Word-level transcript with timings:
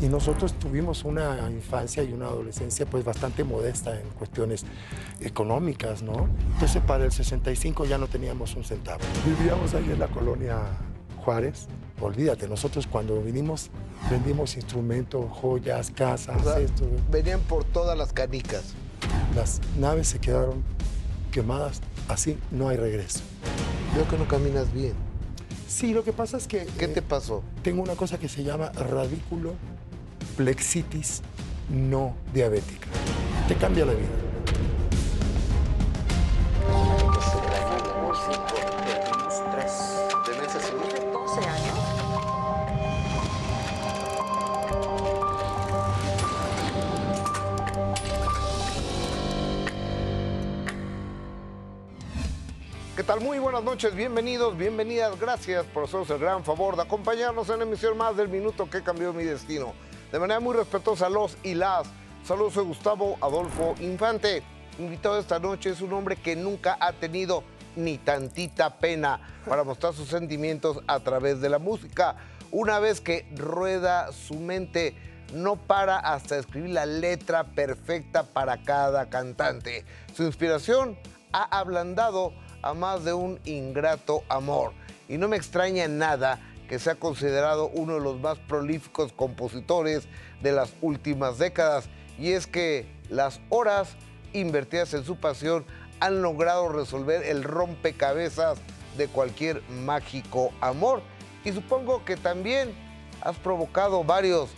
Y 0.00 0.06
nosotros 0.08 0.52
tuvimos 0.54 1.04
una 1.04 1.48
infancia 1.50 2.02
y 2.02 2.12
una 2.12 2.26
adolescencia 2.26 2.84
pues 2.84 3.04
bastante 3.04 3.44
modesta 3.44 3.98
en 3.98 4.06
cuestiones 4.10 4.64
económicas, 5.20 6.02
¿no? 6.02 6.28
Entonces 6.52 6.82
para 6.82 7.04
el 7.04 7.12
65 7.12 7.86
ya 7.86 7.96
no 7.96 8.06
teníamos 8.06 8.54
un 8.56 8.64
centavo. 8.64 9.00
Vivíamos 9.24 9.72
ahí 9.74 9.90
en 9.90 9.98
la 9.98 10.08
colonia 10.08 10.58
Juárez. 11.24 11.66
Olvídate, 12.00 12.46
nosotros 12.46 12.86
cuando 12.86 13.22
vinimos 13.22 13.70
vendimos 14.10 14.56
instrumentos, 14.56 15.24
joyas, 15.30 15.90
casas, 15.90 16.40
O 16.40 16.44
sea, 16.44 16.60
esto. 16.60 16.84
Venían 17.10 17.40
por 17.40 17.64
todas 17.64 17.96
las 17.96 18.12
canicas. 18.12 18.74
Las 19.34 19.60
naves 19.78 20.08
se 20.08 20.18
quedaron 20.18 20.62
quemadas, 21.32 21.80
así 22.08 22.38
no 22.50 22.68
hay 22.68 22.76
regreso. 22.76 23.20
Veo 23.94 24.06
que 24.08 24.18
no 24.18 24.28
caminas 24.28 24.72
bien. 24.72 24.92
Sí, 25.68 25.92
lo 25.92 26.04
que 26.04 26.12
pasa 26.12 26.36
es 26.36 26.46
que 26.46 26.66
¿Qué 26.78 26.84
eh, 26.84 26.88
te 26.88 27.02
pasó? 27.02 27.42
tengo 27.62 27.82
una 27.82 27.96
cosa 27.96 28.18
que 28.18 28.28
se 28.28 28.44
llama 28.44 28.70
radículo 28.72 29.54
plexitis 30.36 31.22
no 31.70 32.14
diabética. 32.32 32.86
Te 33.48 33.54
cambia 33.56 33.86
la 33.86 33.94
vida. 33.94 34.08
¿Demencia 40.26 40.60
senil? 40.60 41.12
12 41.12 41.40
años. 41.40 41.78
¿Qué 52.96 53.02
tal? 53.02 53.20
Muy 53.20 53.38
buenas 53.38 53.62
noches, 53.62 53.94
bienvenidos, 53.94 54.56
bienvenidas. 54.56 55.18
Gracias 55.18 55.64
por 55.66 55.84
hacernos 55.84 56.10
el 56.10 56.18
gran 56.18 56.44
favor 56.44 56.76
de 56.76 56.82
acompañarnos 56.82 57.48
en 57.50 57.58
la 57.58 57.64
emisión 57.64 57.96
más 57.96 58.16
del 58.16 58.28
minuto 58.28 58.68
que 58.68 58.82
cambió 58.82 59.12
mi 59.12 59.24
destino. 59.24 59.74
De 60.12 60.20
manera 60.20 60.38
muy 60.38 60.54
respetuosa, 60.54 61.08
los 61.08 61.36
y 61.42 61.54
las. 61.54 61.88
Saludos, 62.24 62.54
soy 62.54 62.64
Gustavo 62.64 63.18
Adolfo 63.20 63.74
Infante. 63.80 64.42
Invitado 64.78 65.18
esta 65.18 65.40
noche 65.40 65.70
es 65.70 65.80
un 65.80 65.92
hombre 65.92 66.14
que 66.14 66.36
nunca 66.36 66.76
ha 66.80 66.92
tenido 66.92 67.42
ni 67.74 67.98
tantita 67.98 68.78
pena 68.78 69.20
para 69.46 69.64
mostrar 69.64 69.94
sus 69.94 70.08
sentimientos 70.08 70.80
a 70.86 71.00
través 71.00 71.40
de 71.40 71.48
la 71.48 71.58
música. 71.58 72.16
Una 72.52 72.78
vez 72.78 73.00
que 73.00 73.26
rueda 73.34 74.12
su 74.12 74.34
mente, 74.34 74.94
no 75.34 75.56
para 75.56 75.98
hasta 75.98 76.38
escribir 76.38 76.70
la 76.70 76.86
letra 76.86 77.42
perfecta 77.42 78.22
para 78.22 78.62
cada 78.62 79.08
cantante. 79.10 79.84
Su 80.14 80.22
inspiración 80.22 80.96
ha 81.32 81.58
ablandado 81.58 82.32
a 82.62 82.74
más 82.74 83.04
de 83.04 83.12
un 83.12 83.40
ingrato 83.44 84.22
amor. 84.28 84.72
Y 85.08 85.18
no 85.18 85.26
me 85.26 85.36
extraña 85.36 85.88
nada 85.88 86.38
que 86.68 86.78
sea 86.78 86.94
considerado 86.94 87.68
uno 87.68 87.94
de 87.94 88.00
los 88.00 88.20
más 88.20 88.38
prolíficos 88.38 89.12
compositores 89.12 90.08
de 90.42 90.52
las 90.52 90.72
últimas 90.80 91.38
décadas. 91.38 91.88
Y 92.18 92.32
es 92.32 92.46
que 92.46 92.86
las 93.08 93.40
horas 93.48 93.96
invertidas 94.32 94.94
en 94.94 95.04
su 95.04 95.16
pasión 95.16 95.64
han 96.00 96.22
logrado 96.22 96.68
resolver 96.68 97.22
el 97.22 97.42
rompecabezas 97.42 98.58
de 98.96 99.08
cualquier 99.08 99.62
mágico 99.70 100.52
amor. 100.60 101.02
Y 101.44 101.52
supongo 101.52 102.04
que 102.04 102.16
también 102.16 102.74
has 103.20 103.36
provocado 103.36 104.04
varios 104.04 104.50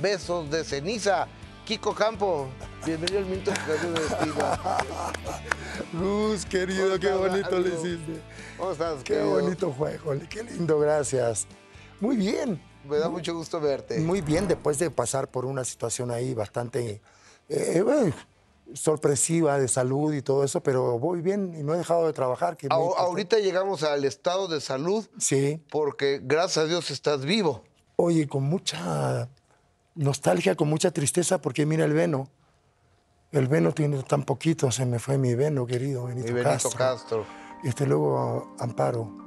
besos 0.00 0.50
de 0.50 0.64
ceniza. 0.64 1.28
Kiko 1.64 1.94
Campo, 1.94 2.48
bienvenido 2.84 3.18
al 3.20 3.26
Minuto 3.26 3.52
que 3.52 3.58
cambió 3.58 3.88
mi 3.90 4.00
destino. 4.00 4.34
Luz, 5.92 6.46
querido, 6.46 6.98
qué 6.98 7.10
¿Cómo 7.10 7.28
bonito 7.28 7.58
Luz? 7.58 7.68
hiciste. 7.68 8.20
¿Cómo 8.56 8.72
estás? 8.72 8.96
Qué 8.98 9.14
querido? 9.14 9.30
bonito 9.30 9.72
juego, 9.72 10.12
qué 10.28 10.42
lindo, 10.44 10.78
gracias. 10.78 11.46
Muy 12.00 12.16
bien, 12.16 12.60
Me 12.88 12.96
da 12.98 13.08
mucho 13.08 13.34
gusto 13.34 13.60
verte. 13.60 13.98
muy 14.00 14.20
bien 14.22 14.48
después 14.48 14.78
de 14.78 14.90
pasar 14.90 15.28
por 15.28 15.44
una 15.44 15.64
situación 15.64 16.10
ahí 16.10 16.32
bastante 16.32 17.02
eh, 17.48 17.82
bueno, 17.82 18.14
sorpresiva 18.72 19.58
de 19.58 19.68
salud 19.68 20.14
y 20.14 20.22
todo 20.22 20.44
eso, 20.44 20.62
pero 20.62 20.98
voy 20.98 21.20
bien 21.20 21.54
y 21.58 21.62
no 21.62 21.74
he 21.74 21.78
dejado 21.78 22.06
de 22.06 22.12
trabajar. 22.12 22.56
Que 22.56 22.68
ahorita 22.70 23.38
llegamos 23.38 23.82
al 23.82 24.04
estado 24.04 24.48
de 24.48 24.60
salud 24.60 25.06
Sí, 25.18 25.60
porque 25.70 26.20
gracias 26.22 26.64
a 26.64 26.68
Dios 26.68 26.90
estás 26.90 27.22
vivo. 27.24 27.64
oye, 27.96 28.26
con 28.28 28.44
mucha 28.44 29.28
nostalgia, 29.94 30.54
con 30.54 30.68
mucha 30.68 30.90
tristeza, 30.90 31.40
porque 31.42 31.66
mira 31.66 31.84
el 31.84 31.92
Veno. 31.92 32.30
El 33.32 33.46
Veno 33.46 33.72
tiene 33.72 34.02
tan 34.02 34.24
poquito, 34.24 34.70
se 34.72 34.84
me 34.86 34.98
fue 34.98 35.16
mi 35.16 35.34
Veno, 35.34 35.64
querido 35.66 36.04
Benito, 36.06 36.32
Benito 36.34 36.44
Castro. 36.50 36.70
Castro, 36.78 37.24
Este 37.62 37.86
luego 37.86 38.54
Amparo. 38.58 39.18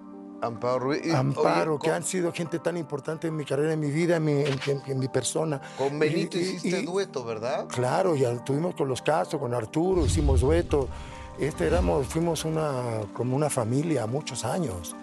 Amparo 0.42 0.92
Amparo, 1.16 1.76
oye, 1.76 1.82
que 1.84 1.92
han 1.92 2.04
sido 2.04 2.34
gente 2.34 2.60
tan 2.60 2.76
importante 2.76 3.28
en 3.28 3.36
mi 3.38 3.46
carrera, 3.46 3.72
en 3.74 3.80
mi 3.80 3.92
vida, 3.92 4.18
en 4.18 4.26
mi, 4.26 4.32
en- 4.34 4.60
en- 4.68 4.82
en 4.88 5.00
mi 5.00 5.08
persona. 5.08 5.62
Con 5.78 5.98
Benito 6.00 6.38
Y- 6.38 6.42
hiciste 6.42 6.82
y- 6.82 6.86
dueto, 6.86 7.24
¿verdad? 7.24 7.68
Claro, 7.70 8.14
ya 8.16 8.44
tuvimos 8.44 8.76
con 8.76 8.90
los 8.90 9.02
Castro, 9.02 9.40
con 9.40 9.54
Arturo, 9.54 10.06
hicimos 10.06 10.42
dueto. 10.42 10.90
Este 11.40 11.66
éramos, 11.68 12.08
fuimos 12.08 12.44
una, 12.44 13.04
como 13.14 13.38
una 13.38 13.50
familia 13.50 14.06
muchos 14.06 14.44
años. 14.44 14.96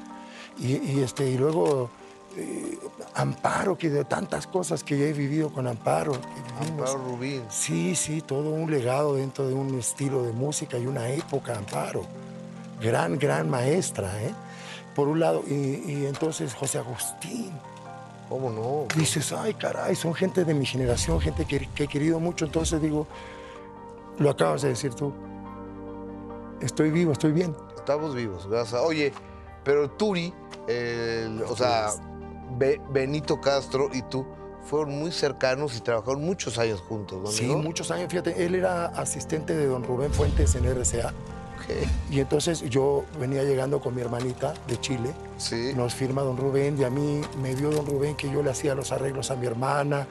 Y, 0.58 0.76
y 0.76 1.00
este, 1.02 1.30
y 1.30 1.38
luego 1.38 1.88
eh, 2.36 2.78
Amparo, 3.14 3.76
que 3.76 3.90
de 3.90 4.04
tantas 4.04 4.46
cosas 4.46 4.82
que 4.84 4.98
yo 4.98 5.04
he 5.04 5.12
vivido 5.12 5.50
con 5.52 5.66
Amparo. 5.66 6.12
Amparo 6.60 6.98
Rubín. 6.98 7.42
Sí, 7.50 7.94
sí, 7.94 8.20
todo 8.22 8.50
un 8.50 8.70
legado 8.70 9.16
dentro 9.16 9.46
de 9.48 9.54
un 9.54 9.78
estilo 9.78 10.22
de 10.22 10.32
música 10.32 10.78
y 10.78 10.86
una 10.86 11.08
época, 11.08 11.56
Amparo. 11.56 12.02
Gran, 12.80 13.18
gran 13.18 13.50
maestra, 13.50 14.10
¿eh? 14.22 14.32
Por 14.94 15.08
un 15.08 15.20
lado, 15.20 15.42
y, 15.46 15.54
y 15.86 16.06
entonces 16.06 16.54
José 16.54 16.78
Agustín. 16.78 17.52
¿Cómo 18.28 18.48
no? 18.50 18.86
Dices, 18.96 19.32
ay, 19.32 19.54
caray, 19.54 19.96
son 19.96 20.14
gente 20.14 20.44
de 20.44 20.54
mi 20.54 20.64
generación, 20.64 21.20
gente 21.20 21.44
que, 21.46 21.68
que 21.74 21.84
he 21.84 21.88
querido 21.88 22.20
mucho. 22.20 22.44
Entonces 22.44 22.80
digo, 22.80 23.06
lo 24.18 24.30
acabas 24.30 24.62
de 24.62 24.68
decir 24.68 24.94
tú. 24.94 25.12
Estoy 26.60 26.90
vivo, 26.90 27.12
estoy 27.12 27.32
bien. 27.32 27.56
Estamos 27.76 28.14
vivos, 28.14 28.46
gracias. 28.48 28.80
Oye, 28.80 29.12
pero 29.64 29.90
Turi, 29.90 30.32
el- 30.68 31.42
o 31.48 31.56
sea, 31.56 31.88
Be- 32.58 32.80
Benito 32.90 33.40
Castro 33.40 33.88
y 33.92 34.02
tú 34.02 34.26
fueron 34.64 34.98
muy 34.98 35.10
cercanos 35.10 35.76
y 35.76 35.80
trabajaron 35.80 36.22
muchos 36.24 36.58
años 36.58 36.80
juntos, 36.80 37.20
¿no? 37.22 37.26
Sí, 37.30 37.46
muchos 37.46 37.90
años, 37.90 38.08
fíjate, 38.10 38.44
él 38.44 38.54
era 38.54 38.86
asistente 38.86 39.56
de 39.56 39.66
don 39.66 39.82
Rubén 39.84 40.12
Fuentes 40.12 40.54
en 40.54 40.66
RCA. 40.66 41.08
Ok. 41.56 41.86
Y 42.10 42.20
entonces 42.20 42.62
yo 42.70 43.04
venía 43.18 43.42
llegando 43.42 43.80
con 43.80 43.94
mi 43.94 44.00
hermanita 44.00 44.54
de 44.66 44.78
Chile. 44.80 45.12
Sí. 45.38 45.72
Nos 45.74 45.94
firma 45.94 46.22
don 46.22 46.36
Rubén 46.36 46.78
y 46.78 46.84
a 46.84 46.90
mí 46.90 47.20
me 47.42 47.54
vio 47.54 47.70
don 47.70 47.86
Rubén 47.86 48.16
que 48.16 48.30
yo 48.30 48.42
le 48.42 48.50
hacía 48.50 48.74
los 48.74 48.92
arreglos 48.92 49.30
a 49.30 49.36
mi 49.36 49.46
hermana 49.46 50.06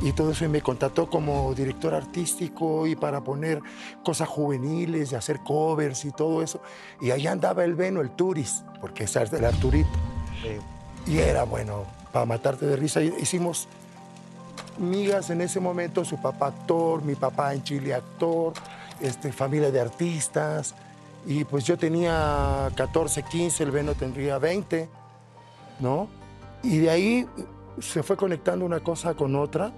y 0.00 0.12
todo 0.12 0.32
eso 0.32 0.44
y 0.44 0.48
me 0.48 0.62
contrató 0.62 1.08
como 1.08 1.54
director 1.54 1.94
artístico 1.94 2.86
y 2.86 2.96
para 2.96 3.22
poner 3.22 3.60
cosas 4.04 4.28
juveniles 4.28 5.12
y 5.12 5.14
hacer 5.14 5.40
covers 5.40 6.04
y 6.04 6.10
todo 6.12 6.42
eso. 6.42 6.60
Y 7.00 7.10
ahí 7.12 7.26
andaba 7.26 7.64
el 7.64 7.74
Veno, 7.74 8.00
el 8.00 8.10
Turis, 8.10 8.64
porque 8.80 9.04
es 9.04 9.14
el 9.16 9.44
Arturito. 9.44 9.88
Sí. 10.42 10.56
Y 11.06 11.18
era 11.18 11.44
bueno, 11.44 11.84
para 12.12 12.26
matarte 12.26 12.66
de 12.66 12.76
risa. 12.76 13.02
Hicimos 13.02 13.68
migas 14.78 15.30
en 15.30 15.40
ese 15.40 15.60
momento, 15.60 16.04
su 16.04 16.20
papá 16.20 16.48
actor, 16.48 17.02
mi 17.02 17.14
papá 17.14 17.54
en 17.54 17.62
Chile 17.62 17.94
actor, 17.94 18.52
este, 19.00 19.32
familia 19.32 19.70
de 19.70 19.80
artistas. 19.80 20.74
Y 21.26 21.44
pues 21.44 21.64
yo 21.64 21.78
tenía 21.78 22.70
14, 22.74 23.22
15, 23.22 23.62
el 23.62 23.70
Beno 23.70 23.94
tendría 23.94 24.38
20, 24.38 24.88
¿no? 25.80 26.08
Y 26.62 26.78
de 26.78 26.90
ahí 26.90 27.26
se 27.80 28.02
fue 28.02 28.16
conectando 28.16 28.64
una 28.64 28.80
cosa 28.80 29.14
con 29.14 29.36
otra. 29.36 29.72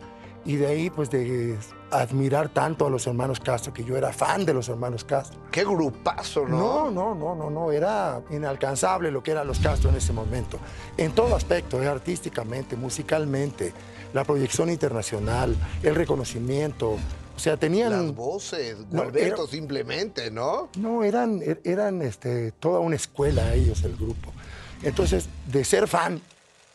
Y 0.44 0.56
de 0.56 0.66
ahí, 0.66 0.90
pues, 0.90 1.10
de 1.10 1.56
admirar 1.90 2.48
tanto 2.50 2.86
a 2.86 2.90
los 2.90 3.06
hermanos 3.06 3.40
Castro, 3.40 3.72
que 3.72 3.84
yo 3.84 3.96
era 3.96 4.12
fan 4.12 4.44
de 4.44 4.52
los 4.52 4.68
hermanos 4.68 5.04
Castro. 5.04 5.40
Qué 5.50 5.64
grupazo, 5.64 6.46
No, 6.46 6.90
¿no? 6.90 6.90
no, 6.90 7.14
no, 7.14 7.34
no, 7.34 7.50
no, 7.50 7.72
era 7.72 8.20
inalcanzable 8.30 9.10
lo 9.10 9.22
que 9.22 9.30
eran 9.30 9.46
los 9.46 9.58
Castro 9.60 9.90
en 9.90 9.96
ese 9.96 10.12
momento. 10.12 10.58
En 10.96 11.12
todo 11.12 11.34
aspecto, 11.36 11.82
eh, 11.82 11.86
artísticamente, 11.86 12.76
musicalmente, 12.76 13.72
la 14.12 14.24
proyección 14.24 14.68
internacional, 14.70 15.56
el 15.82 15.94
reconocimiento. 15.94 16.96
O 17.36 17.38
sea, 17.38 17.56
tenían... 17.56 17.90
Las 17.90 18.14
voces, 18.14 18.78
No, 18.90 19.02
Gualberto 19.02 19.42
era- 19.44 19.50
simplemente, 19.50 20.30
¿no? 20.30 20.68
No, 20.76 21.02
eran, 21.04 21.40
er- 21.40 21.60
eran 21.64 22.02
este, 22.02 22.52
toda 22.52 22.80
una 22.80 22.96
escuela 22.96 23.54
ellos, 23.54 23.82
el 23.84 23.96
grupo. 23.96 24.32
Entonces, 24.82 25.26
de 25.46 25.64
ser 25.64 25.88
fan, 25.88 26.20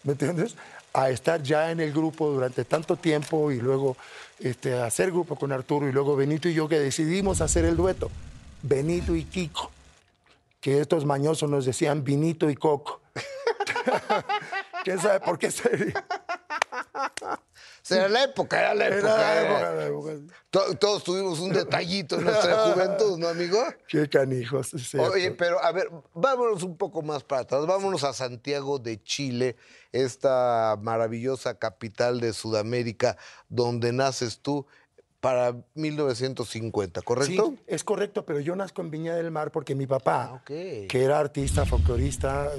¿me 0.03 0.13
entiendes? 0.13 0.55
A 0.93 1.09
estar 1.09 1.41
ya 1.43 1.71
en 1.71 1.79
el 1.79 1.93
grupo 1.93 2.29
durante 2.29 2.65
tanto 2.65 2.95
tiempo 2.95 3.51
y 3.51 3.59
luego 3.59 3.95
este, 4.39 4.73
hacer 4.79 5.11
grupo 5.11 5.35
con 5.35 5.51
Arturo 5.51 5.87
y 5.87 5.91
luego 5.91 6.15
Benito 6.15 6.49
y 6.49 6.53
yo 6.53 6.67
que 6.67 6.79
decidimos 6.79 7.41
hacer 7.41 7.65
el 7.65 7.75
dueto, 7.75 8.09
Benito 8.61 9.15
y 9.15 9.23
Kiko, 9.23 9.69
que 10.59 10.79
estos 10.79 11.05
mañosos 11.05 11.49
nos 11.49 11.65
decían 11.65 12.03
Vinito 12.03 12.49
y 12.49 12.55
Coco. 12.55 13.01
¿Quién 14.83 14.99
sabe 14.99 15.19
por 15.19 15.37
qué 15.37 15.51
se... 15.51 15.93
Era 17.91 18.09
la 18.09 18.23
época, 18.23 18.59
era 18.59 18.73
la 18.73 18.87
época. 18.87 18.99
Era 18.99 19.17
la 19.17 19.41
eh. 19.41 19.45
época, 19.45 19.71
la 19.75 19.85
época. 19.85 20.33
To- 20.49 20.75
Todos 20.77 21.03
tuvimos 21.03 21.39
un 21.39 21.53
detallito 21.53 22.17
en 22.17 22.25
nuestra 22.25 22.57
juventud, 22.73 23.17
¿no, 23.17 23.27
amigo? 23.27 23.63
Qué 23.87 24.07
canijos. 24.09 24.71
Oye, 24.95 25.31
pero 25.31 25.63
a 25.63 25.71
ver, 25.71 25.89
vámonos 26.13 26.63
un 26.63 26.77
poco 26.77 27.01
más 27.01 27.23
para 27.23 27.41
atrás. 27.41 27.65
Vámonos 27.65 28.03
a 28.03 28.13
Santiago 28.13 28.79
de 28.79 29.01
Chile, 29.01 29.55
esta 29.91 30.77
maravillosa 30.81 31.57
capital 31.57 32.19
de 32.19 32.33
Sudamérica, 32.33 33.17
donde 33.47 33.91
naces 33.93 34.39
tú 34.41 34.65
para 35.21 35.53
1950, 35.75 37.01
¿correcto? 37.01 37.53
Sí, 37.55 37.63
es 37.67 37.83
correcto, 37.83 38.25
pero 38.25 38.39
yo 38.39 38.55
nazco 38.55 38.81
en 38.81 38.89
Viña 38.89 39.15
del 39.15 39.31
Mar 39.31 39.51
porque 39.51 39.75
mi 39.75 39.85
papá, 39.85 40.31
Ah, 40.31 40.41
que 40.45 40.87
era 40.91 41.19
artista, 41.19 41.65
folclorista, 41.65 42.51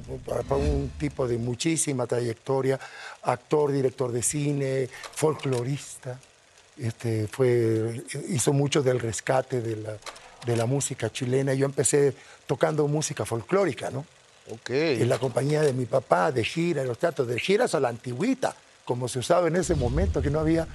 fue 0.47 0.59
un 0.59 0.91
tipo 0.99 1.27
de 1.27 1.39
muchísima 1.39 2.07
trayectoria, 2.07 2.79
actor, 3.23 3.73
director 3.73 4.13
de 4.13 4.23
cine, 4.23 4.89
folclorista, 5.13 6.19
este, 6.79 7.29
fue, 7.29 8.03
hizo 8.29 8.53
mucho 8.53 8.83
del 8.83 9.01
rescate 9.01 9.61
de 9.61 9.77
la, 9.77 9.97
de 10.47 10.57
la 10.57 10.67
música 10.67 11.11
chilena. 11.11 11.53
Yo 11.55 11.67
empecé 11.67 12.15
tocando 12.47 12.89
música 12.89 13.25
folclórica, 13.25 13.91
¿no? 13.91 14.05
Ok. 14.51 14.71
En 14.71 15.09
la 15.09 15.19
compañía 15.19 15.61
de 15.63 15.73
mi 15.73 15.85
papá, 15.85 16.33
de 16.33 16.45
gira, 16.45 16.83
en 16.83 16.89
los 16.89 16.99
teatros, 16.99 17.29
de 17.29 17.39
giras 17.39 17.75
a 17.75 17.81
la 17.81 17.89
antigüita, 17.89 18.55
como 18.85 19.09
se 19.09 19.19
usaba 19.19 19.49
en 19.49 19.57
ese 19.57 19.75
momento, 19.75 20.23
que 20.23 20.31
no 20.31 20.41
había 20.41 20.67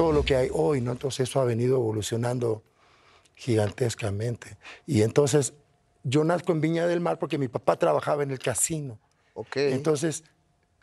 todo 0.00 0.12
lo 0.12 0.24
que 0.24 0.34
hay 0.34 0.48
hoy, 0.50 0.80
¿no? 0.80 0.92
Entonces 0.92 1.28
eso 1.28 1.42
ha 1.42 1.44
venido 1.44 1.76
evolucionando 1.76 2.62
gigantescamente. 3.34 4.56
Y 4.86 5.02
entonces 5.02 5.52
yo 6.04 6.24
nazco 6.24 6.52
en 6.52 6.62
Viña 6.62 6.86
del 6.86 7.00
Mar 7.00 7.18
porque 7.18 7.36
mi 7.36 7.48
papá 7.48 7.76
trabajaba 7.76 8.22
en 8.22 8.30
el 8.30 8.38
casino. 8.38 8.98
Ok. 9.34 9.56
Entonces 9.56 10.24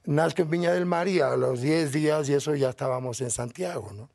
nazco 0.05 0.43
en 0.43 0.51
Viña 0.51 0.71
del 0.71 0.85
Mar 0.85 1.07
y 1.07 1.19
a 1.19 1.35
los 1.35 1.61
10 1.61 1.93
días 1.93 2.29
y 2.29 2.35
eso 2.35 2.53
ya 2.53 2.69
estábamos 2.69 3.19
en 3.21 3.31
Santiago, 3.31 3.91
¿no? 3.91 4.11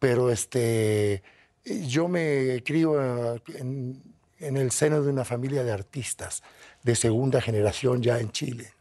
Pero 0.00 0.32
este, 0.32 1.22
yo 1.64 2.08
me 2.08 2.64
crío 2.64 3.00
eh, 3.00 3.40
en, 3.54 4.02
en 4.40 4.56
el 4.56 4.72
seno 4.72 5.02
de 5.02 5.10
una 5.12 5.24
familia 5.24 5.62
de 5.62 5.70
artistas 5.70 6.42
de 6.82 6.96
segunda 6.96 7.40
generación 7.40 8.02
ya 8.02 8.18
en 8.18 8.32
Chile. 8.32 8.72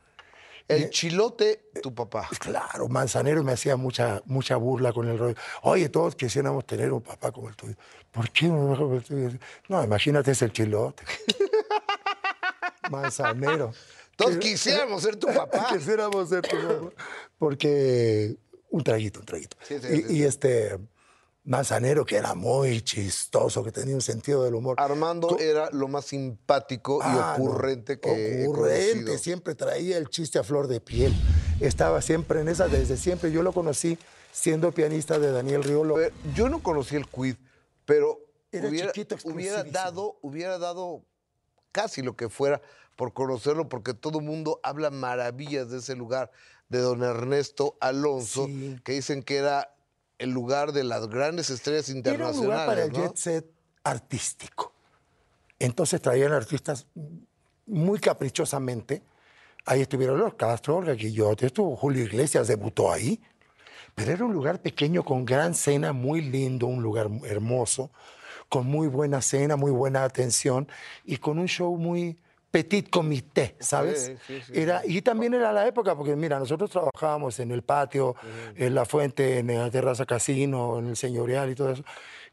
El 0.67 0.89
chilote, 0.89 1.69
tu 1.81 1.93
papá. 1.93 2.27
Claro, 2.39 2.87
Manzanero 2.87 3.43
me 3.43 3.51
hacía 3.51 3.75
mucha, 3.75 4.21
mucha 4.25 4.55
burla 4.55 4.93
con 4.93 5.07
el 5.07 5.17
rollo. 5.17 5.35
Oye, 5.61 5.89
todos 5.89 6.15
quisiéramos 6.15 6.65
tener 6.65 6.91
un 6.91 7.01
papá 7.01 7.31
como 7.31 7.49
el 7.49 7.55
tuyo. 7.55 7.75
¿Por 8.11 8.31
qué 8.31 8.47
un 8.47 8.69
papá 8.69 8.79
como 8.79 8.95
el 8.95 9.03
tuyo? 9.03 9.29
No, 9.69 9.83
imagínate, 9.83 10.31
es 10.31 10.41
el 10.41 10.51
chilote. 10.51 11.03
Manzanero. 12.89 13.73
Todos 14.15 14.37
quisiéramos 14.37 15.03
ser 15.03 15.17
tu 15.17 15.27
papá. 15.27 15.67
Quisiéramos 15.73 16.29
ser 16.29 16.41
tu 16.41 16.55
papá. 16.55 17.03
Porque 17.37 18.37
un 18.69 18.83
traguito, 18.83 19.19
un 19.19 19.25
traguito. 19.25 19.57
Sí, 19.61 19.75
sí, 19.79 19.87
y, 19.91 19.97
sí, 19.97 20.17
y 20.17 20.23
este 20.23 20.79
Manzanero, 21.45 22.05
que 22.05 22.15
era 22.15 22.33
muy 22.33 22.81
chistoso, 22.81 23.63
que 23.63 23.71
tenía 23.71 23.93
un 23.95 24.01
sentido 24.01 24.43
del 24.43 24.55
humor. 24.55 24.75
Armando 24.79 25.27
Co- 25.27 25.39
era 25.39 25.69
lo 25.71 25.87
más 25.87 26.05
simpático 26.05 26.99
Ah, 27.03 27.35
y 27.37 27.39
no. 27.39 27.45
ocurrente 27.45 27.99
que 27.99 28.45
Ocurrente, 28.47 29.17
siempre 29.19 29.53
traía 29.53 29.97
el 29.97 30.09
chiste 30.09 30.39
a 30.39 30.43
flor 30.43 30.67
de 30.67 30.81
piel. 30.81 31.13
Estaba 31.59 32.01
siempre 32.01 32.41
en 32.41 32.49
esa, 32.49 32.67
desde 32.67 32.97
siempre. 32.97 33.31
Yo 33.31 33.43
lo 33.43 33.53
conocí 33.53 33.97
siendo 34.31 34.71
pianista 34.71 35.19
de 35.19 35.31
Daniel 35.31 35.63
Riolo. 35.63 35.95
Pero 35.95 36.15
Yo 36.33 36.49
no 36.49 36.63
conocí 36.63 36.95
el 36.95 37.07
quid, 37.07 37.35
pero 37.85 38.19
Era 38.51 38.67
hubiera, 38.67 38.91
chiquito, 38.91 39.15
hubiera 39.23 39.59
exclusivísimo. 39.61 39.71
dado, 39.71 40.17
hubiera 40.23 40.57
dado 40.57 41.03
casi 41.71 42.01
lo 42.01 42.15
que 42.15 42.27
fuera 42.27 42.59
por 42.95 43.13
conocerlo, 43.13 43.69
porque 43.69 43.93
todo 43.93 44.19
el 44.19 44.25
mundo 44.25 44.59
habla 44.63 44.89
maravillas 44.89 45.69
de 45.69 45.77
ese 45.77 45.95
lugar, 45.95 46.31
de 46.69 46.79
don 46.79 47.03
Ernesto 47.03 47.77
Alonso, 47.81 48.47
Sí. 48.47 48.79
que 48.83 48.93
dicen 48.93 49.21
que 49.21 49.35
era 49.35 49.74
el 50.17 50.31
lugar 50.31 50.71
de 50.71 50.83
las 50.83 51.07
grandes 51.07 51.49
estrellas 51.49 51.89
Era 51.89 51.93
un 51.93 51.97
internacionales. 51.97 52.43
lugar 52.43 52.67
para 52.67 52.83
el 52.83 52.91
¿no? 52.91 52.99
jet 52.99 53.15
set 53.17 53.45
artístico. 53.83 54.73
Entonces 55.59 56.01
traían 56.01 56.33
artistas 56.33 56.87
muy 57.65 57.99
caprichosamente. 57.99 59.03
Ahí 59.65 59.81
estuvieron 59.81 60.19
los 60.19 60.35
Castro, 60.35 60.77
Olga 60.77 60.93
Guillote, 60.93 61.47
estuvo 61.47 61.75
Julio 61.75 62.03
Iglesias, 62.03 62.47
debutó 62.47 62.91
ahí. 62.91 63.19
Pero 63.95 64.11
era 64.11 64.25
un 64.25 64.33
lugar 64.33 64.61
pequeño 64.61 65.03
con 65.03 65.23
gran 65.25 65.53
cena, 65.55 65.93
muy 65.93 66.21
lindo, 66.21 66.67
un 66.67 66.83
lugar 66.83 67.09
hermoso, 67.23 67.91
con 68.49 68.67
muy 68.67 68.87
buena 68.87 69.21
cena, 69.21 69.55
muy 69.55 69.71
buena 69.71 70.03
atención 70.03 70.67
y 71.05 71.17
con 71.17 71.39
un 71.39 71.47
show 71.47 71.75
muy 71.77 72.17
petit 72.55 72.89
comité, 72.89 73.57
¿sabes? 73.59 74.05
Sí, 74.05 74.17
sí, 74.25 74.41
sí, 74.47 74.51
era, 74.55 74.81
y 74.85 75.01
también 75.01 75.33
era 75.33 75.51
la 75.51 75.67
época, 75.67 75.93
porque 75.93 76.15
mira, 76.15 76.39
nosotros 76.39 76.71
trabajábamos 76.71 77.37
en 77.41 77.51
el 77.51 77.63
patio, 77.63 78.15
en 78.55 78.73
la 78.73 78.85
fuente, 78.85 79.39
en 79.39 79.47
la 79.47 79.69
terraza 79.69 80.05
casino, 80.05 80.79
en 80.79 80.87
el 80.87 80.95
señorial 80.95 81.51
y 81.51 81.55
todo 81.55 81.71
eso. 81.71 81.83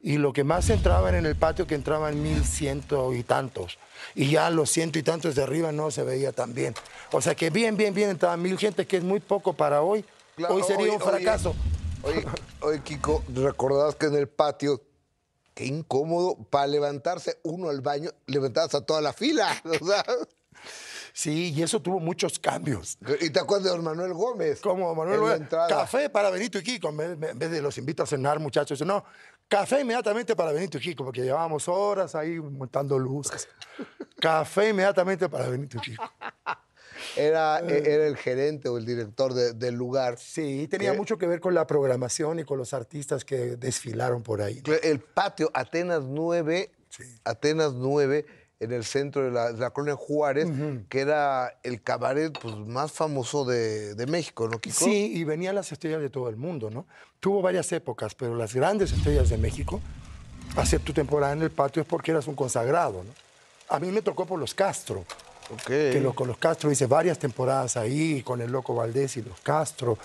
Y 0.00 0.19
lo 0.19 0.32
que 0.32 0.44
más 0.44 0.70
entraba 0.70 1.08
era 1.08 1.19
en 1.19 1.26
el 1.26 1.34
patio, 1.34 1.66
que 1.66 1.74
entraban 1.74 2.22
mil 2.22 2.44
ciento 2.44 3.12
y 3.12 3.24
tantos. 3.24 3.80
Y 4.14 4.30
ya 4.30 4.48
los 4.50 4.70
ciento 4.70 5.00
y 5.00 5.02
tantos 5.02 5.34
de 5.34 5.42
arriba 5.42 5.72
no 5.72 5.90
se 5.90 6.04
veía 6.04 6.30
tan 6.30 6.54
bien. 6.54 6.72
O 7.10 7.20
sea 7.20 7.34
que 7.34 7.50
bien, 7.50 7.76
bien, 7.76 7.92
bien 7.92 8.10
entraban 8.10 8.40
mil 8.40 8.56
gente, 8.56 8.86
que 8.86 8.98
es 8.98 9.02
muy 9.02 9.18
poco 9.18 9.54
para 9.54 9.82
hoy. 9.82 10.04
Claro, 10.36 10.54
hoy 10.54 10.62
sería 10.62 10.84
oye, 10.84 10.90
un 10.92 11.00
fracaso. 11.00 11.56
Oye, 12.04 12.25
oye, 12.60 12.80
Kiko, 12.80 13.25
recordabas 13.34 13.96
que 13.96 14.06
en 14.06 14.14
el 14.14 14.28
patio, 14.28 14.80
qué 15.62 15.67
incómodo, 15.69 16.37
para 16.50 16.67
levantarse 16.67 17.38
uno 17.44 17.69
al 17.70 17.81
baño, 17.81 18.11
levantabas 18.26 18.75
a 18.75 18.85
toda 18.85 19.00
la 19.00 19.12
fila. 19.12 19.49
O 19.81 19.87
sea, 19.87 20.05
Sí, 21.14 21.53
y 21.55 21.62
eso 21.62 21.82
tuvo 21.82 22.00
muchos 22.00 22.38
cambios. 22.38 22.97
y 23.20 23.29
te 23.29 23.38
acuerdas 23.38 23.64
de 23.64 23.70
don 23.70 23.85
Manuel 23.85 24.14
Gómez. 24.14 24.62
Como 24.62 24.94
Manuel, 24.94 25.20
Gómez, 25.20 25.43
café 25.69 26.09
para 26.09 26.31
Benito 26.31 26.59
y 26.59 26.62
Kiko, 26.62 26.88
en 26.88 26.97
vez, 26.97 27.11
en 27.31 27.38
vez 27.38 27.50
de 27.50 27.61
los 27.61 27.76
invito 27.76 28.03
a 28.03 28.06
cenar, 28.06 28.41
muchachos. 28.41 28.81
No, 28.81 29.05
café 29.47 29.82
inmediatamente 29.82 30.35
para 30.35 30.53
Benito 30.53 30.79
y 30.79 30.81
Kiko, 30.81 31.05
porque 31.05 31.20
llevábamos 31.20 31.69
horas 31.69 32.14
ahí 32.14 32.41
montando 32.41 32.99
luces. 32.99 33.47
café 34.20 34.70
inmediatamente 34.70 35.29
para 35.29 35.49
Benito 35.49 35.76
y 35.76 35.81
Kiko. 35.82 36.03
Era, 37.17 37.61
Eh. 37.61 37.82
e- 37.85 37.94
era 37.94 38.06
el 38.06 38.17
gerente 38.17 38.69
o 38.69 38.79
el 38.79 38.87
director 38.87 39.35
de- 39.35 39.53
del 39.53 39.75
lugar. 39.75 40.19
Sí, 40.19 40.67
tenía 40.69 40.93
mucho 40.94 41.19
que 41.19 41.26
ver 41.26 41.41
con 41.41 41.55
la 41.55 41.67
programación 41.67 42.38
y 42.41 42.44
con 42.44 42.59
los 42.59 42.73
artistas 42.73 43.25
que 43.25 43.56
desfilaron 43.56 44.23
por 44.23 44.41
ahí. 44.43 44.62
El 44.82 45.00
patio 45.00 45.50
Atenas 45.55 46.03
9, 46.05 46.70
Sí. 46.88 47.05
Atenas 47.25 47.73
9, 47.75 48.26
en 48.61 48.70
el 48.73 48.85
centro 48.85 49.25
de 49.25 49.31
la, 49.32 49.53
de 49.53 49.59
la 49.59 49.70
colonia 49.70 49.97
Juárez, 49.97 50.49
que 50.88 51.00
era 51.00 51.59
el 51.64 51.82
cabaret 51.82 52.32
pues, 52.41 52.55
más 52.59 52.93
famoso 52.93 53.44
de, 53.44 53.94
de 53.97 54.06
México, 54.06 54.47
¿no, 54.49 54.61
Kiko? 54.61 54.85
Sí, 54.85 55.12
y 55.17 55.25
venían 55.25 55.55
las 55.56 55.73
estrellas 55.73 56.00
de 56.00 56.11
todo 56.11 56.29
el 56.29 56.37
mundo, 56.37 56.70
¿no? 56.70 56.87
Tuvo 57.19 57.43
varias 57.43 57.73
épocas, 57.73 58.14
pero 58.14 58.37
las 58.37 58.55
grandes 58.55 58.93
estrellas 58.93 59.29
de 59.31 59.38
México, 59.38 59.81
hacer 60.56 60.81
tu 60.81 60.93
temporada 60.93 61.32
en 61.32 61.43
el 61.43 61.50
patio 61.50 61.82
es 61.82 61.88
porque 61.88 62.11
eras 62.12 62.26
un 62.29 62.35
consagrado, 62.37 63.03
¿no? 63.03 63.11
A 63.69 63.81
mí 63.81 63.88
me 63.91 64.00
tocó 64.03 64.26
por 64.26 64.38
los 64.38 64.55
Castro. 64.55 65.05
Que 65.66 66.00
lo- 66.00 66.14
con 66.14 66.28
los 66.28 66.38
Castro 66.38 66.70
hice 66.70 66.87
varias 66.87 67.19
temporadas 67.19 67.76
ahí, 67.76 68.22
con 68.22 68.40
el 68.40 68.50
Loco 68.50 68.75
Valdés 68.75 69.16
y 69.16 69.22
los 69.22 69.40
Castro. 69.40 69.99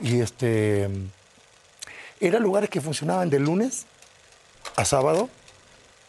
Y 0.00 0.20
este. 0.20 0.88
Eran 2.20 2.42
lugares 2.42 2.70
que 2.70 2.80
funcionaban 2.80 3.28
de 3.30 3.38
lunes 3.38 3.86
a 4.76 4.84
sábado, 4.84 5.28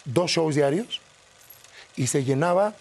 dos 0.05 0.31
shows 0.31 0.55
diarios, 0.55 1.01
y 1.95 2.07
se 2.07 2.23
llenaba 2.23 2.73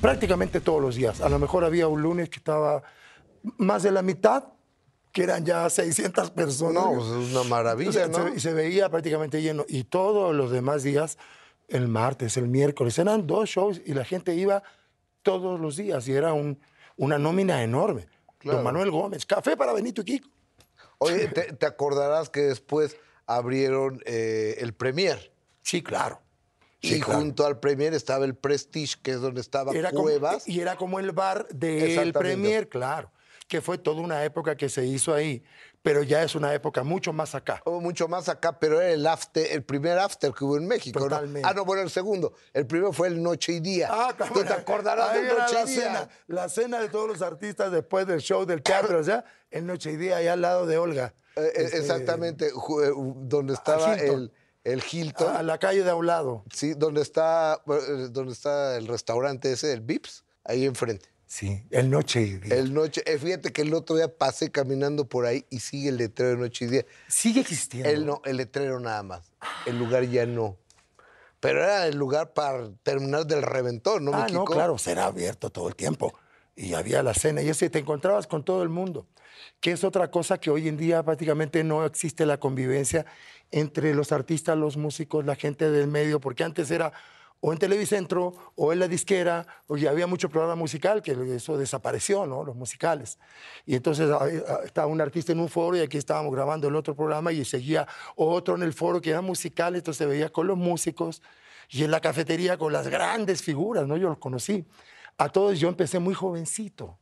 prácticamente 0.00 0.60
todos 0.60 0.80
los 0.80 0.94
días. 0.96 1.20
A 1.20 1.28
lo 1.28 1.38
mejor 1.38 1.64
había 1.64 1.88
un 1.88 2.02
lunes 2.02 2.28
que 2.28 2.36
estaba 2.38 2.82
más 3.58 3.82
de 3.82 3.90
la 3.90 4.02
mitad, 4.02 4.44
que 5.12 5.22
eran 5.22 5.44
ya 5.44 5.68
600 5.70 6.30
personas. 6.30 6.84
No, 6.84 6.92
pues 6.94 7.06
es 7.06 7.30
una 7.32 7.40
O 7.40 7.44
maravilla, 7.44 7.92
sea, 7.92 8.08
¿no? 8.08 8.32
se, 8.34 8.40
se 8.40 8.52
veía 8.52 8.88
prácticamente 8.90 9.40
lleno. 9.42 9.64
Y 9.68 9.84
todos 9.84 10.34
los 10.34 10.50
demás 10.50 10.82
días, 10.82 11.18
el 11.68 11.88
martes, 11.88 12.36
el 12.36 12.48
miércoles, 12.48 12.98
eran 12.98 13.26
dos 13.26 13.48
shows 13.48 13.80
y 13.84 13.94
la 13.94 14.04
gente 14.04 14.34
iba 14.34 14.62
todos 15.24 15.58
los 15.58 15.76
días 15.76 16.06
y 16.06 16.12
era 16.12 16.32
un- 16.32 16.60
una 16.96 17.18
nómina 17.18 17.64
enorme. 17.64 18.06
Claro. 18.38 18.58
Don 18.58 18.64
Manuel 18.64 18.92
Gómez, 18.92 19.26
café 19.26 19.56
para 19.56 19.72
Benito 19.72 20.02
y 20.02 20.04
Kiko. 20.04 20.28
Oye, 20.98 21.26
te, 21.28 21.52
te 21.54 21.66
acordarás 21.66 22.28
que 22.30 22.42
después 22.42 22.96
abrieron 23.26 24.00
eh, 24.06 24.56
el 24.60 24.74
Premier. 24.74 25.32
Sí, 25.62 25.82
claro. 25.82 26.20
y 26.80 27.00
claro. 27.00 27.20
junto 27.20 27.46
al 27.46 27.58
Premier 27.58 27.94
estaba 27.94 28.26
el 28.26 28.34
Prestige, 28.36 28.96
que 29.02 29.12
es 29.12 29.20
donde 29.22 29.40
estaba 29.40 29.72
Era 29.72 29.90
como- 29.90 30.02
Cuevas. 30.04 30.46
y 30.46 30.60
era 30.60 30.76
como 30.76 31.00
el 31.00 31.12
bar 31.12 31.48
del 31.48 31.82
Exactamente. 31.82 32.18
Premier, 32.18 32.68
claro. 32.68 33.10
Que 33.46 33.60
fue 33.60 33.76
toda 33.78 34.00
una 34.00 34.24
época 34.24 34.56
que 34.56 34.68
se 34.68 34.84
hizo 34.86 35.12
ahí. 35.12 35.42
Pero 35.82 36.02
ya 36.02 36.22
es 36.22 36.34
una 36.34 36.54
época 36.54 36.82
mucho 36.82 37.12
más 37.12 37.34
acá. 37.34 37.60
o 37.66 37.78
mucho 37.78 38.08
más 38.08 38.30
acá, 38.30 38.58
pero 38.58 38.80
era 38.80 38.90
el 38.90 39.06
after, 39.06 39.46
el 39.52 39.62
primer 39.64 39.98
after 39.98 40.32
que 40.32 40.42
hubo 40.44 40.56
en 40.56 40.66
México. 40.66 40.98
¿no? 40.98 41.06
Totalmente. 41.10 41.46
Ah, 41.46 41.52
no, 41.52 41.66
bueno, 41.66 41.82
el 41.82 41.90
segundo. 41.90 42.32
El 42.54 42.66
primero 42.66 42.90
fue 42.92 43.08
el 43.08 43.22
Noche 43.22 43.52
y 43.52 43.60
Día. 43.60 43.88
claro, 44.16 44.32
¿Tú 44.32 44.42
te 44.44 44.52
acordarás 44.54 45.10
ahí 45.10 45.22
de 45.24 45.34
Noche 45.34 45.54
la 45.54 45.62
y 45.62 45.66
Día? 45.66 45.82
cena, 45.82 46.08
la 46.26 46.48
cena 46.48 46.80
de 46.80 46.88
todos 46.88 47.06
los 47.06 47.20
artistas 47.20 47.70
después 47.70 48.06
del 48.06 48.20
show 48.20 48.46
del 48.46 48.62
teatro, 48.62 49.02
ya 49.02 49.24
en 49.50 49.66
Noche 49.66 49.92
y 49.92 49.96
Día, 49.96 50.16
allá 50.16 50.32
al 50.32 50.40
lado 50.40 50.64
de 50.66 50.78
Olga. 50.78 51.12
Eh, 51.36 51.42
eh, 51.42 51.52
Este, 51.64 51.78
Exactamente, 51.78 52.46
eh, 52.46 52.52
donde 52.96 53.52
estaba 53.52 53.94
el, 53.94 54.32
el 54.64 54.82
Hilton. 54.90 55.36
A 55.36 55.42
la 55.42 55.58
calle 55.58 55.84
de 55.84 55.90
a 55.90 55.96
un 55.96 56.06
lado. 56.06 56.44
Sí, 56.50 56.72
donde 56.72 57.02
está, 57.02 57.60
donde 57.66 58.32
está 58.32 58.76
el 58.78 58.86
restaurante 58.86 59.52
ese, 59.52 59.70
el 59.74 59.82
Vips, 59.82 60.24
ahí 60.44 60.64
enfrente. 60.64 61.10
Sí, 61.34 61.66
el 61.72 61.90
noche 61.90 62.20
y 62.20 62.36
día. 62.36 62.54
El 62.54 62.72
noche, 62.72 63.02
eh, 63.06 63.18
fíjate 63.18 63.52
que 63.52 63.62
el 63.62 63.74
otro 63.74 63.96
día 63.96 64.06
pasé 64.06 64.52
caminando 64.52 65.08
por 65.08 65.26
ahí 65.26 65.44
y 65.50 65.58
sigue 65.58 65.88
el 65.88 65.96
letrero 65.96 66.30
de 66.30 66.36
noche 66.36 66.66
y 66.66 66.68
día. 66.68 66.86
Sigue 67.08 67.40
existiendo. 67.40 67.90
El 67.90 68.06
no, 68.06 68.22
el 68.24 68.36
letrero 68.36 68.78
nada 68.78 69.02
más. 69.02 69.32
El 69.66 69.76
lugar 69.76 70.04
ya 70.04 70.26
no. 70.26 70.56
Pero 71.40 71.64
era 71.64 71.88
el 71.88 71.96
lugar 71.96 72.34
para 72.34 72.70
terminar 72.84 73.26
del 73.26 73.42
reventón, 73.42 74.04
¿no, 74.04 74.14
Ah, 74.14 74.28
no, 74.32 74.44
claro, 74.44 74.78
será 74.78 75.06
abierto 75.06 75.50
todo 75.50 75.66
el 75.66 75.74
tiempo. 75.74 76.14
Y 76.54 76.74
había 76.74 77.02
la 77.02 77.14
cena 77.14 77.42
y 77.42 77.50
así 77.50 77.68
te 77.68 77.80
encontrabas 77.80 78.28
con 78.28 78.44
todo 78.44 78.62
el 78.62 78.68
mundo. 78.68 79.08
Que 79.58 79.72
es 79.72 79.82
otra 79.82 80.12
cosa 80.12 80.38
que 80.38 80.50
hoy 80.50 80.68
en 80.68 80.76
día 80.76 81.02
prácticamente 81.02 81.64
no 81.64 81.84
existe 81.84 82.26
la 82.26 82.38
convivencia 82.38 83.06
entre 83.50 83.92
los 83.92 84.12
artistas, 84.12 84.56
los 84.56 84.76
músicos, 84.76 85.24
la 85.24 85.34
gente 85.34 85.68
del 85.68 85.88
medio, 85.88 86.20
porque 86.20 86.44
antes 86.44 86.70
era 86.70 86.92
o 87.40 87.52
en 87.52 87.58
Televicentro 87.58 88.32
o 88.56 88.72
en 88.72 88.78
la 88.78 88.88
disquera, 88.88 89.46
o 89.66 89.76
ya 89.76 89.90
había 89.90 90.06
mucho 90.06 90.30
programa 90.30 90.54
musical, 90.54 91.02
que 91.02 91.12
eso 91.34 91.58
desapareció, 91.58 92.26
¿no? 92.26 92.42
Los 92.42 92.56
musicales. 92.56 93.18
Y 93.66 93.74
entonces 93.74 94.10
ah, 94.10 94.26
ah, 94.48 94.60
estaba 94.64 94.86
un 94.86 95.00
artista 95.00 95.32
en 95.32 95.40
un 95.40 95.50
foro 95.50 95.76
y 95.76 95.80
aquí 95.80 95.98
estábamos 95.98 96.32
grabando 96.32 96.68
el 96.68 96.74
otro 96.74 96.94
programa 96.94 97.32
y 97.32 97.44
seguía 97.44 97.86
otro 98.16 98.54
en 98.54 98.62
el 98.62 98.72
foro 98.72 99.00
que 99.00 99.10
era 99.10 99.20
musical, 99.20 99.76
entonces 99.76 99.98
se 99.98 100.06
veía 100.06 100.30
con 100.30 100.46
los 100.46 100.56
músicos 100.56 101.20
y 101.68 101.84
en 101.84 101.90
la 101.90 102.00
cafetería 102.00 102.56
con 102.56 102.72
las 102.72 102.88
grandes 102.88 103.42
figuras, 103.42 103.86
¿no? 103.86 103.96
Yo 103.96 104.08
los 104.08 104.18
conocí. 104.18 104.64
A 105.18 105.28
todos 105.28 105.60
yo 105.60 105.68
empecé 105.68 105.98
muy 105.98 106.14
jovencito, 106.14 106.96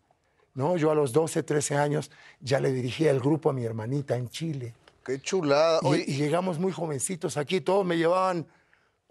¿no? 0.54 0.76
Yo 0.76 0.90
a 0.90 0.94
los 0.94 1.12
12, 1.12 1.44
13 1.44 1.76
años 1.76 2.10
ya 2.40 2.58
le 2.58 2.72
dirigía 2.72 3.10
el 3.10 3.20
grupo 3.20 3.50
a 3.50 3.52
mi 3.52 3.64
hermanita 3.64 4.16
en 4.16 4.28
Chile. 4.28 4.74
Qué 5.04 5.20
chulada. 5.20 5.78
Y, 5.84 6.12
y 6.12 6.16
llegamos 6.16 6.58
muy 6.58 6.72
jovencitos 6.72 7.36
aquí, 7.36 7.60
todos 7.60 7.86
me 7.86 7.96
llevaban 7.96 8.46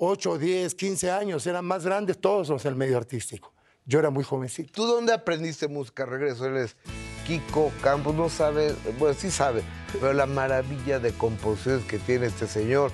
8, 0.04 0.40
10, 0.40 0.74
15 0.74 1.12
años, 1.12 1.46
eran 1.46 1.64
más 1.64 1.86
grandes 1.86 2.20
todos 2.20 2.50
los 2.50 2.64
del 2.64 2.76
medio 2.76 2.98
artístico. 2.98 3.54
Yo 3.86 4.00
era 4.00 4.10
muy 4.10 4.24
jovencito. 4.24 4.72
¿tú 4.74 4.88
dónde 4.88 5.14
aprendiste 5.14 5.68
música? 5.68 6.08
Regreso, 6.08 6.48
él 6.48 6.58
es 6.58 6.76
Kiko 7.28 7.72
Campos, 7.84 8.16
no 8.16 8.28
sabe, 8.28 8.74
bueno, 8.98 9.16
sí 9.20 9.30
sabe, 9.30 9.62
pero 9.94 10.12
la 10.14 10.26
maravilla 10.26 10.98
de 10.98 11.12
composiciones 11.14 11.86
que 11.86 12.00
tiene 12.00 12.26
este 12.26 12.48
señor. 12.48 12.92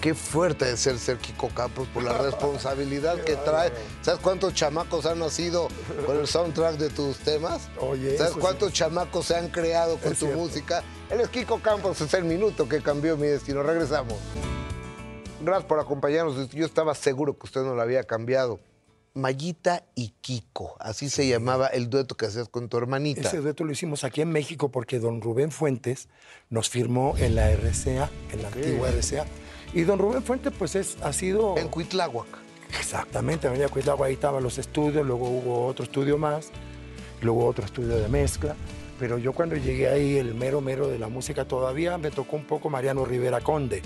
Qué 0.00 0.14
fuerte 0.14 0.64
de 0.64 0.76
ser 0.76 0.96
ser 0.98 1.16
Kiko 1.18 1.48
Campos 1.48 1.88
por 1.88 2.04
la 2.04 2.16
responsabilidad 2.18 3.20
que 3.24 3.34
trae. 3.34 3.72
¿Sabes 4.02 4.20
cuántos 4.20 4.54
chamacos 4.54 5.06
han 5.06 5.18
nacido 5.18 5.66
con 6.06 6.18
el 6.18 6.28
soundtrack 6.28 6.76
de 6.76 6.90
tus 6.90 7.18
temas? 7.18 7.68
Oye, 7.80 8.16
¿Sabes 8.16 8.34
sí. 8.34 8.38
cuántos 8.38 8.72
chamacos 8.72 9.26
se 9.26 9.34
han 9.34 9.48
creado 9.48 9.96
con 9.98 10.12
Es 10.12 10.18
tu 10.20 10.26
cierto. 10.26 10.40
música? 10.40 10.84
Él 11.10 11.20
es 11.20 11.28
Kiko 11.30 11.58
Campos, 11.60 12.00
es 12.00 12.14
el 12.14 12.24
minuto 12.24 12.68
que 12.68 12.80
cambió 12.80 13.16
mi 13.16 13.26
destino. 13.26 13.64
Regresamos. 13.64 14.18
Gracias 15.42 15.64
por 15.64 15.80
acompañarnos. 15.80 16.50
Yo 16.50 16.64
estaba 16.64 16.94
seguro 16.94 17.36
que 17.36 17.46
usted 17.46 17.62
no 17.62 17.74
lo 17.74 17.82
había 17.82 18.04
cambiado. 18.04 18.60
Mayita 19.14 19.84
y 19.94 20.14
Kiko, 20.22 20.74
así 20.80 21.10
se 21.10 21.28
llamaba 21.28 21.66
el 21.66 21.90
dueto 21.90 22.16
que 22.16 22.26
hacías 22.26 22.48
con 22.48 22.70
tu 22.70 22.78
hermanita. 22.78 23.20
Ese 23.20 23.42
reto 23.42 23.62
lo 23.64 23.72
hicimos 23.72 24.04
aquí 24.04 24.22
en 24.22 24.30
México 24.30 24.70
porque 24.70 25.00
don 25.00 25.20
Rubén 25.20 25.50
Fuentes 25.50 26.08
nos 26.48 26.70
firmó 26.70 27.14
en 27.18 27.34
la 27.34 27.50
RCA, 27.50 28.08
en 28.32 28.42
la 28.42 28.48
antigua 28.48 28.88
RCA. 28.90 29.26
Y 29.74 29.82
don 29.82 29.98
Rubén 29.98 30.22
Fuentes, 30.22 30.52
pues 30.58 30.76
es, 30.76 30.96
ha 31.02 31.12
sido... 31.12 31.58
En 31.58 31.68
Cuitláhuac. 31.68 32.26
Exactamente, 32.78 33.48
Avenida 33.48 33.68
Cuitlagua, 33.68 34.06
ahí 34.06 34.14
estaban 34.14 34.42
los 34.42 34.56
estudios, 34.56 35.06
luego 35.06 35.28
hubo 35.28 35.66
otro 35.66 35.84
estudio 35.84 36.16
más, 36.16 36.50
luego 37.20 37.44
otro 37.44 37.64
estudio 37.64 37.98
de 37.98 38.08
mezcla. 38.08 38.56
Pero 39.02 39.18
yo 39.18 39.32
cuando 39.32 39.56
llegué 39.56 39.88
ahí, 39.88 40.16
el 40.16 40.32
mero 40.32 40.60
mero 40.60 40.86
de 40.86 40.96
la 40.96 41.08
música 41.08 41.44
todavía, 41.44 41.98
me 41.98 42.12
tocó 42.12 42.36
un 42.36 42.44
poco 42.44 42.70
Mariano 42.70 43.04
Rivera 43.04 43.40
Conde. 43.40 43.82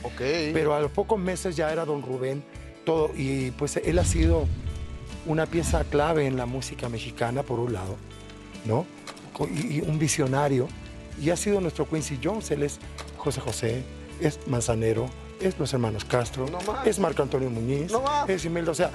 Pero 0.53 0.75
a 0.75 0.81
los 0.81 0.91
pocos 0.91 1.19
meses 1.19 1.57
ya 1.57 1.73
era 1.73 1.87
don 1.87 2.03
Rubén 2.03 2.45
todo. 2.85 3.11
Y 3.17 3.51
pues 3.53 3.79
él 3.79 3.99
ha 3.99 4.05
sido 4.05 4.45
una 5.25 5.47
pieza 5.47 5.85
clave 5.85 6.27
en 6.27 6.37
la 6.37 6.45
música 6.45 6.91
mexicana, 6.91 7.43
por 7.43 7.61
un 7.61 7.73
lado, 7.73 7.97
¿no? 8.67 8.85
Y, 9.51 9.79
y 9.79 9.81
un 9.81 9.99
visionario. 9.99 10.69
Y 11.19 11.31
ha 11.31 11.37
sido 11.37 11.63
nuestro 11.63 11.89
Quincy 11.89 12.21
Jones. 12.23 12.51
Él 12.51 12.63
es 12.63 12.79
José 13.17 13.41
José, 13.41 13.85
es 14.21 14.39
Manzanero, 14.47 15.09
es 15.41 15.59
los 15.59 15.73
hermanos 15.73 16.05
Castro, 16.05 16.45
No 16.51 16.59
es 16.85 16.99
Marco 16.99 17.23
Antonio 17.23 17.49
Muñiz, 17.49 17.91
No 17.91 18.05
es 18.29 18.45
Imelda. 18.45 18.73
O 18.73 18.75
sea, 18.75 18.91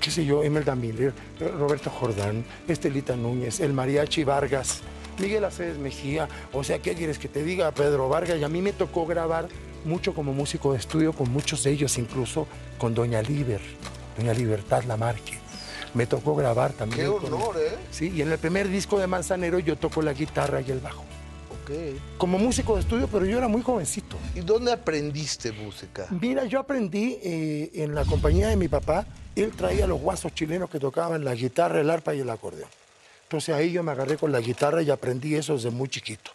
qué 0.00 0.10
sé 0.10 0.24
yo, 0.24 0.44
Imelda 0.44 0.74
Miller, 0.74 1.12
Roberto 1.58 1.90
Jordán, 1.90 2.44
Estelita 2.68 3.16
Núñez, 3.16 3.60
el 3.60 3.72
Mariachi 3.72 4.24
Vargas, 4.24 4.80
Miguel 5.18 5.44
Aceves 5.44 5.78
Mejía. 5.78 6.28
O 6.52 6.64
sea, 6.64 6.78
¿qué 6.80 6.94
quieres 6.94 7.18
que 7.18 7.28
te 7.28 7.42
diga? 7.42 7.70
Pedro 7.72 8.08
Vargas. 8.08 8.38
Y 8.38 8.44
a 8.44 8.48
mí 8.48 8.62
me 8.62 8.72
tocó 8.72 9.06
grabar 9.06 9.48
mucho 9.84 10.14
como 10.14 10.32
músico 10.32 10.72
de 10.72 10.78
estudio 10.78 11.12
con 11.12 11.30
muchos 11.30 11.64
de 11.64 11.70
ellos, 11.72 11.98
incluso 11.98 12.46
con 12.78 12.94
Doña 12.94 13.20
Liber, 13.22 13.60
Doña 14.16 14.32
Libertad 14.32 14.84
Lamarque. 14.84 15.38
Me 15.94 16.06
tocó 16.06 16.34
grabar 16.34 16.72
también. 16.72 17.06
Qué 17.06 17.12
con- 17.18 17.34
honor, 17.34 17.56
¿eh? 17.58 17.76
Sí, 17.90 18.10
y 18.14 18.22
en 18.22 18.32
el 18.32 18.38
primer 18.38 18.68
disco 18.68 18.98
de 18.98 19.06
Manzanero 19.06 19.58
yo 19.58 19.76
toco 19.76 20.00
la 20.02 20.14
guitarra 20.14 20.60
y 20.62 20.70
el 20.70 20.80
bajo. 20.80 21.04
Como 22.18 22.38
músico 22.38 22.74
de 22.74 22.80
estudio, 22.80 23.08
pero 23.08 23.24
yo 23.24 23.38
era 23.38 23.48
muy 23.48 23.62
jovencito. 23.62 24.16
¿Y 24.34 24.40
dónde 24.40 24.72
aprendiste 24.72 25.52
música? 25.52 26.06
Mira, 26.10 26.44
yo 26.44 26.60
aprendí 26.60 27.18
eh, 27.22 27.70
en 27.74 27.94
la 27.94 28.04
compañía 28.04 28.48
de 28.48 28.56
mi 28.56 28.68
papá. 28.68 29.06
Él 29.34 29.52
traía 29.52 29.86
los 29.86 30.00
guasos 30.00 30.34
chilenos 30.34 30.68
que 30.68 30.78
tocaban 30.78 31.24
la 31.24 31.34
guitarra, 31.34 31.80
el 31.80 31.90
arpa 31.90 32.14
y 32.14 32.20
el 32.20 32.30
acordeón. 32.30 32.68
Entonces 33.24 33.54
ahí 33.54 33.72
yo 33.72 33.82
me 33.82 33.92
agarré 33.92 34.16
con 34.18 34.30
la 34.30 34.40
guitarra 34.40 34.82
y 34.82 34.90
aprendí 34.90 35.34
eso 35.34 35.54
desde 35.54 35.70
muy 35.70 35.88
chiquito. 35.88 36.30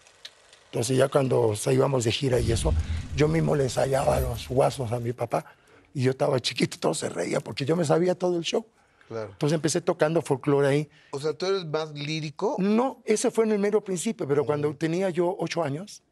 Entonces 0.72 0.98
ya 0.98 1.08
cuando 1.08 1.54
íbamos 1.72 2.04
de 2.04 2.12
gira 2.12 2.40
y 2.40 2.52
eso, 2.52 2.74
yo 3.16 3.28
mismo 3.28 3.56
le 3.56 3.64
ensayaba 3.64 4.20
los 4.20 4.48
guasos 4.48 4.92
a 4.92 5.00
mi 5.00 5.14
papá. 5.14 5.46
Y 5.94 6.04
yo 6.04 6.12
estaba 6.12 6.40
chiquito, 6.40 6.78
todo 6.80 6.94
se 6.94 7.10
reía 7.10 7.40
porque 7.40 7.66
yo 7.66 7.76
me 7.76 7.86
sabía 7.86 8.16
todo 8.16 8.38
el 8.38 8.44
show. 8.44 8.66
Claro. 9.08 9.32
Entonces 9.32 9.56
empecé 9.56 9.82
tocando 9.82 10.22
folclore 10.22 10.68
ahí. 10.68 10.90
O 11.12 11.20
sea, 11.20 11.34
¿tú 11.34 11.46
eres 11.46 11.66
más 11.66 11.94
lírico? 11.94 12.58
No, 12.60 13.02
ese 13.06 13.32
fue 13.32 13.46
en 13.46 13.54
el 13.54 13.60
mero 13.60 13.84
principio, 13.84 14.28
pero 14.28 14.46
cuando 14.46 14.76
tenía 14.76 15.10
yo 15.10 15.36
ocho 15.40 15.64
años, 15.64 16.04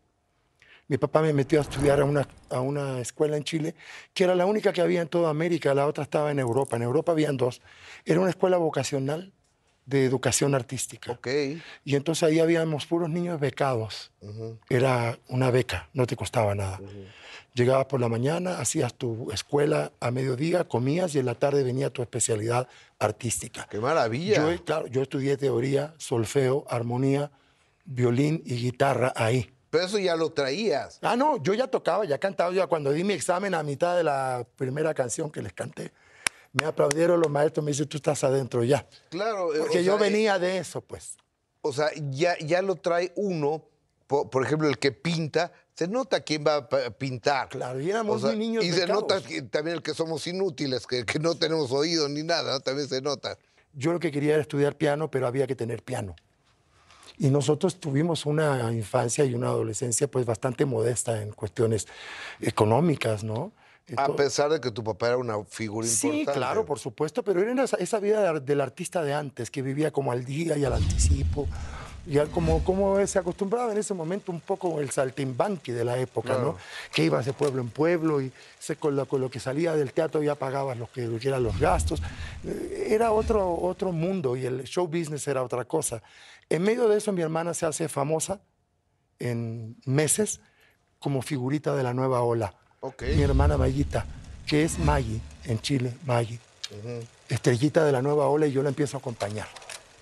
mi 0.88 0.98
papá 0.98 1.22
me 1.22 1.34
metió 1.34 1.60
a 1.60 1.64
estudiar 1.64 2.00
a 2.00 2.06
una, 2.06 2.28
a 2.50 2.62
una 2.62 3.00
escuela 3.00 3.36
en 3.36 3.44
Chile, 3.44 3.76
que 4.14 4.24
era 4.24 4.36
la 4.36 4.46
única 4.46 4.72
que 4.72 4.82
había 4.82 5.02
en 5.02 5.08
toda 5.08 5.30
América, 5.30 5.74
la 5.74 5.88
otra 5.88 6.04
estaba 6.04 6.32
en 6.32 6.40
Europa. 6.40 6.76
En 6.78 6.84
Europa 6.84 7.12
habían 7.12 7.38
dos. 7.38 7.62
Era 8.06 8.20
una 8.20 8.30
escuela 8.30 8.58
vocacional 8.58 9.34
de 9.86 10.06
educación 10.06 10.56
artística. 10.56 11.12
Ok. 11.12 11.28
Y 11.84 11.96
entonces 11.96 12.24
ahí 12.24 12.40
habíamos 12.40 12.86
puros 12.86 13.10
niños 13.10 13.40
becados. 13.40 14.12
Era 14.70 15.20
una 15.28 15.52
beca, 15.52 15.90
no 15.94 16.08
te 16.08 16.16
costaba 16.16 16.56
nada. 16.56 16.80
Llegabas 17.54 17.86
por 17.86 18.02
la 18.02 18.10
mañana, 18.10 18.60
hacías 18.60 18.94
tu 18.96 19.32
escuela 19.32 19.94
a 20.02 20.12
mediodía, 20.12 20.68
comías 20.68 21.16
y 21.16 21.20
en 21.20 21.26
la 21.26 21.36
tarde 21.36 21.64
venía 21.64 21.90
tu 21.90 22.02
especialidad 22.02 22.68
artística. 23.00 23.66
¡Qué 23.70 23.80
maravilla! 23.80 24.52
Yo, 24.52 24.64
claro, 24.66 24.88
yo 24.88 25.02
estudié 25.02 25.38
teoría, 25.38 25.94
solfeo, 25.98 26.66
armonía, 26.68 27.32
violín 27.86 28.42
y 28.46 28.56
guitarra 28.56 29.14
ahí. 29.16 29.50
Pero 29.70 29.86
eso 29.86 30.00
ya 30.00 30.16
lo 30.16 30.32
traías. 30.32 31.00
Ah, 31.02 31.16
no, 31.16 31.42
yo 31.42 31.54
ya 31.54 31.68
tocaba, 31.68 32.06
ya 32.06 32.18
cantaba. 32.18 32.54
Ya 32.54 32.68
cuando 32.68 32.92
di 32.92 33.04
mi 33.04 33.14
examen 33.14 33.54
a 33.54 33.64
mitad 33.64 33.96
de 33.96 34.04
la 34.04 34.46
primera 34.58 34.94
canción 34.94 35.30
que 35.30 35.42
les 35.42 35.54
canté, 35.54 35.92
me 36.56 36.66
aplaudieron 36.66 37.20
los 37.20 37.30
maestros, 37.30 37.64
me 37.64 37.72
dicen, 37.72 37.88
tú 37.88 37.98
estás 37.98 38.24
adentro 38.24 38.64
ya. 38.64 38.88
Claro. 39.10 39.54
eh, 39.54 39.60
Porque 39.60 39.84
yo 39.84 39.98
sea, 39.98 40.10
venía 40.10 40.40
de 40.40 40.58
eso, 40.58 40.82
pues. 40.82 41.18
O 41.62 41.74
sea, 41.74 41.90
ya, 42.12 42.38
ya 42.40 42.62
lo 42.62 42.76
trae 42.76 43.12
uno. 43.16 43.64
Por, 44.08 44.30
por 44.30 44.46
ejemplo, 44.46 44.68
el 44.70 44.78
que 44.78 44.92
pinta, 44.92 45.52
se 45.74 45.88
nota 45.88 46.22
quién 46.22 46.46
va 46.48 46.56
a 46.58 46.90
pintar. 46.92 47.50
Claro, 47.50 47.82
y 47.82 47.90
éramos 47.90 48.24
O 48.24 48.28
sea, 48.28 48.36
niños 48.38 48.64
Y 48.64 48.72
se 48.72 48.86
nota 48.88 49.22
que- 49.22 49.42
también 49.42 49.78
el 49.78 49.82
que 49.84 49.94
somos 49.94 50.26
inútiles, 50.28 50.86
que, 50.88 51.06
que 51.06 51.20
no 51.20 51.36
tenemos 51.36 51.72
oído 51.72 52.08
ni 52.08 52.24
nada, 52.24 52.54
¿no? 52.54 52.60
también 52.60 52.88
se 52.88 53.02
nota. 53.02 53.38
Yo 53.74 53.92
lo 53.92 54.00
que 54.00 54.12
quería 54.12 54.34
era 54.36 54.42
estudiar 54.42 54.78
piano, 54.78 55.12
pero 55.12 55.28
había 55.28 55.48
que 55.48 55.56
tener 55.56 55.84
piano. 55.84 56.16
Y 57.18 57.30
nosotros 57.30 57.80
tuvimos 57.80 58.26
una 58.26 58.72
infancia 58.72 59.26
y 59.26 59.34
una 59.34 59.48
adolescencia 59.48 60.08
pues 60.10 60.26
bastante 60.26 60.66
modesta 60.66 61.22
en 61.22 61.32
cuestiones 61.32 61.88
económicas, 62.42 63.24
¿no? 63.24 63.52
A 63.98 64.16
pesar 64.16 64.50
de 64.50 64.60
que 64.60 64.72
tu 64.72 64.84
papá 64.84 65.08
era 65.10 65.18
una 65.18 65.44
figura 65.46 65.88
Sí, 65.88 66.08
importante. 66.08 66.40
claro, 66.40 66.66
por 66.66 66.80
supuesto, 66.80 67.22
pero 67.24 67.42
era 67.42 67.64
esa, 67.64 67.78
esa 67.78 68.00
vida 68.00 68.40
del 68.40 68.62
artista 68.62 69.04
de 69.04 69.14
antes, 69.14 69.52
que 69.52 69.62
vivía 69.62 69.92
como 69.92 70.12
al 70.12 70.26
día 70.26 70.58
y 70.58 70.66
al 70.66 70.74
anticipo, 70.74 71.48
ya 72.08 72.26
como, 72.26 72.64
como 72.64 73.06
se 73.06 73.20
acostumbraba 73.20 73.72
en 73.72 73.78
ese 73.78 73.94
momento 73.94 74.32
un 74.32 74.40
poco 74.42 74.80
el 74.82 74.90
saltimbanqui 74.90 75.72
de 75.72 75.86
la 75.86 75.98
época, 76.00 76.30
Claro. 76.30 76.44
¿no? 76.54 76.58
Que 76.92 77.04
ibas 77.04 77.26
de 77.28 77.34
pueblo 77.34 77.62
en 77.62 77.70
pueblo 77.70 78.22
y 78.22 78.32
se, 78.58 78.76
con, 78.76 78.96
lo, 78.96 79.08
con 79.08 79.22
lo 79.22 79.30
que 79.30 79.40
salía 79.40 79.76
del 79.76 79.94
teatro 79.94 80.24
ya 80.24 80.34
pagabas 80.34 80.78
lo 80.80 80.92
que, 80.92 81.02
lo 81.08 81.20
que 81.20 81.28
eran 81.28 81.44
los 81.44 81.60
gastos. 81.60 82.02
Eh, 82.44 82.88
Era 82.90 83.12
otro, 83.12 83.56
otro 83.56 83.92
mundo 83.92 84.36
y 84.36 84.46
el 84.46 84.64
show 84.64 84.88
business 84.88 85.28
era 85.28 85.44
otra 85.44 85.66
cosa. 85.66 86.02
En 86.50 86.64
medio 86.64 86.88
de 86.90 86.98
eso 86.98 87.12
mi 87.12 87.22
hermana 87.22 87.54
se 87.54 87.66
hace 87.68 87.88
famosa 87.88 88.40
en 89.20 89.76
meses 89.86 90.42
como 91.00 91.22
figurita 91.22 91.76
de 91.76 91.84
la 91.84 91.94
nueva 91.94 92.22
ola. 92.24 92.56
Mi 93.16 93.22
hermana 93.24 93.58
Mayita, 93.58 94.06
que 94.46 94.64
es 94.64 94.78
Maggie 94.80 95.20
en 95.46 95.60
Chile, 95.62 95.94
Maggie, 96.06 96.40
estrellita 97.30 97.84
de 97.84 97.92
la 97.92 98.02
nueva 98.02 98.28
ola 98.28 98.46
y 98.48 98.52
yo 98.52 98.62
la 98.64 98.70
empiezo 98.70 98.98
a 98.98 99.00
acompañar. 99.00 99.48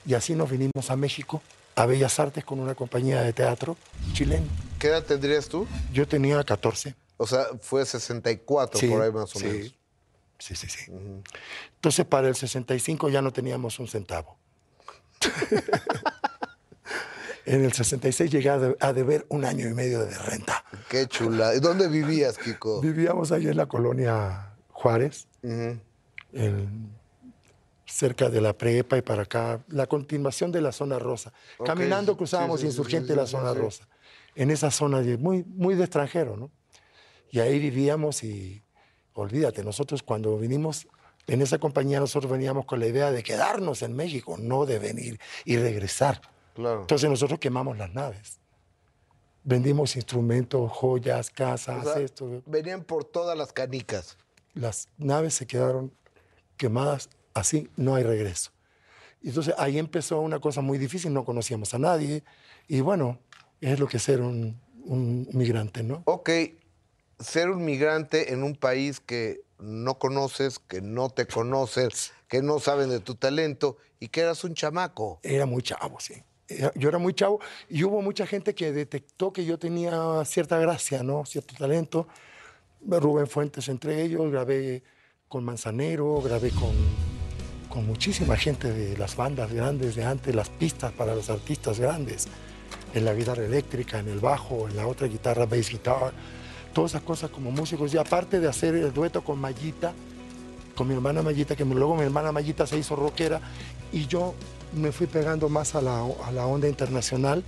Y 0.06 0.14
así 0.16 0.36
nos 0.36 0.50
vinimos 0.50 0.90
a 0.90 0.96
México, 0.96 1.42
a 1.76 1.86
Bellas 1.86 2.20
Artes 2.20 2.44
con 2.44 2.60
una 2.60 2.76
compañía 2.76 3.22
de 3.22 3.32
teatro 3.34 3.78
chileno. 4.14 4.46
¿Qué 4.80 4.88
edad 4.88 5.04
tendrías 5.04 5.48
tú? 5.48 5.66
Yo 5.94 6.08
tenía 6.08 6.44
14. 6.44 6.94
O 7.18 7.26
sea, 7.28 7.46
fue 7.62 7.86
64 7.86 8.80
Sí, 8.80 8.88
por 8.88 9.02
ahí 9.02 9.12
más 9.12 9.34
o 9.36 9.40
sí. 9.40 9.46
menos. 9.46 9.74
Sí, 10.40 10.56
sí, 10.56 10.68
sí. 10.68 10.92
Entonces 11.76 12.06
para 12.06 12.28
el 12.28 12.36
65 12.36 13.08
ya 13.10 13.22
no 13.22 13.32
teníamos 13.32 13.80
un 13.80 13.88
centavo. 13.88 14.36
en 17.46 17.64
el 17.66 17.74
66 17.74 18.32
llegué 18.32 18.50
a, 18.50 18.58
de- 18.58 18.76
a 18.80 18.94
deber 18.94 19.26
un 19.30 19.46
año 19.46 19.68
y 19.68 19.74
medio 19.74 20.06
de 20.06 20.18
renta. 20.18 20.64
Qué 20.90 21.08
chula. 21.08 21.54
¿Y 21.56 21.60
dónde 21.60 21.88
vivías, 21.88 22.38
Kiko? 22.38 22.82
Vivíamos 22.82 23.32
ahí 23.32 23.48
en 23.48 23.58
la 23.58 23.66
colonia 23.66 24.54
Juárez, 24.70 25.28
Ujú. 25.44 25.78
en- 26.34 26.90
cerca 27.86 28.30
de 28.30 28.42
la 28.42 28.54
prepa 28.58 28.98
y 28.98 29.02
para 29.02 29.24
acá, 29.24 29.64
la 29.68 29.86
continuación 29.88 30.52
de 30.52 30.62
la 30.62 30.72
zona 30.72 30.98
rosa. 30.98 31.32
Ok, 31.60 31.68
Caminando 31.68 32.18
cruzábamos 32.18 32.60
sí, 32.62 32.66
sí, 32.66 32.72
insurgente 32.72 33.14
sí, 33.14 33.16
la 33.20 33.28
zona 33.28 33.54
rosa, 33.54 33.88
en 34.36 34.50
esa 34.50 34.72
zona 34.72 35.02
de- 35.02 35.18
muy, 35.18 35.44
muy 35.44 35.76
de 35.76 35.84
extranjero, 35.84 36.36
¿no? 36.38 36.50
Y 37.30 37.40
ahí 37.40 37.60
vivíamos 37.60 38.24
y 38.24 38.64
olvídate, 39.14 39.64
nosotros 39.64 40.02
cuando 40.02 40.38
vinimos 40.40 40.88
en 41.28 41.42
esa 41.42 41.58
compañía, 41.60 42.00
nosotros 42.00 42.32
veníamos 42.32 42.66
con 42.66 42.80
la 42.80 42.88
idea 42.88 43.12
de 43.12 43.22
quedarnos 43.22 43.82
en 43.84 43.96
México, 43.96 44.38
no 44.40 44.66
de 44.66 44.80
venir 44.80 45.20
y 45.46 45.58
regresar. 45.58 46.20
Claro. 46.54 46.82
Entonces 46.82 47.10
nosotros 47.10 47.40
quemamos 47.40 47.78
las 47.78 47.94
naves. 47.94 48.40
Vendimos 49.44 49.96
instrumentos, 49.96 50.72
joyas, 50.72 51.30
casas, 51.30 51.86
O 51.86 51.94
sea, 51.94 52.02
esto. 52.02 52.42
Venían 52.46 52.84
por 52.84 53.04
todas 53.04 53.38
las 53.38 53.52
canicas. 53.52 54.18
Las 54.54 54.88
naves 54.98 55.34
se 55.34 55.48
quedaron 55.48 55.94
quemadas, 56.56 57.10
así 57.34 57.70
no 57.76 57.96
hay 57.96 58.04
regreso. 58.04 58.52
Entonces 59.22 59.56
ahí 59.58 59.78
empezó 59.78 60.20
una 60.22 60.40
cosa 60.40 60.62
muy 60.62 60.78
difícil, 60.78 61.14
no 61.14 61.26
conocíamos 61.26 61.74
a 61.74 61.80
nadie 61.80 62.24
y 62.68 62.82
bueno, 62.82 63.20
es 63.62 63.80
lo 63.80 63.88
que 63.88 63.98
es 63.98 64.04
ser 64.04 64.22
un, 64.22 64.60
un 64.84 65.28
migrante, 65.34 65.82
¿no? 65.82 66.04
Ok, 66.06 66.30
ser 67.20 67.50
un 67.50 67.64
migrante 67.64 68.34
en 68.34 68.44
un 68.44 68.56
país 68.56 69.00
que 69.00 69.42
no 69.60 69.98
conoces, 69.98 70.60
que 70.60 70.82
no 70.82 71.10
te 71.10 71.26
conoces, 71.26 72.12
que 72.28 72.42
no 72.42 72.60
saben 72.60 72.90
de 72.90 73.00
tu 73.00 73.16
talento 73.16 73.78
y 74.00 74.10
que 74.10 74.22
eras 74.22 74.44
un 74.44 74.54
chamaco. 74.54 75.20
Era 75.24 75.46
muy 75.46 75.64
chavo, 75.64 76.00
sí. 76.00 76.24
Yo 76.76 76.90
era 76.90 76.98
muy 76.98 77.14
chavo 77.14 77.40
y 77.70 77.84
hubo 77.84 78.02
mucha 78.02 78.26
gente 78.26 78.54
que 78.54 78.72
detectó 78.72 79.32
que 79.32 79.46
yo 79.46 79.58
tenía 79.58 80.24
cierta 80.26 80.58
gracia, 80.58 81.04
¿no? 81.04 81.26
Cierto 81.26 81.56
talento. 81.58 82.08
Rubén 82.86 83.28
Fuentes 83.28 83.70
entre 83.70 84.02
ellos, 84.02 84.32
grabé 84.32 84.84
con 85.28 85.44
Manzanero, 85.44 86.22
grabé 86.22 86.52
con, 86.52 86.74
con 87.70 87.86
muchísima 87.86 88.36
gente 88.36 88.72
de 88.72 88.98
las 88.98 89.16
bandas 89.16 89.52
grandes 89.52 89.96
de 89.96 90.04
antes, 90.04 90.36
las 90.36 90.50
pistas 90.50 90.92
para 90.92 91.16
los 91.16 91.30
artistas 91.30 91.80
grandes, 91.80 92.28
en 92.94 93.06
la 93.06 93.14
guitarra 93.14 93.46
eléctrica, 93.46 94.00
en 94.00 94.10
el 94.10 94.20
bajo, 94.20 94.68
en 94.68 94.76
la 94.76 94.88
otra 94.88 95.08
guitarra, 95.08 95.46
bass 95.46 95.70
guitar, 95.70 96.14
todas 96.74 96.92
esas 96.92 97.04
cosas 97.04 97.30
como 97.30 97.52
músicos. 97.52 97.94
Y 97.94 97.98
aparte 97.98 98.40
de 98.40 98.48
hacer 98.48 98.76
el 98.76 98.94
dueto 98.94 99.24
con 99.24 99.40
Mayita, 99.40 99.94
con 100.76 100.88
mi 100.88 100.94
hermana 100.94 101.22
Mayita, 101.22 101.56
que 101.56 101.66
luego 101.66 101.96
mi 101.96 102.04
hermana 102.04 102.32
Mayita 102.32 102.68
se 102.68 102.78
hizo 102.78 102.96
rockera 102.96 103.40
y 103.92 104.08
yo 104.08 104.34
me 104.76 104.92
fui 104.92 105.08
pegando 105.08 105.50
más 105.50 105.76
a 105.76 105.82
la, 105.82 106.00
a 106.26 106.32
la 106.32 106.46
onda 106.48 106.68
internacional 106.68 107.44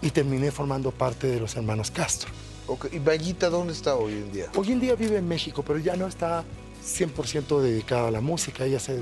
y 0.00 0.10
terminé 0.10 0.50
formando 0.50 0.90
parte 0.90 1.26
de 1.26 1.40
los 1.40 1.54
hermanos 1.56 1.90
Castro. 1.90 2.30
Ok, 2.66 2.86
¿Y 2.92 2.98
Vallita 2.98 3.50
dónde 3.50 3.72
está 3.72 3.96
hoy 3.96 4.12
en 4.14 4.32
día? 4.32 4.46
Hoy 4.56 4.72
en 4.72 4.80
día 4.80 4.94
vive 4.94 5.16
en 5.18 5.28
México, 5.28 5.62
pero 5.66 5.78
ya 5.78 5.96
no 5.96 6.06
está 6.06 6.44
100% 6.84 7.60
dedicada 7.60 8.08
a 8.08 8.10
la 8.10 8.20
música. 8.20 8.64
Ella 8.64 8.78
se 8.80 9.00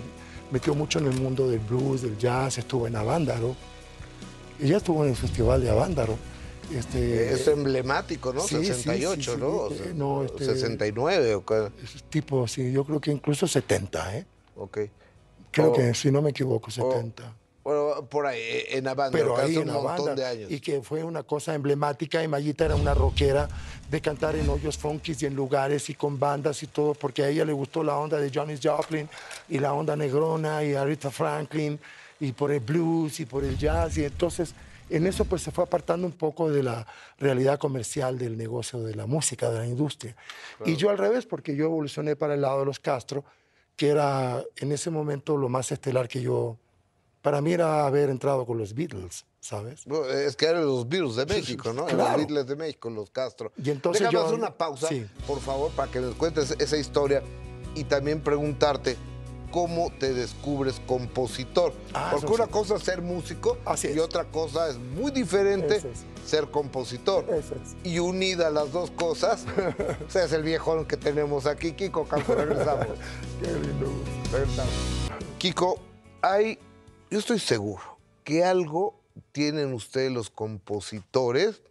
metió 0.51 0.75
mucho 0.75 0.99
en 0.99 1.07
el 1.07 1.21
mundo 1.21 1.49
del 1.49 1.61
blues, 1.61 2.03
del 2.03 2.17
jazz, 2.19 2.59
estuvo 2.59 2.87
en 2.87 2.97
Avándaro. 2.97 3.55
Ella 4.61 4.79
estuvo 4.79 5.05
en 5.05 5.11
el 5.11 5.17
Festival 5.17 5.63
de 5.63 5.71
Avándaro. 5.71 6.17
Este, 6.75 7.33
es 7.33 7.49
emblemático, 7.49 8.33
¿no? 8.33 8.41
sí, 8.43 8.57
sí, 8.59 8.67
68, 8.67 9.33
sí, 9.35 9.41
¿no? 9.41 9.69
sí. 9.69 9.75
O 9.75 9.77
sea, 9.85 9.93
no, 9.95 10.25
este- 10.25 10.45
69, 10.45 11.35
¿o 11.35 11.45
qué? 11.45 11.69
es 11.83 12.03
tipo, 12.05 12.47
sí, 12.47 12.71
yo 12.71 12.85
creo 12.85 13.01
que 13.01 13.11
incluso 13.11 13.47
70, 13.49 14.19
¿eh? 14.19 14.27
Ok. 14.57 14.79
Creo 15.51 15.71
Oh. 15.71 15.73
que, 15.73 15.95
si 15.95 16.13
no 16.13 16.23
me 16.23 16.31
equivoco, 16.31 16.71
70. 16.71 17.35
Bueno, 17.63 18.07
por 18.07 18.27
ahí, 18.27 18.41
eh, 18.41 18.79
en 18.79 18.89
Avándaro, 18.89 19.35
pero 19.35 19.37
ahí 19.37 19.57
en 19.57 19.69
un 19.69 19.83
montón 19.83 20.17
de 20.17 20.25
años. 20.25 20.51
y 20.51 20.61
que 20.61 20.81
fue 20.81 21.05
una 21.05 21.23
cosa 21.23 21.55
emblemática 21.55 22.23
y 22.23 22.29
Mayita 22.29 22.65
era 22.65 22.75
una 22.75 22.95
rockera 22.95 23.49
de 23.91 24.01
cantar 24.01 24.35
en 24.37 24.49
hoyos 24.49 24.79
funkis 24.79 25.23
y 25.23 25.27
en 25.27 25.35
lugares 25.35 25.91
y 25.91 25.95
con 25.95 26.19
bandas 26.19 26.63
y 26.63 26.69
todo 26.69 26.95
porque 26.95 27.23
a 27.23 27.29
ella 27.29 27.45
le 27.45 27.53
gustó 27.53 27.83
la 27.83 27.97
onda 27.99 28.17
de 28.19 28.31
Johnny 28.33 28.59
Joplin 28.63 29.09
y 29.49 29.59
la 29.59 29.75
onda 29.75 29.95
negrona 29.95 30.65
y 30.65 30.75
Aretha 30.75 31.11
Franklin 31.11 31.79
y 32.19 32.33
por 32.33 32.51
el 32.51 32.61
blues 32.61 33.21
y 33.21 33.27
por 33.27 33.45
el 33.45 33.59
jazz 33.59 33.99
y 33.99 34.05
entonces 34.05 34.55
en 34.89 35.07
eso 35.07 35.25
pues 35.25 35.43
se 35.43 35.51
fue 35.51 35.65
apartando 35.65 36.07
un 36.07 36.13
poco 36.13 36.51
de 36.51 36.63
la 36.63 36.87
realidad 37.19 37.59
comercial 37.59 38.19
del 38.19 38.37
negocio 38.37 38.81
de 38.81 38.95
la 38.95 39.07
música, 39.07 39.51
de 39.51 39.59
la 39.61 39.67
industria. 39.67 40.17
Y 40.65 40.77
yo 40.77 40.91
al 40.91 40.99
revés 40.99 41.27
porque 41.27 41.55
yo 41.55 41.67
evolucioné 41.67 42.17
para 42.17 42.35
el 42.35 42.41
lado 42.41 42.61
de 42.61 42.67
los 42.67 42.81
Castro, 42.81 43.25
que 43.77 43.89
era 43.89 44.43
en 44.57 44.73
ese 44.73 44.91
momento 44.91 45.37
lo 45.37 45.49
más 45.49 45.71
estelar 45.71 46.09
que 46.09 46.21
yo 46.23 46.57
para 47.23 47.41
mí 47.41 47.53
era 47.53 47.87
haber 47.87 48.11
entrado 48.11 48.47
con 48.47 48.59
los 48.59 48.75
Beatles, 48.75 49.25
¿sabes? 49.41 49.85
Es 50.15 50.37
que 50.37 50.47
eran 50.47 50.65
los 50.65 50.89
virus 50.89 51.17
de 51.17 51.27
México, 51.27 51.73
¿no? 51.73 51.87
Claro. 51.87 52.09
Los 52.09 52.17
Beatles 52.19 52.47
de 52.47 52.57
México, 52.57 52.91
los 52.91 53.11
Castro. 53.11 53.53
Y 53.63 53.71
entonces 53.71 54.01
Déjame 54.03 54.13
yo- 54.19 54.25
hacer 54.27 54.39
una 54.39 54.57
pausa, 54.57 54.89
sí. 54.89 55.07
por 55.27 55.41
favor, 55.41 55.71
para 55.73 55.91
que 55.91 56.01
nos 56.01 56.15
cuentes 56.15 56.55
esa 56.59 56.77
historia 56.77 57.23
y 57.75 57.85
también 57.85 58.21
preguntarte 58.21 58.97
cómo 59.51 59.91
te 59.99 60.15
descubres 60.15 60.81
compositor. 60.87 61.73
Ah, 61.93 62.11
Porque 62.13 62.33
una 62.33 62.45
sí. 62.47 62.51
cosa 62.53 62.77
es 62.77 62.83
ser 62.85 63.03
músico 63.03 63.59
Así 63.65 63.89
y 63.89 63.93
es. 63.93 63.99
otra 63.99 64.25
cosa 64.27 64.69
es 64.71 64.79
muy 64.79 65.11
diferente 65.11 65.77
es. 65.77 65.85
ser 66.25 66.51
compositor. 66.53 67.27
Es. 67.35 67.47
Y 67.83 67.99
unida 67.99 68.49
las 68.51 68.71
dos 68.73 68.93
cosas, 68.93 69.45
o 70.07 70.11
sea, 70.11 70.25
es 70.25 70.33
el 70.33 70.45
viejón 70.45 70.87
que 70.87 70.97
tenemos 70.97 71.47
aquí, 71.47 71.73
Kiko 71.73 72.05
Campo. 72.07 72.35
Regresamos. 72.35 72.87
Qué 73.43 73.49
lindo. 73.53 73.87
Regresamos. 74.33 74.73
Kiko, 75.39 75.81
hay, 76.23 76.57
yo 77.11 77.19
estoy 77.19 77.39
seguro 77.39 77.99
que 78.25 78.45
algo 78.45 79.01
tienen 79.33 79.75
ustedes 79.75 80.13
los 80.13 80.31
compositores 80.31 81.63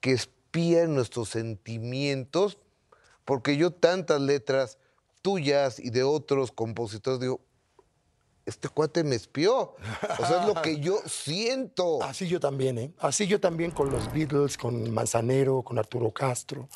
que 0.00 0.12
espían 0.12 0.94
nuestros 0.94 1.30
sentimientos, 1.30 2.58
porque 3.24 3.56
yo 3.56 3.70
tantas 3.70 4.20
letras 4.20 4.78
tuyas 5.22 5.78
y 5.78 5.90
de 5.90 6.02
otros 6.02 6.52
compositores 6.52 7.20
digo, 7.20 7.40
este 8.44 8.68
cuate 8.68 9.04
me 9.04 9.14
espió. 9.14 9.76
O 10.18 10.26
sea, 10.26 10.42
es 10.42 10.46
lo 10.46 10.60
que 10.60 10.80
yo 10.80 10.98
siento. 11.06 12.02
Así 12.02 12.26
yo 12.26 12.40
también, 12.40 12.78
¿eh? 12.78 12.92
Así 12.98 13.26
yo 13.26 13.40
también 13.40 13.70
con 13.70 13.90
los 13.90 14.12
Beatles, 14.12 14.58
con 14.58 14.90
Manzanero, 14.90 15.62
con 15.62 15.78
Arturo 15.78 16.10
Castro, 16.10 16.68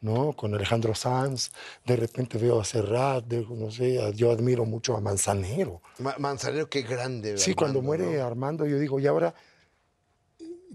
¿no? 0.00 0.32
Con 0.34 0.54
Alejandro 0.54 0.94
Sanz. 0.94 1.50
De 1.84 1.96
repente 1.96 2.38
veo 2.38 2.60
a 2.60 2.64
Serrat, 2.64 3.24
de- 3.26 3.46
no 3.48 3.70
sé, 3.70 3.98
yo 4.14 4.30
admiro 4.30 4.64
mucho 4.64 4.96
a 4.96 5.00
Manzanero. 5.00 5.80
Ma- 5.98 6.16
Manzanero, 6.18 6.68
qué 6.68 6.82
grande. 6.82 7.38
Sí, 7.38 7.54
cuando 7.54 7.82
muere 7.82 8.16
¿no? 8.18 8.24
Armando, 8.26 8.66
yo 8.66 8.78
digo, 8.78 9.00
¿y 9.00 9.06
ahora 9.06 9.34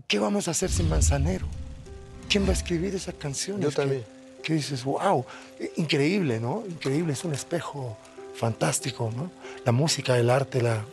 qué 0.07 0.19
vamos 0.19 0.47
a 0.47 0.51
hacer 0.51 0.69
sin 0.69 0.89
Manzanero? 0.89 1.47
¿Quién 2.29 2.45
va 2.45 2.49
a 2.49 2.53
escribir 2.53 2.95
esas 2.95 3.15
canciones? 3.15 3.63
Yo 3.63 3.71
también. 3.71 4.03
Que, 4.43 4.53
dices, 4.55 4.84
wow, 4.84 5.23
increíble, 5.75 6.39
¿no? 6.39 6.63
Increíble, 6.67 7.13
es 7.13 7.23
un 7.23 7.34
espejo 7.34 7.95
fantástico, 8.34 9.12
¿no? 9.15 9.29
La 9.65 9.71
música, 9.71 10.17
el 10.17 10.29
arte, 10.31 10.62
la, 10.63 10.84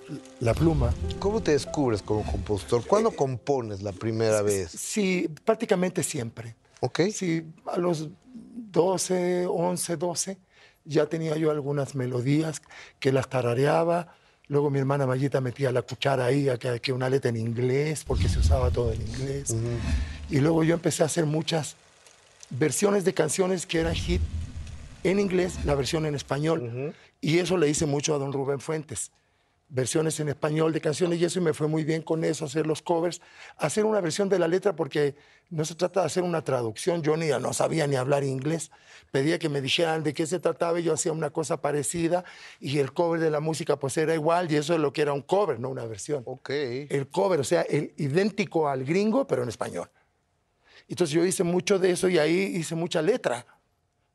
la 0.40 0.52
pluma. 0.52 0.92
¿Cómo 1.18 1.42
te 1.42 1.52
descubres 1.52 2.02
como 2.02 2.30
compositor? 2.30 2.86
¿Cuándo 2.86 3.10
compones 3.12 3.80
la 3.82 3.92
primera 3.92 4.42
vez? 4.42 4.70
Sí, 4.72 5.30
prácticamente 5.44 6.02
siempre. 6.02 6.56
¿Ok? 6.80 7.00
Sí, 7.12 7.44
a 7.66 7.78
los 7.78 8.08
12, 8.70 9.46
11, 9.46 9.96
12, 9.96 10.38
ya 10.84 11.06
tenía 11.06 11.36
yo 11.36 11.50
algunas 11.50 11.94
melodías 11.94 12.62
que 12.98 13.12
las 13.12 13.28
tarareaba. 13.28 14.14
Luego 14.46 14.70
mi 14.70 14.78
hermana 14.78 15.06
Mayita 15.06 15.40
metía 15.40 15.70
la 15.72 15.82
cuchara 15.82 16.26
ahí, 16.26 16.48
a 16.48 16.56
que, 16.56 16.80
que 16.80 16.92
una 16.92 17.10
letra 17.10 17.28
en 17.28 17.36
inglés, 17.36 18.04
porque 18.04 18.28
se 18.28 18.38
usaba 18.38 18.70
todo 18.70 18.92
en 18.92 19.02
inglés. 19.02 19.54
Y 20.30 20.40
luego 20.40 20.64
yo 20.64 20.74
empecé 20.74 21.02
a 21.02 21.06
hacer 21.06 21.26
muchas 21.26 21.76
versiones 22.50 23.04
de 23.04 23.12
canciones 23.12 23.66
que 23.66 23.80
eran 23.80 23.94
hit 23.94 24.22
en 25.04 25.20
inglés, 25.20 25.64
la 25.64 25.74
versión 25.74 26.06
en 26.06 26.14
español. 26.14 26.94
Y 27.20 27.38
eso 27.38 27.58
le 27.58 27.68
hice 27.68 27.86
mucho 27.86 28.14
a 28.14 28.18
don 28.18 28.32
Rubén 28.32 28.60
Fuentes. 28.60 29.10
Versiones 29.70 30.18
en 30.20 30.30
español 30.30 30.72
de 30.72 30.80
canciones 30.80 31.20
y 31.20 31.24
eso, 31.26 31.40
y 31.40 31.42
me 31.42 31.52
fue 31.52 31.68
muy 31.68 31.84
bien 31.84 32.00
con 32.02 32.24
eso, 32.24 32.46
hacer 32.46 32.66
los 32.66 32.80
covers, 32.80 33.20
hacer 33.58 33.84
una 33.84 34.00
versión 34.00 34.28
de 34.28 34.38
la 34.38 34.48
letra, 34.48 34.74
porque 34.74 35.14
no 35.50 35.64
se 35.64 35.74
trata 35.74 36.00
de 36.00 36.06
hacer 36.06 36.22
una 36.22 36.42
traducción. 36.42 37.02
Yo 37.02 37.16
ni, 37.16 37.28
no 37.28 37.52
sabía 37.52 37.86
ni 37.86 37.96
hablar 37.96 38.24
inglés. 38.24 38.70
Pedía 39.10 39.38
que 39.38 39.48
me 39.48 39.60
dijeran 39.60 40.02
de 40.02 40.14
qué 40.14 40.26
se 40.26 40.38
trataba 40.38 40.80
y 40.80 40.84
yo 40.84 40.92
hacía 40.92 41.12
una 41.12 41.30
cosa 41.30 41.60
parecida 41.60 42.24
y 42.60 42.78
el 42.78 42.92
cover 42.92 43.20
de 43.20 43.30
la 43.30 43.40
música 43.40 43.78
pues 43.78 43.96
era 43.96 44.14
igual 44.14 44.50
y 44.50 44.56
eso 44.56 44.74
es 44.74 44.80
lo 44.80 44.92
que 44.92 45.02
era 45.02 45.12
un 45.12 45.22
cover, 45.22 45.58
no 45.60 45.68
una 45.70 45.86
versión 45.86 46.22
Ok. 46.26 46.50
el 46.50 47.08
cover, 47.10 47.40
o 47.40 47.44
sea, 47.44 47.62
el 47.62 47.94
idéntico 47.96 48.68
al 48.68 48.84
gringo, 48.84 49.26
pero 49.26 49.42
en 49.42 49.48
español. 49.48 49.90
Entonces 50.88 51.14
yo 51.14 51.24
hice 51.24 51.44
mucho 51.44 51.78
de 51.78 51.90
eso 51.90 52.08
y 52.08 52.18
ahí 52.18 52.38
hice 52.56 52.74
mucha 52.74 53.02
letra, 53.02 53.46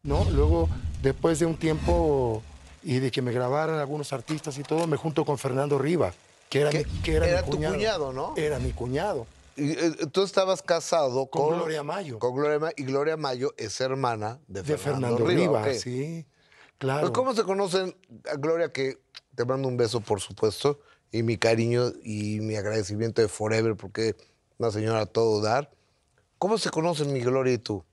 ¿no? 0.02 0.26
Luego, 0.32 0.70
después 1.02 1.39
de 1.39 1.46
un 1.46 1.56
tiempo 1.56 2.42
y 2.84 3.00
de 3.00 3.12
que 3.12 3.22
me 3.22 3.32
grabaran 3.32 3.80
algunos 3.80 4.13
artistas 4.13 4.58
y 4.58 4.63
todo, 4.63 4.88
me 4.88 4.98
junto 4.98 5.26
con 5.26 5.38
Fernando 5.38 5.78
Riva, 5.78 6.13
que 6.50 6.62
era, 6.62 6.72
mi, 6.72 6.84
que 7.02 7.13
era, 7.15 7.28
era 7.28 7.41
mi 7.41 7.50
tu 7.50 7.56
cuñado. 7.58 7.74
cuñado, 7.76 8.13
¿no? 8.13 8.34
Era 8.38 8.60
mi 8.60 8.72
cuñado, 8.72 9.26
Y, 9.56 9.72
eh, 9.72 9.91
tú 10.12 10.24
estabas 10.24 10.62
casado 10.62 11.28
con, 11.28 11.50
con, 11.50 11.58
Gloria 11.60 11.84
Mayo, 11.84 12.19
Con 12.19 12.36
Gloria 12.36 12.60
Mayo. 12.60 12.74
Y 12.78 12.84
Gloria 12.84 13.17
Mayo 13.17 13.54
es 13.58 13.80
hermana 13.82 14.39
de, 14.48 14.62
de 14.63 14.78
Fernando, 14.78 15.17
Fernando, 15.17 15.28
Riva, 15.28 15.62
ok. 15.62 15.74
sí, 15.74 16.26
claro. 16.78 17.02
Pues, 17.02 17.12
¿Cómo 17.12 17.34
se 17.34 17.43
conocen 17.43 17.96
a 18.32 18.36
Gloria? 18.36 18.69
Que 18.72 18.98
te 19.36 19.46
mando 19.46 19.67
un 19.67 19.78
beso, 19.78 20.00
por 20.02 20.19
supuesto. 20.22 20.80
y 21.12 21.24
mi 21.24 21.38
cariño 21.38 21.93
y 22.04 22.39
mi 22.41 22.56
agradecimiento 22.56 23.22
de 23.22 23.28
Forever 23.28 23.76
porque 23.76 24.15
una 24.58 24.72
señora 24.72 25.02
a 25.02 25.06
todo 25.06 25.41
dar. 25.41 25.72
¿Cómo 26.39 26.58
se 26.58 26.69
conocen 26.69 27.13
mi 27.13 27.22
Gloria 27.22 27.54
y 27.54 27.58
tú? 27.58 27.84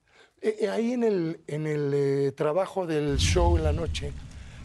Eh, 0.43 0.57
eh, 0.61 0.69
ahí 0.71 0.93
en 0.93 1.05
el, 1.05 1.41
en 1.47 1.67
el 1.67 1.93
eh, 1.95 2.33
trabajo 2.33 2.87
del 2.87 3.19
show 3.19 3.57
en 3.57 3.65
la 3.65 3.73
noche, 3.73 4.13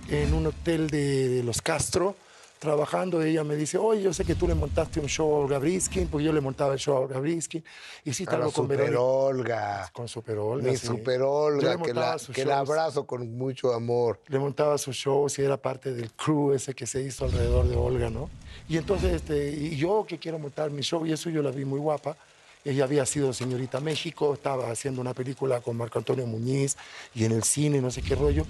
en 0.10 0.34
un 0.34 0.48
hotel 0.48 0.90
de, 0.90 1.30
de 1.30 1.44
Los 1.44 1.62
Castro, 1.62 2.16
trabajando, 2.60 3.22
ella 3.22 3.44
me 3.44 3.56
dice, 3.56 3.78
oye, 3.78 4.02
yo 4.02 4.14
sé 4.14 4.26
que 4.26 4.34
tú 4.34 4.48
le 4.48 4.56
montaste 4.56 5.00
un 5.00 5.08
show 5.08 5.36
a 5.36 5.40
Olga 5.40 5.60
Briskin, 5.60 6.08
porque 6.08 6.26
yo 6.26 6.34
le 6.34 6.42
montaba 6.42 6.74
el 6.74 6.80
show 6.80 6.98
a 6.98 7.00
Olga 7.02 7.20
Briskin. 7.20 7.64
Hiciste 8.04 8.34
A 8.34 8.38
algo 8.38 8.52
con 8.52 8.64
Super 8.66 8.78
Verónica. 8.78 9.02
Olga. 9.02 9.90
Con 9.94 10.08
Super 10.08 10.38
Olga, 10.38 10.72
Mi 10.72 10.78
sí. 10.78 10.88
Super 10.88 11.22
Olga, 11.22 11.78
que, 11.78 11.94
la, 11.94 12.18
que 12.34 12.46
la 12.46 12.60
abrazo 12.60 13.06
con 13.06 13.38
mucho 13.38 13.74
amor. 13.74 14.20
le 14.28 14.40
montaba 14.40 14.78
sus 14.78 14.96
shows 14.96 15.38
y 15.38 15.44
era 15.44 15.58
parte 15.58 15.94
del 15.94 16.12
crew 16.14 16.54
ese 16.54 16.74
que 16.74 16.88
se 16.88 17.02
hizo 17.02 17.26
alrededor 17.26 17.68
de 17.68 17.76
Olga, 17.76 18.10
¿no? 18.10 18.30
Y 18.68 18.78
entonces, 18.78 19.14
este, 19.14 19.52
y 19.52 19.76
yo 19.76 20.06
que 20.08 20.18
quiero 20.18 20.40
montar 20.40 20.72
mi 20.72 20.82
show, 20.82 21.06
y 21.06 21.12
eso 21.12 21.30
yo 21.30 21.44
la 21.44 21.52
vi 21.52 21.66
muy 21.66 21.80
guapa. 21.80 22.18
Ella 22.64 22.86
había 22.86 23.06
sido 23.06 23.32
señorita 23.32 23.80
México, 23.80 24.34
estaba 24.34 24.72
haciendo 24.72 25.00
una 25.00 25.14
película 25.14 25.62
con 25.62 25.78
Marco 25.78 26.00
Antonio 26.00 26.26
Muñiz 26.26 26.78
y 27.14 27.26
en 27.26 27.34
el 27.34 27.44
cine, 27.44 27.80
no 27.80 27.92
sé 27.92 28.02
qué 28.02 28.16
rollo. 28.16 28.44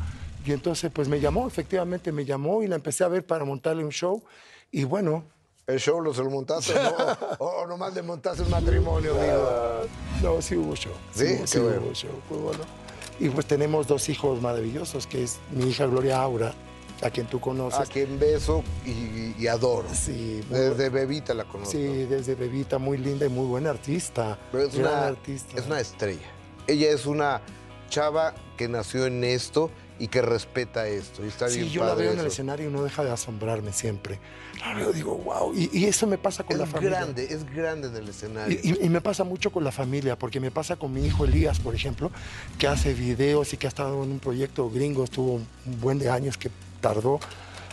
Y 0.45 0.51
entonces, 0.51 0.91
pues 0.93 1.07
me 1.07 1.19
llamó, 1.19 1.47
efectivamente 1.47 2.11
me 2.11 2.23
llamó 2.25 2.61
y 2.61 2.67
la 2.67 2.75
empecé 2.75 3.03
a 3.03 3.07
ver 3.07 3.25
para 3.25 3.43
montarle 3.45 3.83
un 3.83 3.91
show. 3.91 4.21
Y 4.71 4.83
bueno, 4.83 5.23
¿El 5.67 5.79
show 5.79 5.99
lo 5.99 6.13
se 6.13 6.21
lo 6.23 6.29
montaste 6.29 6.75
no? 6.75 6.91
o, 7.39 7.45
o 7.63 7.67
nomás 7.67 7.93
le 7.95 8.03
montaste 8.03 8.43
un 8.43 8.51
matrimonio, 8.51 9.15
amigo? 9.19 9.87
no, 10.21 10.39
sí 10.41 10.55
hubo 10.55 10.75
show. 10.75 10.93
¿Sí? 11.11 11.23
hubo- 11.39 11.45
Qué 11.51 11.59
bueno. 11.59 11.81
hubo 11.87 11.93
show, 11.95 12.11
fue 12.29 12.37
bueno. 12.37 12.63
Y 13.19 13.29
pues 13.29 13.47
tenemos 13.47 13.87
dos 13.87 14.07
hijos 14.09 14.39
maravillosos, 14.41 15.07
que 15.07 15.23
es 15.23 15.39
mi 15.51 15.69
hija 15.69 15.87
Gloria 15.87 16.21
Aura, 16.21 16.53
a 17.01 17.09
quien 17.09 17.25
tú 17.25 17.39
conoces. 17.39 17.79
A 17.79 17.85
quien 17.85 18.19
beso 18.19 18.61
y, 18.85 19.33
y 19.41 19.47
adoro. 19.47 19.87
Sí, 19.91 20.41
Desde 20.49 20.89
bebita 20.89 21.33
la 21.33 21.45
conozco. 21.45 21.71
Sí, 21.71 21.79
desde 22.05 22.35
bebita, 22.35 22.77
muy 22.77 22.99
linda 22.99 23.25
y 23.25 23.29
muy 23.29 23.47
buena 23.47 23.71
artista. 23.71 24.37
Pero 24.51 24.65
es 24.65 24.75
gran 24.75 24.91
una, 24.93 25.07
artista. 25.07 25.57
es 25.59 25.65
una 25.65 25.79
estrella. 25.79 26.27
Ella 26.67 26.91
es 26.91 27.07
una 27.07 27.41
chava 27.89 28.35
que 28.57 28.67
nació 28.67 29.05
en 29.07 29.23
esto 29.23 29.71
y 29.99 30.07
que 30.07 30.21
respeta 30.21 30.87
esto. 30.87 31.23
Y 31.23 31.29
está 31.29 31.47
Sí, 31.49 31.59
bien 31.59 31.69
yo 31.71 31.81
la 31.83 31.91
padre 31.91 32.03
veo 32.05 32.13
en 32.13 32.19
el 32.19 32.25
escenario 32.27 32.69
y 32.69 32.71
no 32.71 32.83
deja 32.83 33.03
de 33.03 33.11
asombrarme 33.11 33.71
siempre. 33.73 34.19
La 34.59 34.73
veo, 34.73 34.91
digo, 34.91 35.15
wow. 35.17 35.53
Y, 35.55 35.69
y 35.77 35.85
eso 35.85 36.05
me 36.07 36.17
pasa 36.17 36.43
con 36.43 36.57
la 36.57 36.65
Es 36.65 36.69
familia. 36.69 36.97
grande, 36.99 37.27
es 37.29 37.45
grande 37.53 37.87
en 37.87 37.95
el 37.95 38.09
escenario. 38.09 38.59
Y, 38.61 38.71
y- 38.71 38.85
y 38.85 38.89
me 38.89 39.01
pasa 39.01 39.23
mucho 39.23 39.51
con 39.51 39.63
la 39.63 39.71
familia, 39.71 40.17
porque 40.17 40.39
me 40.39 40.51
pasa 40.51 40.75
con 40.75 40.93
mi 40.93 41.05
hijo 41.05 41.25
Elías, 41.25 41.59
por 41.59 41.75
ejemplo, 41.75 42.11
que 42.57 42.67
hace 42.67 42.93
videos 42.93 43.53
y 43.53 43.57
que 43.57 43.67
ha 43.67 43.69
estado 43.69 44.03
en 44.03 44.11
un 44.11 44.19
proyecto 44.19 44.69
gringo, 44.69 45.03
estuvo 45.03 45.33
un 45.35 45.47
buen 45.79 45.97
de 45.99 46.09
años 46.09 46.37
que 46.37 46.49
tardó 46.81 47.19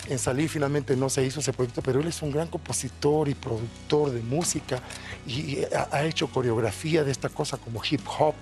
en 0.09 0.19
salir, 0.19 0.49
finalmente 0.49 0.97
no 0.97 1.09
se 1.09 1.25
hizo 1.25 1.39
ese 1.39 1.53
proyecto, 1.53 1.81
pero 1.81 2.01
él 2.01 2.09
es 2.09 2.23
un 2.23 2.33
gran 2.33 2.49
compositor 2.49 3.29
y 3.29 3.35
productor 3.35 4.11
de 4.11 4.21
música 4.21 4.81
y, 5.27 5.33
y 5.61 5.65
ha, 5.73 5.89
ha 5.93 6.05
hecho 6.05 6.27
coreografía 6.27 7.05
de 7.05 7.13
esta 7.13 7.29
cosa 7.29 7.57
como 7.57 7.81
hip 7.89 8.01
hop, 8.19 8.35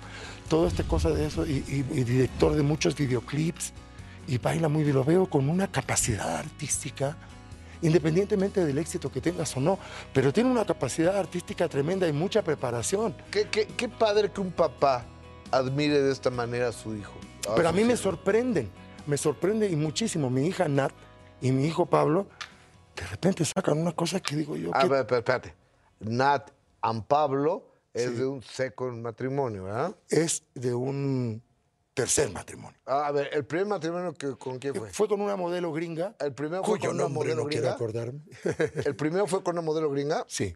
toda 0.51 0.67
esta 0.67 0.83
cosa 0.83 1.09
de 1.11 1.25
eso, 1.27 1.45
y, 1.45 1.63
y- 1.67 1.85
y 1.99 2.03
director 2.03 2.53
de 2.53 2.61
muchos 2.61 2.93
videoclips, 2.95 3.71
y 4.27 4.37
baila 4.37 4.67
muy 4.67 4.83
bien, 4.83 4.95
lo 4.97 5.05
veo 5.05 5.25
con 5.29 5.47
una 5.49 5.71
capacidad 5.71 6.35
artística 6.35 7.15
independientemente 7.81 8.63
del 8.65 8.77
éxito 8.77 9.09
que 9.11 9.21
tengas 9.21 9.55
o 9.57 9.59
no, 9.61 9.79
pero 10.13 10.31
tiene 10.33 10.51
una 10.51 10.65
capacidad 10.65 11.17
artística 11.17 11.67
tremenda 11.69 12.05
y 12.07 12.11
mucha 12.13 12.41
preparación. 12.43 13.15
Qué, 13.31 13.47
qué- 13.49 13.65
qué 13.65 13.87
padre 13.89 14.29
que 14.29 14.41
un 14.41 14.51
papá 14.51 15.05
admire 15.51 16.01
de 16.01 16.11
esta 16.11 16.29
manera 16.29 16.67
a 16.67 16.71
su 16.73 16.95
hijo. 16.95 17.13
Pero 17.55 17.69
a 17.69 17.71
mí 17.71 17.83
me 17.85 17.95
sorprenden, 17.97 18.69
me 19.07 19.15
sorprende 19.17 19.67
y 19.69 19.75
muchísimo. 19.77 20.29
Mi 20.29 20.45
hija 20.47 20.67
Nat 20.67 20.91
y 21.41 21.51
mi 21.53 21.65
hijo 21.65 21.85
Pablo, 21.87 22.27
de 22.95 23.07
repente 23.07 23.45
sacan 23.45 23.77
una 23.79 23.93
cosa 23.93 24.19
que 24.19 24.35
digo 24.35 24.55
yo, 24.57 24.75
A 24.75 24.81
que 24.81 24.87
ver, 24.89 24.99
espérate, 24.99 25.49
espérate. 25.49 25.55
Nat 26.01 26.51
and 26.83 27.03
Pablo 27.05 27.70
es 27.93 28.09
Sí. 28.09 28.15
de 28.15 28.25
un 28.25 28.41
second 28.41 29.01
matrimonio, 29.01 29.63
¿verdad? 29.65 29.95
es 30.09 30.43
de 30.53 30.73
un 30.73 31.41
tercer 31.93 32.31
matrimonio. 32.31 32.79
A 32.85 33.11
ver, 33.11 33.29
el 33.33 33.45
primer 33.45 33.67
matrimonio 33.67 34.13
que, 34.13 34.35
con 34.37 34.59
quién 34.59 34.73
fue. 34.75 34.89
Fue 34.91 35.07
con 35.07 35.19
una 35.21 35.35
modelo 35.35 35.71
gringa, 35.73 36.15
El 36.19 36.33
primero 36.33 36.63
fue 36.63 36.79
con 36.79 36.91
una 36.91 37.03
nombre 37.03 37.19
modelo 37.35 37.43
no 37.43 37.49
quiero 37.49 37.63
gringa. 37.63 37.75
acordarme. 37.75 38.21
El 38.85 38.95
primero 38.95 39.27
fue 39.27 39.43
con 39.43 39.55
una 39.55 39.61
modelo 39.61 39.89
gringa. 39.91 40.25
sí. 40.27 40.55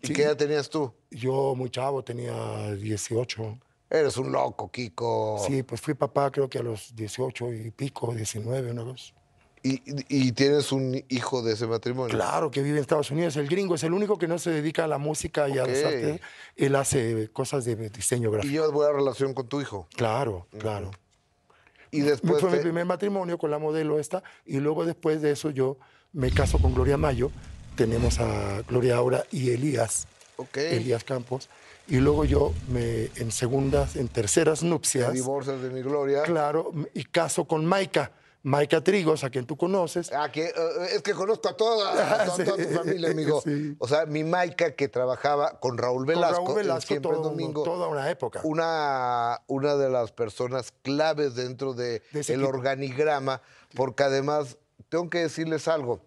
¿Y 0.00 0.06
Sí. 0.08 0.12
qué 0.12 0.22
edad 0.22 0.36
tenías 0.36 0.70
tú? 0.70 0.94
Yo 1.10 1.56
muy 1.56 1.70
chavo, 1.70 2.04
tenía 2.04 2.70
18. 2.74 3.58
Eres 3.90 4.16
un 4.16 4.30
loco, 4.30 4.70
Kiko. 4.70 5.42
Sí, 5.44 5.64
pues 5.64 5.80
fui 5.80 5.94
papá 5.94 6.30
creo 6.30 6.48
que 6.48 6.58
a 6.58 6.62
los 6.62 6.94
18 6.94 7.52
y 7.52 7.72
pico, 7.72 8.14
19, 8.14 8.70
una 8.70 8.84
cosa. 8.84 9.12
Y, 9.62 9.82
y- 9.90 10.04
y 10.28 10.32
tienes 10.32 10.70
un 10.72 11.02
hijo 11.08 11.42
de 11.42 11.54
ese 11.54 11.66
matrimonio. 11.66 12.14
Claro, 12.14 12.50
que 12.50 12.62
vive 12.62 12.76
en 12.76 12.80
Estados 12.82 13.10
Unidos. 13.10 13.36
El 13.36 13.48
gringo 13.48 13.74
es 13.74 13.82
el 13.82 13.92
único 13.92 14.16
que 14.18 14.28
no 14.28 14.38
se 14.38 14.50
dedica 14.50 14.84
a 14.84 14.86
la 14.86 14.98
música 14.98 15.48
y 15.48 15.58
a 15.58 15.66
las 15.66 15.82
artes. 15.84 16.20
Él 16.56 16.76
hace 16.76 17.28
cosas 17.32 17.64
de 17.64 17.74
diseño 17.90 18.28
Y 18.28 18.32
gráfico. 18.32 18.52
llevas 18.52 18.70
buena 18.72 18.92
relación 18.92 19.34
con 19.34 19.48
tu 19.48 19.60
hijo. 19.60 19.88
Claro, 19.96 20.46
claro. 20.58 20.90
Y 21.90 22.00
después. 22.00 22.40
Fue 22.40 22.50
mi 22.50 22.56
te- 22.56 22.62
primer 22.62 22.84
matrimonio 22.84 23.38
con 23.38 23.50
la 23.50 23.58
modelo 23.58 23.98
esta. 23.98 24.22
Y 24.46 24.58
luego 24.60 24.84
después 24.84 25.22
de 25.22 25.32
eso 25.32 25.50
yo 25.50 25.78
me 26.12 26.30
caso 26.30 26.58
con 26.58 26.74
Gloria 26.74 26.96
Mayo. 26.96 27.30
Tenemos 27.76 28.18
a 28.20 28.62
Gloria 28.68 28.96
Aura 28.96 29.24
y 29.30 29.50
Elías, 29.50 30.06
Ok. 30.36 30.56
Elías 30.58 31.04
Campos. 31.04 31.48
Y 31.86 31.96
luego 31.98 32.24
yo 32.26 32.52
me, 32.70 33.08
en 33.16 33.32
segundas, 33.32 33.96
en 33.96 34.08
terceras 34.08 34.60
Te 34.60 34.66
nupcias, 34.66 35.12
divorcias 35.14 35.62
de 35.62 35.70
mi 35.70 35.80
gloria. 35.80 36.22
claro, 36.24 36.72
y 36.92 37.04
caso 37.04 37.46
con 37.46 37.64
Maika. 37.64 38.12
Maika 38.42 38.82
Trigos, 38.82 39.24
a 39.24 39.30
quien 39.30 39.46
tú 39.46 39.56
conoces. 39.56 40.12
Ah, 40.12 40.30
que, 40.30 40.46
eh, 40.46 40.52
es 40.94 41.02
que 41.02 41.12
conozco 41.12 41.48
a 41.48 41.56
toda, 41.56 41.92
a 42.22 42.24
toda, 42.24 42.56
tu 42.56 42.68
familia, 42.70 43.10
amigo. 43.10 43.40
sí. 43.42 43.74
O 43.78 43.88
sea, 43.88 44.06
mi 44.06 44.22
Maica 44.24 44.74
que 44.76 44.88
trabajaba 44.88 45.58
con 45.60 45.76
Raúl 45.76 45.98
Con 45.98 46.06
Velasco, 46.06 46.36
Raúl 46.36 46.50
en 46.50 46.56
Velasco 46.56 46.86
Siempre 46.86 47.10
todo- 47.12 47.22
Domingo. 47.24 47.62
toda 47.64 47.88
una 47.88 48.08
época. 48.10 48.40
Una, 48.44 49.40
una 49.48 49.76
de 49.76 49.90
las 49.90 50.12
personas 50.12 50.72
claves 50.82 51.34
dentro 51.34 51.74
del 51.74 52.00
De 52.12 52.20
el 52.32 52.44
organigrama, 52.44 53.42
porque 53.74 54.04
además, 54.04 54.56
tengo 54.88 55.10
que 55.10 55.18
decirles 55.18 55.66
algo. 55.68 56.00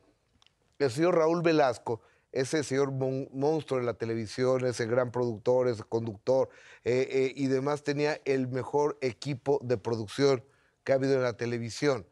El 0.80 0.90
señor 0.90 1.16
Raúl 1.18 1.42
Velasco, 1.44 2.02
ese 2.32 2.64
señor 2.64 2.92
mon- 2.92 3.28
monstruo 3.34 3.80
de 3.82 3.86
la 3.86 3.94
televisión, 3.94 4.66
ese 4.66 4.86
gran 4.88 5.12
productor, 5.12 5.68
ese 5.68 5.84
conductor 5.84 6.50
eh, 6.86 7.08
eh, 7.12 7.34
y 7.36 7.48
demás, 7.48 7.84
tenía 7.84 8.20
el 8.26 8.48
mejor 8.48 8.98
equipo 9.02 9.60
de 9.62 9.78
producción 9.78 10.44
que 10.86 10.94
ha 10.94 10.96
habido 10.96 11.14
en 11.16 11.24
la 11.24 11.34
televisión. 11.34 12.08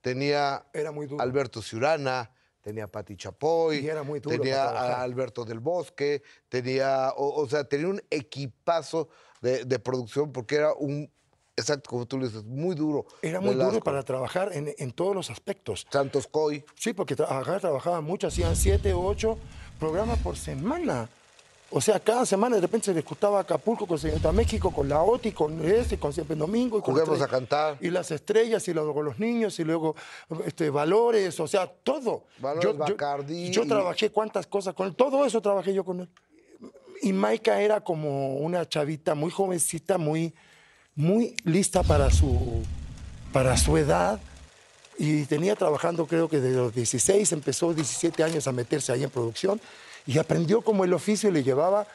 Tenía 0.00 0.66
Era 0.72 0.92
muy 0.92 1.06
duro. 1.06 1.22
Alberto 1.22 1.62
Ciurana, 1.62 2.30
tenía 2.60 2.86
Pati 2.86 3.16
Chapoy, 3.16 3.78
Y 3.78 3.88
era 3.88 4.02
muy 4.02 4.20
duro 4.20 4.36
tenía 4.36 4.64
a 4.64 5.02
Alberto 5.02 5.44
del 5.44 5.60
Bosque, 5.60 6.22
tenía, 6.48 7.12
o, 7.16 7.42
o 7.42 7.48
sea, 7.48 7.64
tenía 7.64 7.88
un 7.88 8.02
equipazo 8.10 9.08
de, 9.40 9.64
de 9.64 9.78
producción 9.78 10.32
porque 10.32 10.56
era 10.56 10.74
un, 10.74 11.10
exacto 11.56 11.90
como 11.90 12.06
tú 12.06 12.18
dices, 12.18 12.44
muy 12.44 12.74
duro. 12.74 13.06
Era 13.22 13.40
muy 13.40 13.54
duro 13.54 13.80
para 13.80 14.02
trabajar 14.02 14.50
en, 14.52 14.74
en 14.76 14.92
todos 14.92 15.14
los 15.14 15.30
aspectos. 15.30 15.86
Santos 15.90 16.26
Coy. 16.26 16.64
Sí, 16.74 16.92
porque 16.92 17.14
acá 17.14 17.60
trabajaban 17.60 18.04
mucho, 18.04 18.26
hacían 18.26 18.56
siete, 18.56 18.92
ocho 18.92 19.38
programas 19.78 20.18
por 20.18 20.36
semana. 20.36 21.08
O 21.72 21.80
sea, 21.80 22.00
cada 22.00 22.26
semana 22.26 22.56
de 22.56 22.62
repente 22.62 22.86
se 22.86 22.94
discutaba 22.94 23.38
Acapulco 23.38 23.86
con 23.86 23.96
Señorita 23.96 24.32
México, 24.32 24.72
con 24.72 24.88
la 24.88 25.02
OTI, 25.02 25.30
con 25.30 25.64
este, 25.64 25.98
con 25.98 26.12
Siempre 26.12 26.34
Domingo. 26.34 26.78
Y 26.78 26.82
con 26.82 27.22
a 27.22 27.28
cantar. 27.28 27.78
Y 27.80 27.90
las 27.90 28.10
estrellas, 28.10 28.66
y 28.66 28.74
luego 28.74 29.00
los 29.02 29.20
niños, 29.20 29.56
y 29.60 29.64
luego 29.64 29.94
este, 30.44 30.68
valores, 30.68 31.38
o 31.38 31.46
sea, 31.46 31.68
todo. 31.68 32.24
Valores, 32.38 32.76
Bacardí 32.76 33.50
Yo, 33.50 33.66
trabajé 33.66 34.10
cuántas 34.10 34.48
cosas 34.48 34.74
con 34.74 34.88
él, 34.88 34.96
todo 34.96 35.24
eso 35.24 35.40
trabajé 35.40 35.72
yo 35.72 35.84
con 35.84 36.00
él. 36.00 36.08
Y 37.02 37.12
Maika 37.12 37.60
era 37.60 37.80
como 37.80 38.38
una 38.38 38.68
chavita 38.68 39.14
muy 39.14 39.30
jovencita, 39.30 39.96
muy, 39.96 40.34
muy 40.96 41.36
lista 41.44 41.84
para 41.84 42.10
su, 42.10 42.62
para 43.32 43.56
su 43.56 43.76
edad. 43.76 44.20
Y 44.98 45.24
tenía 45.26 45.54
trabajando, 45.54 46.04
creo 46.06 46.28
que 46.28 46.40
desde 46.40 46.56
los 46.56 46.74
16, 46.74 47.30
empezó 47.32 47.72
17 47.72 48.24
años 48.24 48.48
a 48.48 48.52
meterse 48.52 48.92
ahí 48.92 49.04
en 49.04 49.10
producción 49.10 49.60
y 50.10 50.18
aprendió 50.18 50.62
como 50.62 50.84
el 50.84 50.92
oficio 50.92 51.28
y 51.28 51.32
le 51.32 51.42
llevaba 51.42 51.86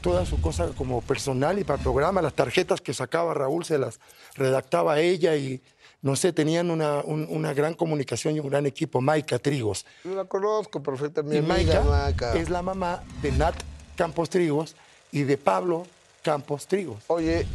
toda 0.00 0.24
su 0.24 0.40
cosa 0.40 0.68
como 0.76 1.02
personal 1.02 1.58
y 1.58 1.64
para 1.64 1.82
programa, 1.82 2.22
las 2.22 2.32
tarjetas 2.34 2.80
que 2.80 2.94
sacaba 2.94 3.34
Raúl 3.34 3.64
se 3.66 3.76
las 3.76 4.00
redactaba 4.34 4.98
ella 5.00 5.36
y 5.36 5.60
no 6.02 6.16
sé, 6.16 6.32
tenían 6.32 6.70
una, 6.70 7.00
un- 7.04 7.26
una 7.28 7.52
gran 7.52 7.74
comunicación 7.74 8.34
y 8.34 8.40
un 8.40 8.48
gran 8.48 8.64
equipo, 8.64 9.02
Maika 9.02 9.38
Trigos. 9.38 9.84
Yo 10.04 10.14
la 10.14 10.24
conozco 10.24 10.82
perfectamente. 10.82 11.36
Y 11.36 11.42
Maica. 11.42 12.32
es 12.34 12.48
la 12.48 12.62
mamá 12.62 13.02
de 13.20 13.32
Nat 13.32 13.54
Campos 13.96 14.30
Trigos 14.30 14.74
y 15.12 15.24
de 15.24 15.36
Pablo 15.36 15.86
Campos 16.22 16.66
Trigos. 16.66 17.04
Oye, 17.08 17.46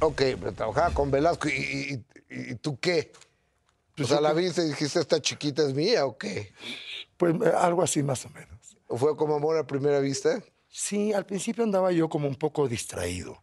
ok, 0.00 0.22
pero 0.40 0.52
trabajaba 0.52 0.90
con 0.92 1.12
Velasco. 1.12 1.48
¿Y, 1.48 1.52
y- 1.52 2.04
y- 2.34 2.50
y 2.50 2.54
tú 2.56 2.76
qué? 2.80 3.12
Pues 3.94 4.10
o 4.10 4.12
sea, 4.12 4.20
¿la 4.20 4.32
viste 4.32 4.62
y 4.64 4.70
dijiste, 4.70 4.98
esta 4.98 5.20
chiquita 5.22 5.62
es 5.62 5.72
mía 5.72 6.04
o 6.04 6.18
qué? 6.18 6.52
Pues 7.16 7.34
eh, 7.36 7.52
algo 7.56 7.82
así 7.84 8.02
más 8.02 8.24
o 8.26 8.30
menos. 8.30 8.55
¿O 8.88 8.96
fue 8.96 9.16
como 9.16 9.34
amor 9.36 9.56
a 9.56 9.66
primera 9.66 9.98
vista? 10.00 10.42
Sí, 10.68 11.12
al 11.12 11.26
principio 11.26 11.64
andaba 11.64 11.92
yo 11.92 12.08
como 12.08 12.28
un 12.28 12.34
poco 12.36 12.68
distraído. 12.68 13.42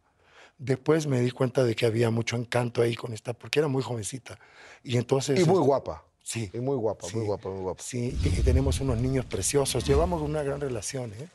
Después 0.58 1.08
me 1.08 1.20
di 1.20 1.32
cuenta 1.32 1.64
de 1.64 1.76
que 1.76 1.86
había 1.86 2.10
mucho 2.12 2.36
encanto 2.36 2.82
ahí 2.82 2.96
con 2.96 3.12
esta, 3.14 3.34
porque 3.34 3.60
era 3.60 3.68
muy 3.68 3.82
jovencita. 3.84 4.40
Y 4.84 4.98
entonces... 4.98 5.40
Y 5.40 5.46
muy 5.46 5.60
guapa. 5.60 6.04
Sí. 6.22 6.50
Y 6.54 6.60
muy 6.60 6.78
guapa, 6.78 7.08
Sí. 7.08 7.18
muy 7.18 7.26
guapa, 7.26 7.50
muy 7.50 7.62
guapa. 7.62 7.84
Sí, 7.84 8.18
y, 8.24 8.30
tenemos 8.44 8.80
unos 8.80 8.98
niños 8.98 9.26
preciosos. 9.26 9.84
Llevamos 9.86 10.22
una 10.22 10.42
gran 10.44 10.62
relación, 10.62 11.12
¿eh? 11.14 11.28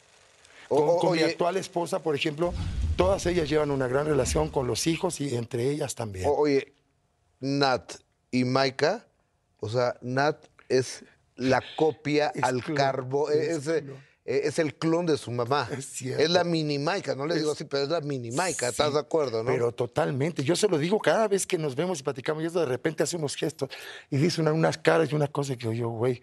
Con, 0.68 0.88
o- 0.88 0.96
con 0.98 1.12
mi 1.12 1.22
actual 1.22 1.56
esposa, 1.58 1.98
por 2.02 2.14
ejemplo, 2.14 2.54
todas 2.96 3.26
ellas 3.26 3.48
llevan 3.50 3.70
una 3.70 3.86
gran 3.88 4.06
relación 4.06 4.48
con 4.50 4.66
los 4.66 4.86
hijos 4.86 5.20
y 5.20 5.34
entre 5.34 5.68
ellas 5.70 5.94
también. 5.94 6.26
o- 6.26 6.32
oye, 6.34 6.72
Nat 7.40 7.94
y 8.30 8.44
Maika, 8.44 9.06
o 9.60 9.68
sea, 9.68 9.96
Nat 10.00 10.38
es 10.68 11.04
la 11.38 11.62
copia 11.76 12.30
Es 12.34 12.42
al 12.44 12.62
clon, 12.62 12.76
carbo, 12.76 13.30
es 13.30 13.66
es, 13.66 13.68
eh, 13.68 13.84
es 14.24 14.58
el 14.58 14.74
clon 14.74 15.06
de 15.06 15.16
su 15.16 15.30
mamá. 15.30 15.66
Es 15.76 15.86
cierto. 15.86 16.28
la 16.28 16.44
mini 16.44 16.78
Maika, 16.78 17.14
no 17.14 17.24
le 17.26 17.36
digo 17.36 17.50
Es- 17.52 17.56
así, 17.56 17.64
pero 17.64 17.84
es 17.84 17.88
la 17.88 18.00
mini 18.02 18.30
Maika, 18.32 18.68
¿estás 18.68 18.88
Sí, 18.88 18.92
de 18.92 18.98
acuerdo, 19.00 19.42
no? 19.42 19.50
Pero 19.50 19.72
totalmente. 19.72 20.44
Yo 20.44 20.54
se 20.54 20.68
lo 20.68 20.76
digo 20.76 20.98
cada 20.98 21.26
vez 21.28 21.46
que 21.46 21.56
nos 21.56 21.74
vemos 21.74 22.00
y 22.00 22.02
platicamos, 22.02 22.42
y 22.42 22.46
eso 22.46 22.60
de 22.60 22.66
repente 22.66 23.02
hace 23.02 23.16
unos 23.16 23.34
gestos 23.36 23.70
y 24.10 24.18
dice 24.18 24.40
una- 24.42 24.52
unas 24.52 24.76
caras 24.76 25.10
y 25.10 25.14
una 25.14 25.28
cosa 25.28 25.56
que 25.56 25.74
yo, 25.74 25.88
güey, 25.88 26.20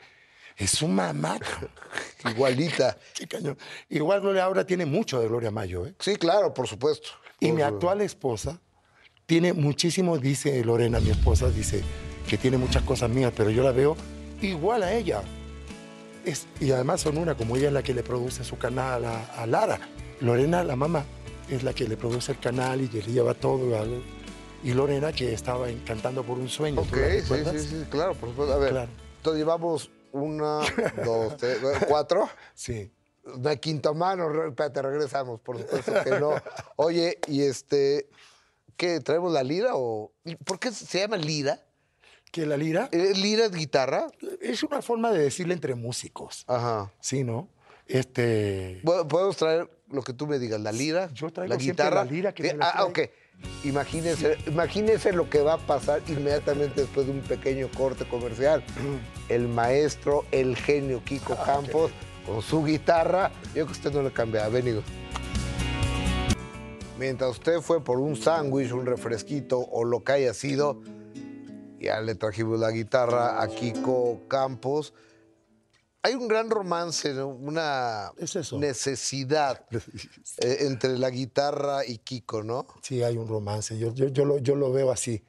es 0.57 0.69
su 0.71 0.87
mamá. 0.87 1.39
Igualita. 2.25 2.97
Qué 3.13 3.27
cañón. 3.27 3.57
Igual 3.89 4.21
Gloria 4.21 4.43
ahora 4.45 4.65
tiene 4.65 4.85
mucho 4.85 5.19
de 5.19 5.27
Gloria 5.27 5.51
Mayo, 5.51 5.85
¿eh? 5.85 5.95
Sí, 5.99 6.15
claro, 6.15 6.53
por 6.53 6.67
supuesto. 6.67 7.09
Y 7.39 7.47
Por 7.47 7.55
mi 7.55 7.61
actual 7.63 8.01
esposa 8.01 8.59
tiene 9.25 9.53
muchísimo, 9.53 10.17
dice 10.17 10.63
Lorena, 10.63 10.99
mi 10.99 11.09
esposa, 11.09 11.49
dice 11.49 11.83
que 12.29 12.37
tiene 12.37 12.57
muchas 12.57 12.83
cosas 12.83 13.09
mías, 13.09 13.33
pero 13.35 13.49
yo 13.49 13.63
la 13.63 13.71
veo 13.71 13.97
igual 14.41 14.83
a 14.83 14.93
ella. 14.93 15.21
Es, 16.25 16.47
y 16.59 16.71
además 16.71 17.01
son 17.01 17.17
una, 17.17 17.35
como 17.35 17.55
ella 17.55 17.67
es 17.67 17.73
la 17.73 17.83
que 17.83 17.93
le 17.93 18.03
produce 18.03 18.43
su 18.43 18.57
canal 18.57 19.05
a, 19.05 19.25
a 19.41 19.45
Lara. 19.45 19.79
Lorena, 20.21 20.63
la 20.63 20.75
mamá, 20.75 21.05
es 21.49 21.63
la 21.63 21.73
que 21.73 21.87
le 21.87 21.97
produce 21.97 22.31
el 22.31 22.39
canal 22.39 22.81
y 22.81 22.87
que 22.87 23.01
le 23.01 23.11
lleva 23.11 23.33
todo. 23.33 23.77
a- 23.79 23.85
y 24.63 24.73
Lorena, 24.73 25.11
que 25.13 25.31
estaba 25.33 25.67
cantando 25.85 26.23
por 26.23 26.39
un 26.39 26.49
sueño. 26.49 26.81
¿tú 26.81 26.87
Ok, 26.87 26.97
sí, 27.23 27.43
sí, 27.51 27.59
sí, 27.59 27.85
claro, 27.91 28.15
por 28.15 28.29
supuesto. 28.29 28.53
A 28.53 28.57
ver, 28.57 28.71
Claro. 28.71 28.89
entonces 29.17 29.39
llevamos 29.39 29.91
una, 30.11 30.61
dos, 31.05 31.37
tres, 31.37 31.59
cuatro. 31.87 32.27
Sí. 32.55 32.91
Hay 33.45 33.57
quinta 33.57 33.91
mano, 33.93 34.27
espérate, 34.47 34.81
regresamos, 34.81 35.39
por 35.41 35.59
supuesto 35.59 35.93
que 36.03 36.19
no. 36.19 36.31
Oye, 36.77 37.19
y 37.27 37.41
este, 37.43 38.07
¿qué? 38.77 38.99
¿Traemos 39.01 39.31
la 39.33 39.43
lira 39.43 39.71
o...? 39.75 40.11
¿y 40.23 40.35
¿Por 40.35 40.59
qué 40.59 40.71
se 40.71 40.99
llama 40.99 41.17
lira? 41.17 41.64
Que 42.35 42.45
la 42.45 42.57
lira 42.57 42.89
¿Eh, 42.91 43.13
¿Lira 43.15 43.45
es 43.45 43.51
guitarra? 43.53 44.07
es 44.41 44.61
una 44.63 44.81
forma 44.81 45.09
de 45.13 45.19
decirle 45.19 45.53
entre 45.53 45.73
músicos. 45.73 46.43
Ajá. 46.47 46.91
Sí, 46.99 47.23
¿no? 47.23 47.47
Este. 47.87 48.81
Podemos 48.83 49.37
traer 49.37 49.69
lo 49.89 50.01
que 50.01 50.11
tú 50.11 50.27
me 50.27 50.37
digas, 50.37 50.59
la 50.59 50.73
lira, 50.73 51.09
Yo 51.13 51.29
traigo 51.31 51.53
la 51.53 51.57
guitarra. 51.57 52.03
la 52.03 52.11
lira 52.11 52.33
que 52.33 52.43
me 52.43 52.49
Sí, 52.49 52.55
la 52.57 52.69
Ah, 52.71 52.83
ok. 52.83 52.99
imagínese 53.63 55.13
lo 55.13 55.29
que 55.29 55.39
va 55.39 55.53
a 55.53 55.57
pasar 55.59 56.01
inmediatamente 56.09 56.81
después 56.81 57.05
de 57.07 57.13
un 57.13 57.21
pequeño 57.21 57.69
corte 57.73 58.03
comercial. 58.05 58.61
El 59.29 59.47
maestro, 59.47 60.25
el 60.31 60.57
genio 60.57 61.01
Kiko 61.05 61.37
Ah, 61.39 61.43
Campos, 61.45 61.91
con 62.25 62.41
su 62.41 62.65
guitarra. 62.65 63.31
Yo 63.55 63.65
que 63.65 63.71
usted 63.71 63.93
no 63.93 64.03
le 64.03 64.11
cambia, 64.11 64.49
venido. 64.49 64.83
Mientras 66.99 67.31
usted 67.31 67.61
fue 67.61 67.81
por 67.81 67.99
un 67.99 68.17
sándwich, 68.17 68.73
un 68.73 68.85
refresquito 68.85 69.59
o 69.59 69.85
lo 69.85 70.03
que 70.03 70.11
haya 70.11 70.33
sido, 70.33 70.81
ya 71.79 72.01
le 72.01 72.15
trajimos 72.15 72.59
la 72.59 72.71
guitarra 72.71 73.41
a 73.41 73.47
Kiko 73.47 74.27
Campos. 74.27 74.93
Hay 76.01 76.13
un 76.13 76.27
gran 76.27 76.49
romance, 76.49 77.13
¿no? 77.13 77.27
una 77.27 78.11
Es 78.17 78.53
necesidad 78.53 79.65
eh, 80.37 80.57
entre 80.61 80.97
la 80.97 81.09
guitarra 81.09 81.85
y 81.85 81.97
Kiko, 81.97 82.43
¿no? 82.43 82.67
Sí, 82.81 83.01
hay 83.03 83.17
un 83.17 83.27
romance. 83.27 83.77
Yo, 83.77 83.93
yo, 83.93 84.07
yo, 84.09 84.25
lo, 84.25 84.37
yo 84.37 84.55
lo 84.55 84.71
veo 84.71 84.91
así. 84.91 85.23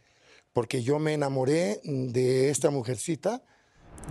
Porque 0.53 0.83
yo 0.83 0.99
me 0.99 1.15
enamoré 1.15 1.81
de 1.85 2.51
esta 2.51 2.71
mujercita 2.71 3.43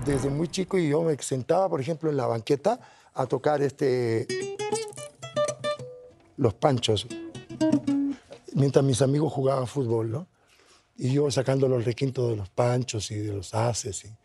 desde 0.05 0.29
muy 0.29 0.47
chico 0.47 0.77
y 0.77 0.89
yo 0.89 1.01
me 1.01 1.17
sentaba, 1.17 1.69
por 1.69 1.81
ejemplo, 1.81 2.09
en 2.09 2.17
la 2.17 2.27
banqueta 2.27 2.79
a 3.13 3.25
tocar 3.25 3.61
este, 3.61 4.27
los 6.37 6.53
panchos 6.53 7.07
mientras 8.55 8.83
mis 8.83 9.01
amigos 9.01 9.31
jugaban 9.31 9.67
fútbol, 9.67 10.11
¿no? 10.11 10.27
Y 10.97 11.13
yo 11.13 11.29
sacando 11.29 11.67
los 11.67 11.85
requintos 11.85 12.29
de 12.29 12.35
los 12.37 12.49
panchos 12.49 13.11
y 13.11 13.15
de 13.15 13.33
los 13.33 13.53
haces. 13.53 14.05
Y, 14.05 14.15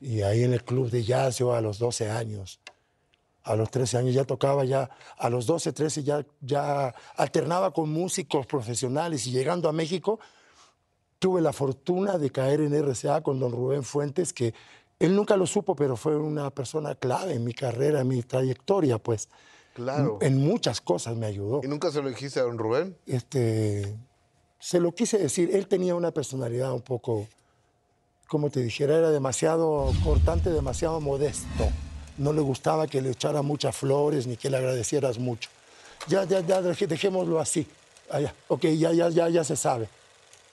y 0.00 0.22
ahí 0.22 0.44
en 0.44 0.52
el 0.52 0.64
club 0.64 0.90
de 0.90 1.02
jazz 1.02 1.38
yo 1.38 1.52
a 1.52 1.60
los 1.60 1.78
12 1.78 2.10
años. 2.10 2.60
A 3.42 3.56
los 3.56 3.70
13 3.70 3.98
años 3.98 4.14
ya 4.14 4.24
tocaba, 4.24 4.64
ya 4.64 4.90
a 5.16 5.30
los 5.30 5.46
12, 5.46 5.72
13 5.72 6.02
ya, 6.02 6.26
ya 6.40 6.94
alternaba 7.16 7.72
con 7.72 7.90
músicos 7.90 8.46
profesionales 8.46 9.26
y 9.26 9.30
llegando 9.30 9.68
a 9.68 9.72
México 9.72 10.20
tuve 11.20 11.40
la 11.40 11.52
fortuna 11.52 12.18
de 12.18 12.30
caer 12.30 12.62
en 12.62 12.74
RCA 12.74 13.22
con 13.22 13.38
don 13.38 13.52
Rubén 13.52 13.84
Fuentes, 13.84 14.32
que 14.32 14.54
él 14.98 15.14
nunca 15.14 15.36
lo 15.36 15.46
supo, 15.46 15.76
pero 15.76 15.96
fue 15.96 16.16
una 16.16 16.50
persona 16.50 16.94
clave 16.96 17.34
en 17.34 17.44
mi 17.44 17.54
carrera, 17.54 18.00
en 18.00 18.08
mi 18.08 18.22
trayectoria, 18.22 18.98
pues. 18.98 19.28
Claro. 19.74 20.18
En 20.20 20.38
muchas 20.38 20.80
cosas 20.80 21.16
me 21.16 21.26
ayudó. 21.26 21.60
¿Y 21.62 21.68
nunca 21.68 21.92
se 21.92 22.02
lo 22.02 22.08
dijiste 22.08 22.40
a 22.40 22.42
don 22.42 22.58
Rubén? 22.58 22.96
Este, 23.06 23.96
se 24.60 24.78
lo 24.78 24.92
quise 24.92 25.18
decir, 25.18 25.50
él 25.54 25.66
tenía 25.66 25.94
una 25.94 26.10
personalidad 26.10 26.72
un 26.72 26.82
poco, 26.82 27.26
como 28.28 28.50
te 28.50 28.60
dijera, 28.60 28.98
era 28.98 29.10
demasiado 29.10 29.90
cortante, 30.04 30.50
demasiado 30.50 31.00
modesto. 31.00 31.70
No 32.18 32.34
le 32.34 32.42
gustaba 32.42 32.86
que 32.86 33.00
le 33.00 33.10
echara 33.10 33.40
muchas 33.40 33.74
flores 33.74 34.26
ni 34.26 34.36
que 34.36 34.50
le 34.50 34.58
agradecieras 34.58 35.18
mucho. 35.18 35.48
Ya, 36.06 36.24
ya, 36.24 36.40
ya, 36.40 36.60
dejémoslo 36.60 37.40
así. 37.40 37.66
Ya. 38.12 38.34
Ok, 38.48 38.66
ya, 38.76 38.92
ya, 38.92 39.08
ya, 39.08 39.30
ya 39.30 39.44
se 39.44 39.56
sabe. 39.56 39.88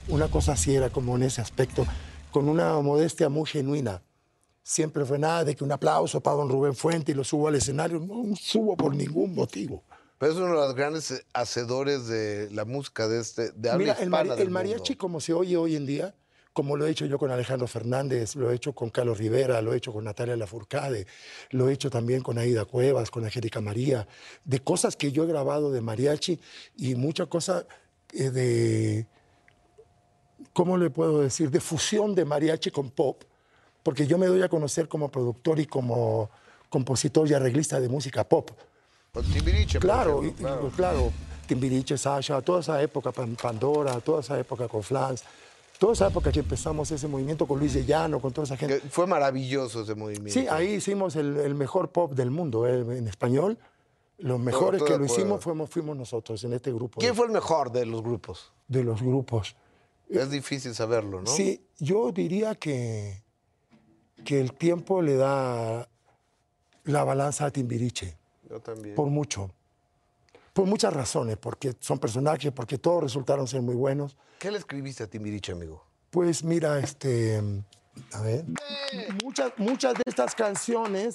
Una 0.08 0.28
cosa 0.28 0.52
así 0.52 0.74
era 0.74 0.88
como 0.88 1.16
en 1.16 1.24
ese 1.24 1.42
aspecto, 1.42 1.86
con 2.30 2.48
una 2.48 2.80
modestia 2.80 3.28
muy 3.28 3.46
genuina. 3.46 4.00
Siempre 4.62 5.04
fue 5.04 5.18
nada 5.18 5.44
de 5.44 5.54
que 5.54 5.64
un 5.64 5.72
aplauso 5.72 6.20
para 6.20 6.36
don 6.36 6.48
Rubén 6.48 6.74
Fuente 6.74 7.12
y 7.12 7.14
lo 7.14 7.24
subo 7.24 7.48
al 7.48 7.56
escenario. 7.56 7.98
No 8.00 8.34
subo 8.36 8.74
por 8.76 8.94
ningún 8.94 9.34
motivo. 9.34 9.82
Pero 10.18 10.32
es 10.32 10.38
uno 10.38 10.48
de 10.48 10.54
los 10.54 10.74
grandes 10.74 11.24
hacedores 11.32 12.08
de 12.08 12.50
la 12.50 12.64
música 12.64 13.06
de 13.06 13.20
este, 13.20 13.52
de 13.52 13.70
habla 13.70 13.78
Mira, 13.78 14.02
el, 14.02 14.10
mari- 14.10 14.30
del 14.30 14.40
el 14.40 14.50
mariachi 14.50 14.92
mundo. 14.94 14.98
como 15.00 15.20
se 15.20 15.32
oye 15.32 15.56
hoy 15.56 15.76
en 15.76 15.86
día, 15.86 16.14
como 16.52 16.76
lo 16.76 16.86
he 16.86 16.90
hecho 16.90 17.06
yo 17.06 17.18
con 17.18 17.30
Alejandro 17.30 17.68
Fernández, 17.68 18.34
lo 18.34 18.50
he 18.50 18.56
hecho 18.56 18.72
con 18.72 18.90
Carlos 18.90 19.18
Rivera, 19.18 19.62
lo 19.62 19.72
he 19.72 19.76
hecho 19.76 19.92
con 19.92 20.02
Natalia 20.04 20.36
Lafourcade, 20.36 21.06
lo 21.50 21.68
he 21.68 21.72
hecho 21.72 21.88
también 21.88 22.20
con 22.22 22.36
Aida 22.36 22.64
Cuevas, 22.64 23.12
con 23.12 23.24
Angélica 23.24 23.60
María, 23.60 24.08
de 24.44 24.58
cosas 24.58 24.96
que 24.96 25.12
yo 25.12 25.22
he 25.22 25.26
grabado 25.28 25.70
de 25.70 25.80
mariachi 25.80 26.40
y 26.76 26.96
mucha 26.96 27.26
cosa 27.26 27.64
eh, 28.12 28.30
de, 28.30 29.06
¿cómo 30.52 30.76
le 30.76 30.90
puedo 30.90 31.20
decir? 31.20 31.48
De 31.50 31.60
fusión 31.60 32.16
de 32.16 32.24
mariachi 32.24 32.72
con 32.72 32.90
pop, 32.90 33.22
porque 33.84 34.08
yo 34.08 34.18
me 34.18 34.26
doy 34.26 34.42
a 34.42 34.48
conocer 34.48 34.88
como 34.88 35.10
productor 35.12 35.60
y 35.60 35.66
como 35.66 36.28
compositor 36.70 37.28
y 37.30 37.34
arreglista 37.34 37.78
de 37.78 37.88
música 37.88 38.28
pop. 38.28 38.50
Con 39.12 39.24
Timbiriche, 39.24 39.78
Claro, 39.78 40.22
ejemplo, 40.22 40.46
claro. 40.46 40.70
claro, 40.76 41.12
Timbiriche, 41.46 41.96
Sasha, 41.96 42.40
toda 42.42 42.60
esa 42.60 42.80
época, 42.82 43.10
Pan- 43.12 43.36
Pandora, 43.40 44.00
toda 44.00 44.20
esa 44.20 44.38
época 44.38 44.68
con 44.68 44.82
Flans, 44.82 45.24
toda 45.78 45.92
esa 45.94 46.08
época 46.08 46.30
que 46.30 46.40
empezamos 46.40 46.90
ese 46.90 47.08
movimiento 47.08 47.46
con 47.46 47.58
Luis 47.58 47.74
de 47.74 47.84
Llano, 47.84 48.20
con 48.20 48.32
toda 48.32 48.44
esa 48.44 48.56
gente. 48.56 48.80
Que 48.80 48.88
fue 48.88 49.06
maravilloso 49.06 49.82
ese 49.82 49.94
movimiento. 49.94 50.38
Sí, 50.38 50.46
ahí 50.48 50.74
hicimos 50.74 51.16
el, 51.16 51.36
el 51.38 51.54
mejor 51.54 51.90
pop 51.90 52.12
del 52.12 52.30
mundo, 52.30 52.66
eh, 52.66 52.80
en 52.98 53.08
español. 53.08 53.58
Los 54.18 54.40
mejores 54.40 54.82
que 54.82 54.98
lo 54.98 55.04
hicimos 55.04 55.42
fuimos, 55.42 55.70
fuimos 55.70 55.96
nosotros 55.96 56.42
en 56.42 56.52
este 56.52 56.72
grupo 56.72 56.98
¿Quién 57.00 57.14
fue 57.14 57.26
el 57.26 57.32
mejor 57.32 57.70
de 57.70 57.86
los 57.86 58.02
grupos? 58.02 58.52
de 58.66 58.82
los 58.82 59.00
grupos. 59.00 59.54
Es 60.10 60.28
difícil 60.30 60.74
saberlo, 60.74 61.20
¿no? 61.22 61.26
Sí, 61.30 61.64
yo 61.78 62.10
diría 62.12 62.54
que, 62.56 63.22
que 64.24 64.40
el 64.40 64.52
tiempo 64.54 65.00
le 65.02 65.14
da 65.16 65.88
la 66.84 67.04
balanza 67.04 67.46
a 67.46 67.50
Timbiriche. 67.52 68.17
Yo 68.48 68.60
también. 68.60 68.94
Por 68.94 69.08
mucho. 69.08 69.50
Por 70.52 70.66
muchas 70.66 70.92
razones, 70.92 71.36
porque 71.36 71.74
son 71.78 71.98
personajes, 71.98 72.50
porque 72.52 72.78
todos 72.78 73.02
resultaron 73.02 73.46
ser 73.46 73.62
muy 73.62 73.74
buenos. 73.74 74.16
¿Qué 74.38 74.50
le 74.50 74.58
escribiste 74.58 75.04
a 75.04 75.06
Timbiriche, 75.06 75.52
amigo? 75.52 75.84
Pues 76.10 76.42
mira, 76.42 76.78
este. 76.78 77.42
A 78.12 78.20
ver. 78.22 78.44
Muchas, 79.22 79.52
muchas 79.58 79.94
de 79.94 80.02
estas 80.06 80.34
canciones, 80.34 81.12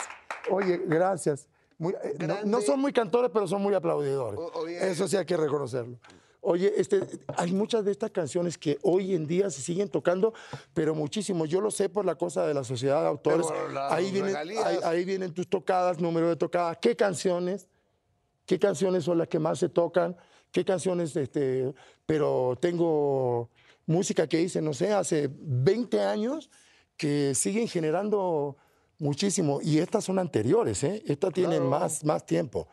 oye, 0.50 0.82
gracias. 0.86 1.48
Muy- 1.78 1.94
eh, 2.04 2.42
no, 2.46 2.62
son 2.62 2.80
muy 2.80 2.94
cantores, 2.94 3.32
pero 3.34 3.48
son 3.48 3.62
muy 3.62 3.74
aplaudidores. 3.74 4.40
O- 4.40 4.52
oye. 4.60 4.90
Eso 4.92 5.08
sí 5.08 5.18
hay 5.18 5.26
que 5.26 5.36
reconocerlo. 5.38 5.98
Oye, 6.46 6.74
este, 6.78 7.00
hay 7.38 7.54
muchas 7.54 7.86
de 7.86 7.92
estas 7.92 8.12
canciones 8.12 8.58
que 8.58 8.78
hoy 8.84 9.16
en 9.16 9.26
día 9.26 9.50
se 9.50 9.62
siguen 9.62 9.88
tocando, 9.90 10.34
pero 10.74 10.94
muchísimo. 10.94 11.46
Yo 11.46 11.62
lo 11.62 11.72
sé 11.72 11.88
por 11.90 12.06
la 12.06 12.16
cosa 12.16 12.46
de 12.46 12.54
la 12.54 12.64
sociedad 12.64 13.02
de 13.02 13.08
autores. 13.08 13.48
Ahí 13.90 14.12
vienen, 14.12 14.36
ahí, 14.36 14.78
ahí 14.84 15.06
vienen 15.06 15.34
tus 15.34 15.48
tocadas, 15.48 16.00
número 16.00 16.28
de 16.30 16.36
tocadas. 16.36 16.78
¿Qué 16.82 16.96
canciones? 16.96 17.68
qué 18.46 18.60
canciones 18.60 19.06
son 19.06 19.18
las 19.18 19.28
que 19.28 19.40
más 19.40 19.60
se 19.60 19.70
tocan, 19.70 20.16
qué 20.52 20.66
canciones, 20.66 21.16
este, 21.16 21.74
pero 22.06 22.58
tengo 22.60 23.50
música 23.86 24.28
que 24.28 24.42
hice, 24.42 24.62
no 24.62 24.74
sé, 24.74 24.92
hace 24.92 25.30
20 25.32 26.02
años 26.02 26.50
que 26.98 27.34
siguen 27.36 27.68
generando 27.68 28.58
muchísimo 29.00 29.60
y 29.62 29.80
estas 29.80 30.04
son 30.04 30.20
anteriores, 30.20 30.84
¿eh? 30.84 31.04
Estas 31.08 31.34
tienen 31.34 31.60
Claro. 31.68 31.70
más, 31.70 32.04
más 32.04 32.26
tiempo. 32.26 32.68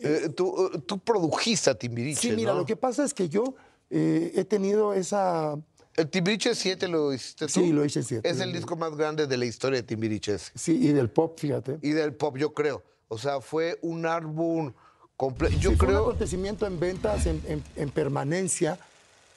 Eh, 0.00 0.28
tú, 0.34 0.70
eh, 0.74 0.78
tú 0.86 0.98
produjiste 0.98 1.70
a 1.70 1.74
Timbiriche, 1.74 2.20
Sí, 2.30 2.36
mira, 2.36 2.52
¿no? 2.52 2.58
lo 2.60 2.66
que 2.66 2.76
pasa 2.76 3.04
es 3.04 3.12
que 3.12 3.28
yo 3.28 3.54
eh, 3.90 4.32
he 4.34 4.44
tenido 4.44 4.94
esa, 4.94 5.56
El 5.96 6.08
Timbiriche 6.08 6.54
7 6.54 6.86
lo 6.88 7.12
hiciste 7.12 7.46
tú. 7.46 7.52
Sí, 7.60 7.72
lo 7.72 7.84
hice 7.84 8.02
7. 8.02 8.28
Es 8.28 8.40
el 8.40 8.52
disco 8.52 8.76
más 8.76 8.94
grande 8.96 9.26
de 9.26 9.36
la 9.36 9.44
historia 9.44 9.80
de 9.80 9.82
Timbiriche. 9.82 10.38
Sí, 10.38 10.78
y 10.80 10.92
del 10.92 11.10
pop, 11.10 11.38
fíjate. 11.38 11.78
Y 11.82 11.90
del 11.90 12.14
pop, 12.14 12.36
yo 12.36 12.52
creo. 12.54 12.82
O 13.08 13.18
sea, 13.18 13.40
fue 13.40 13.78
un 13.82 14.06
álbum 14.06 14.72
completo. 15.16 15.56
Yo 15.58 15.70
sí, 15.70 15.76
creo. 15.78 15.90
Fue 15.90 16.00
un 16.00 16.08
acontecimiento 16.08 16.66
en 16.66 16.78
ventas, 16.78 17.26
en, 17.26 17.42
en, 17.48 17.64
en 17.74 17.90
permanencia, 17.90 18.78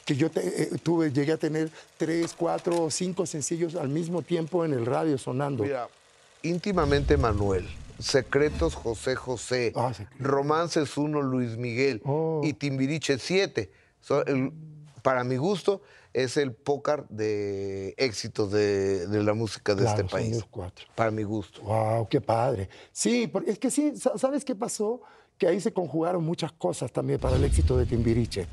que 0.06 0.15
yo 0.15 0.30
te, 0.30 0.63
eh, 0.63 0.69
tuve, 0.84 1.12
llegué 1.12 1.32
a 1.32 1.38
tener 1.38 1.71
tres, 1.97 2.36
cuatro 2.38 2.84
o 2.84 2.91
cinco 2.91 3.26
sencillos 3.26 3.76
al 3.76 3.89
mismo 3.89 4.21
tiempo 4.21 4.63
en 4.65 4.74
el 4.74 4.86
radio 4.86 5.17
sonando. 5.17 5.63
Mira, 5.63 5.88
íntimamente 6.43 7.17
Manuel. 7.17 7.67
Secretos 8.02 8.76
José 8.76 9.16
José, 9.16 9.74
ah, 9.76 9.94
sí. 9.94 10.06
Romances 10.20 10.98
1 10.98 11.22
Luis 11.22 11.58
Miguel 11.58 12.02
oh. 12.06 12.42
y 12.44 12.54
Timbiriche 12.54 13.18
7. 13.18 13.72
So, 14.00 14.26
el, 14.26 14.52
para 15.02 15.24
mi 15.24 15.38
gusto, 15.38 15.82
es 16.14 16.38
el 16.38 16.54
pócar 16.54 17.08
de 17.10 17.94
éxitos 17.98 18.52
de, 18.52 19.08
de, 19.08 19.24
la 19.24 19.34
música 19.34 19.76
de 19.76 19.84
claro, 19.84 20.02
este 20.02 20.12
país. 20.12 20.36
Los 20.36 20.46
cuatro. 20.46 20.86
Para 20.96 21.12
mi 21.12 21.24
gusto. 21.24 21.62
¡Wow! 21.62 22.08
¡Qué 22.10 22.20
padre! 22.20 22.70
Sí, 22.92 23.28
porque 23.28 23.52
es 23.52 23.60
que 23.60 23.72
sí, 23.72 23.94
¿sabes 24.16 24.44
qué 24.44 24.56
pasó? 24.56 25.02
Que 25.38 25.48
ahí 25.48 25.60
se 25.60 25.72
conjugaron 25.72 26.24
muchas 26.24 26.52
cosas 26.52 26.92
también 26.92 27.20
para 27.20 27.36
el 27.36 27.44
éxito 27.44 27.78
de 27.78 27.86
Timbiriche. 27.86 28.48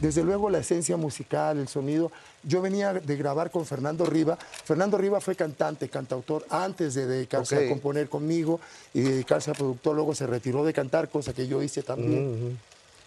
Desde 0.00 0.22
luego 0.22 0.50
la 0.50 0.58
esencia 0.58 0.96
musical, 0.96 1.58
el 1.58 1.68
sonido. 1.68 2.12
Yo 2.42 2.60
venía 2.60 2.92
de 2.92 3.16
grabar 3.16 3.50
con 3.50 3.64
Fernando 3.64 4.04
Riva. 4.04 4.36
Fernando 4.36 4.98
Riva 4.98 5.20
fue 5.20 5.34
cantante, 5.34 5.88
cantautor, 5.88 6.44
antes 6.50 6.94
de 6.94 7.06
dedicarse 7.06 7.54
okay. 7.56 7.68
a 7.68 7.70
componer 7.70 8.08
conmigo 8.08 8.60
y 8.92 9.00
dedicarse 9.00 9.50
a 9.50 9.54
productor. 9.54 9.94
Luego 9.94 10.14
se 10.14 10.26
retiró 10.26 10.64
de 10.64 10.74
cantar, 10.74 11.08
cosa 11.08 11.32
que 11.32 11.46
yo 11.46 11.62
hice 11.62 11.82
también. 11.82 12.26
Uh 12.26 12.34
-huh. 12.34 12.56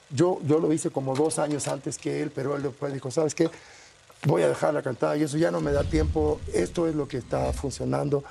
Yo, 0.10 0.40
yo 0.44 0.60
lo 0.60 0.72
hice 0.74 0.90
como 0.90 1.16
dos 1.16 1.38
años 1.38 1.68
antes 1.68 1.98
que 1.98 2.22
él, 2.24 2.32
pero 2.34 2.56
él 2.56 2.64
después 2.64 2.94
dijo, 2.94 3.12
¿sabes 3.12 3.36
qué? 3.36 3.50
Voy 4.26 4.42
a 4.42 4.48
dejar 4.48 4.74
la 4.74 4.82
cantada 4.82 5.16
y 5.18 5.24
eso 5.24 5.38
ya 5.38 5.52
no 5.52 5.62
me 5.62 5.72
da 5.72 5.84
tiempo, 5.84 6.40
esto 6.54 6.88
es 6.88 6.96
lo 6.96 7.08
que 7.08 7.18
está 7.18 7.54
funcionando. 7.54 8.24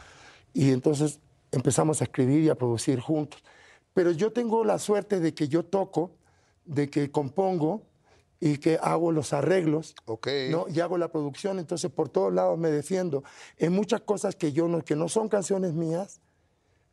Y 0.55 0.73
entonces 0.73 1.21
empezamos 1.53 2.01
a 2.01 2.05
escribir 2.05 2.43
y 2.43 2.49
a 2.49 2.55
producir 2.55 2.99
juntos. 2.99 3.43
Pero 3.95 4.11
yo 4.11 4.33
tengo 4.33 4.65
la 4.65 4.79
suerte 4.79 5.21
de 5.21 5.35
que 5.35 5.49
yo 5.49 5.63
toco, 5.65 6.11
de 6.65 6.91
que 6.91 7.11
compongo 7.11 7.83
y 8.41 8.59
que 8.59 8.79
hago 8.83 9.13
los 9.13 9.33
arreglos 9.33 9.95
okay. 10.05 10.51
¿no? 10.51 10.67
y 10.69 10.81
hago 10.81 10.99
la 10.99 11.09
producción, 11.09 11.59
entonces 11.59 11.91
por 11.91 12.09
todos 12.09 12.33
lados 12.33 12.59
me 12.59 12.71
defiendo. 12.71 13.25
En 13.57 13.73
muchas 13.73 14.03
cosas 14.03 14.37
que, 14.37 14.53
yo 14.53 14.69
no, 14.69 14.85
que 14.85 14.97
no 14.97 15.09
son 15.09 15.29
canciones 15.29 15.73
mías, 15.73 16.21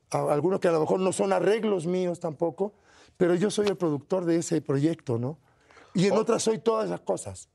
algunos 0.10 0.60
que 0.60 0.68
a 0.68 0.72
lo 0.72 0.80
mejor 0.80 1.00
no 1.00 1.12
son 1.12 1.34
arreglos 1.34 1.86
míos 1.86 2.20
tampoco, 2.20 2.74
pero 3.18 3.36
yo 3.36 3.52
soy 3.52 3.68
el 3.68 3.78
productor 3.78 4.26
de 4.26 4.38
ese 4.38 4.62
proyecto, 4.62 5.18
¿no? 5.18 5.40
Y 5.94 6.08
en 6.08 6.14
oh. 6.14 6.22
otras 6.22 6.44
soy 6.44 6.60
todas 6.60 6.86
esas 6.86 7.02
cosas. 7.02 7.50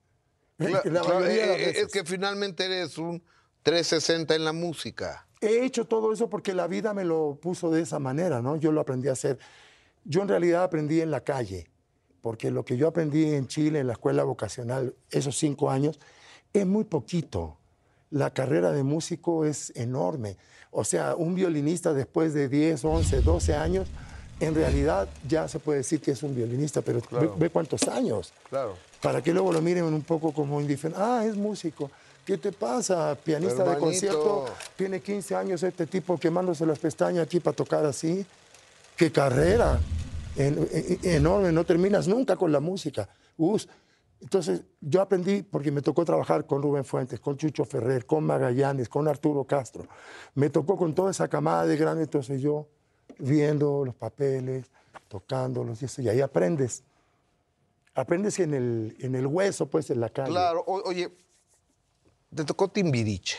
Claro, 0.56 0.82
claro, 0.82 1.24
es 1.24 1.86
que 1.92 2.04
finalmente 2.04 2.64
eres 2.64 2.98
un 2.98 3.22
360 3.62 4.34
en 4.34 4.44
la 4.44 4.52
música. 4.52 5.26
He 5.40 5.64
hecho 5.64 5.84
todo 5.86 6.12
eso 6.12 6.28
porque 6.28 6.52
la 6.52 6.66
vida 6.66 6.94
me 6.94 7.04
lo 7.04 7.38
puso 7.40 7.70
de 7.70 7.82
esa 7.82 7.98
manera, 7.98 8.42
¿no? 8.42 8.56
Yo 8.56 8.72
lo 8.72 8.80
aprendí 8.80 9.08
a 9.08 9.12
hacer. 9.12 9.38
Yo 10.04 10.22
en 10.22 10.28
realidad 10.28 10.64
aprendí 10.64 11.00
en 11.00 11.10
la 11.10 11.22
calle, 11.22 11.70
porque 12.22 12.50
lo 12.50 12.64
que 12.64 12.76
yo 12.76 12.88
aprendí 12.88 13.24
en 13.24 13.46
Chile, 13.46 13.80
en 13.80 13.86
la 13.86 13.94
escuela 13.94 14.24
vocacional, 14.24 14.94
esos 15.10 15.36
cinco 15.36 15.70
años, 15.70 15.98
es 16.52 16.66
muy 16.66 16.84
poquito. 16.84 17.56
La 18.10 18.32
carrera 18.32 18.72
de 18.72 18.82
músico 18.82 19.44
es 19.44 19.72
enorme. 19.76 20.36
O 20.70 20.84
sea, 20.84 21.14
un 21.14 21.34
violinista 21.34 21.92
después 21.92 22.34
de 22.34 22.48
10, 22.48 22.84
11, 22.84 23.20
12 23.22 23.54
años 23.54 23.88
en 24.40 24.54
realidad 24.54 25.08
ya 25.26 25.48
se 25.48 25.58
puede 25.58 25.78
decir 25.78 26.00
que 26.00 26.12
es 26.12 26.22
un 26.22 26.34
violinista, 26.34 26.80
pero 26.80 27.00
claro. 27.00 27.32
ve, 27.32 27.46
ve, 27.46 27.50
cuántos 27.50 27.88
años. 27.88 28.32
Claro. 28.48 28.76
Para 29.02 29.22
que 29.22 29.32
luego 29.32 29.52
lo 29.52 29.60
miren 29.60 29.84
un 29.84 30.02
poco 30.02 30.32
como 30.32 30.60
indiferente. 30.60 31.00
Ah, 31.02 31.24
es 31.24 31.36
músico. 31.36 31.90
¿Qué 32.24 32.36
te 32.36 32.52
pasa? 32.52 33.16
Pianista 33.16 33.62
Hermanito. 33.62 33.74
de 33.74 33.86
concierto, 33.86 34.44
tiene 34.76 35.00
15 35.00 35.34
años 35.34 35.62
este 35.62 35.86
tipo 35.86 36.18
quemándose 36.18 36.66
las 36.66 36.78
pestañas 36.78 37.24
aquí 37.24 37.40
para 37.40 37.56
tocar 37.56 37.84
así. 37.84 38.24
¡Qué 38.96 39.10
carrera! 39.10 39.80
En, 40.38 40.68
en, 40.72 40.98
enorme, 41.02 41.52
no 41.52 41.64
terminas 41.64 42.08
nunca 42.08 42.36
con 42.36 42.52
la 42.52 42.60
música. 42.60 43.08
Us. 43.36 43.68
Entonces, 44.20 44.62
yo 44.80 45.00
aprendí 45.00 45.42
porque 45.42 45.70
me 45.70 45.80
tocó 45.80 46.04
trabajar 46.04 46.46
con 46.46 46.60
Rubén 46.60 46.84
Fuentes, 46.84 47.20
con 47.20 47.36
Chucho 47.36 47.64
Ferrer, 47.64 48.04
con 48.04 48.24
Magallanes, 48.24 48.88
con 48.88 49.06
Arturo 49.06 49.44
Castro. 49.44 49.86
Me 50.34 50.50
tocó 50.50 50.76
con 50.76 50.94
toda 50.94 51.10
esa 51.10 51.28
camada 51.28 51.66
de 51.66 51.76
grandes, 51.76 52.06
entonces 52.06 52.40
yo 52.40 52.68
viendo 53.18 53.84
los 53.84 53.94
papeles, 53.94 54.70
tocándolos 55.08 55.82
y 55.82 55.84
eso, 55.84 56.02
y 56.02 56.08
ahí 56.08 56.20
aprendes. 56.20 56.82
Aprendes 57.94 58.38
en 58.40 58.54
el, 58.54 58.96
en 59.00 59.14
el 59.14 59.26
hueso, 59.26 59.66
pues, 59.66 59.90
en 59.90 60.00
la 60.00 60.08
calle. 60.08 60.30
Claro, 60.30 60.64
o, 60.66 60.88
oye, 60.88 61.12
te 62.34 62.44
tocó 62.44 62.68
Timbiriche, 62.68 63.38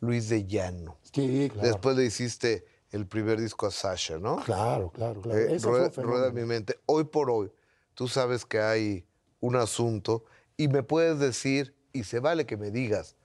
Luis 0.00 0.28
de 0.28 0.44
Llano. 0.44 0.96
Sí, 1.12 1.50
claro. 1.52 1.68
Después 1.68 1.96
le 1.96 2.04
hiciste 2.04 2.64
el 2.94 3.06
primer 3.06 3.40
disco 3.40 3.66
a 3.66 3.70
Sasha, 3.70 4.18
¿no? 4.18 4.36
Claro, 4.36 4.90
claro, 4.90 5.20
claro. 5.20 5.38
Eh, 5.38 5.58
rueda, 5.58 5.90
rueda 5.96 6.30
mi 6.30 6.44
mente. 6.44 6.78
Hoy 6.86 7.04
por 7.04 7.30
hoy, 7.30 7.50
tú 7.94 8.08
sabes 8.08 8.44
que 8.44 8.60
hay 8.60 9.04
un 9.40 9.56
asunto 9.56 10.24
y 10.56 10.68
me 10.68 10.82
puedes 10.82 11.18
decir, 11.18 11.74
y 11.92 12.04
se 12.04 12.20
vale 12.20 12.46
que 12.46 12.56
me 12.56 12.70
digas, 12.70 13.16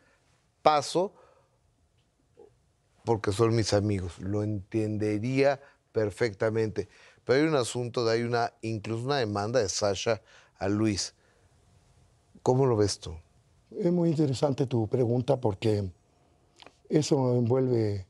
paso 0.62 1.14
porque 3.06 3.32
son 3.32 3.56
mis 3.56 3.74
amigos, 3.74 4.20
lo 4.20 4.44
entendería 4.44 5.62
perfectamente. 5.92 6.90
Pero 7.24 7.40
hay 7.40 7.48
un 7.48 7.56
asunto, 7.56 8.06
de, 8.06 8.14
hay 8.14 8.24
una, 8.24 8.54
incluso 8.62 9.06
una 9.06 9.18
demanda 9.18 9.60
de 9.60 9.70
Sasha 9.70 10.22
a 10.58 10.68
Luis. 10.68 11.14
¿Cómo 12.42 12.66
lo 12.66 12.76
ves 12.76 13.00
tú? 13.00 13.16
Es 13.78 13.92
muy 13.92 14.10
interesante 14.10 14.66
tu 14.66 14.88
pregunta 14.88 15.40
porque 15.40 15.92
eso 16.90 17.36
envuelve, 17.36 18.08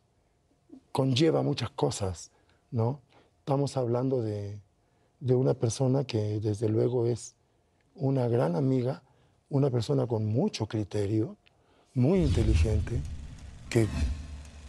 conlleva 0.92 1.44
muchas 1.44 1.70
cosas, 1.70 2.32
¿no? 2.72 3.02
Estamos 3.40 3.78
hablando 3.78 4.22
de, 4.22 4.60
de 5.20 5.36
una 5.36 5.54
persona 5.54 6.04
que 6.04 6.40
desde 6.40 6.70
luego 6.70 7.06
es 7.06 7.36
una 7.96 8.28
gran 8.28 8.56
amiga, 8.56 9.04
una 9.50 9.70
persona 9.70 10.08
con 10.08 10.26
mucho 10.26 10.68
criterio, 10.68 11.36
muy 11.94 12.20
inteligente, 12.20 13.02
que 13.70 13.88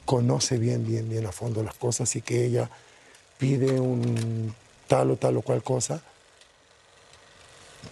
conoce 0.04 0.59
bien, 0.59 0.85
bien, 0.85 1.09
bien 1.09 1.26
a 1.26 1.33
fondo 1.33 1.62
las 1.62 1.74
cosas 1.74 2.14
y 2.16 2.22
que 2.22 2.44
ella 2.44 2.70
pide 3.38 3.78
un 3.80 4.52
tal 4.88 5.12
o 5.12 5.16
tal 5.16 5.37
o 5.37 5.42
cual 5.42 5.62
cosa, 5.62 6.02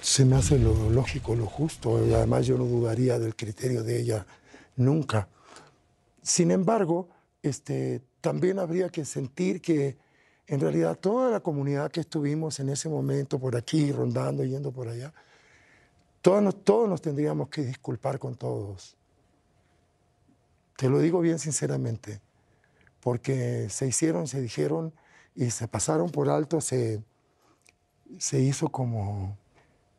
se 0.01 0.25
me 0.25 0.37
hace 0.37 0.59
lo 0.59 0.91
lógico, 0.91 1.35
lo 1.35 1.47
justo. 1.47 2.05
Y 2.07 2.13
además 2.13 2.47
yo 2.47 2.59
no 2.59 2.65
dudaría 2.65 3.19
del 3.19 3.37
criterio 3.37 3.83
de 3.83 4.01
ella 4.01 4.27
nunca. 4.77 5.29
Sin 6.23 6.51
embargo, 6.51 7.09
este, 7.43 8.03
también 8.29 8.59
habría 8.59 8.91
que 8.91 9.07
sentir 9.07 9.63
que 9.63 9.97
en 10.47 10.61
realidad 10.61 10.99
toda 10.99 11.31
la 11.31 11.41
comunidad 11.41 11.91
que 11.91 12.01
estuvimos 12.01 12.61
en 12.61 12.69
ese 12.69 12.91
momento 12.91 13.39
por 13.39 13.57
aquí, 13.57 13.91
rondando, 13.91 14.45
yendo 14.45 14.71
por 14.71 14.87
allá, 14.87 15.15
todos 16.21 16.43
nos, 16.43 16.63
todos 16.63 16.87
nos 16.91 17.01
tendríamos 17.01 17.49
que 17.49 17.63
disculpar 17.63 18.19
con 18.19 18.35
todos. 18.35 18.99
Te 20.77 20.91
lo 20.91 20.99
digo 20.99 21.21
bien 21.21 21.39
sinceramente, 21.39 22.21
porque 23.01 23.71
se 23.71 23.87
hicieron, 23.87 24.27
se 24.27 24.43
dijeron 24.43 24.93
y 25.35 25.49
se 25.51 25.67
pasaron 25.67 26.11
por 26.11 26.29
alto, 26.29 26.61
se, 26.61 27.03
se 28.19 28.41
hizo 28.41 28.69
como 28.69 29.39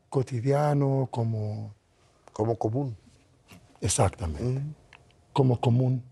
cotidiano, 0.08 1.08
como... 1.10 1.74
Como 2.32 2.56
común. 2.58 2.96
Exactamente, 3.82 4.44
mm. 4.44 4.76
como 5.34 5.60
común. 5.60 6.04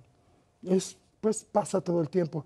Es, 0.64 0.98
pues 1.22 1.44
pasa 1.44 1.82
todo 1.82 2.02
el 2.02 2.10
tiempo, 2.10 2.46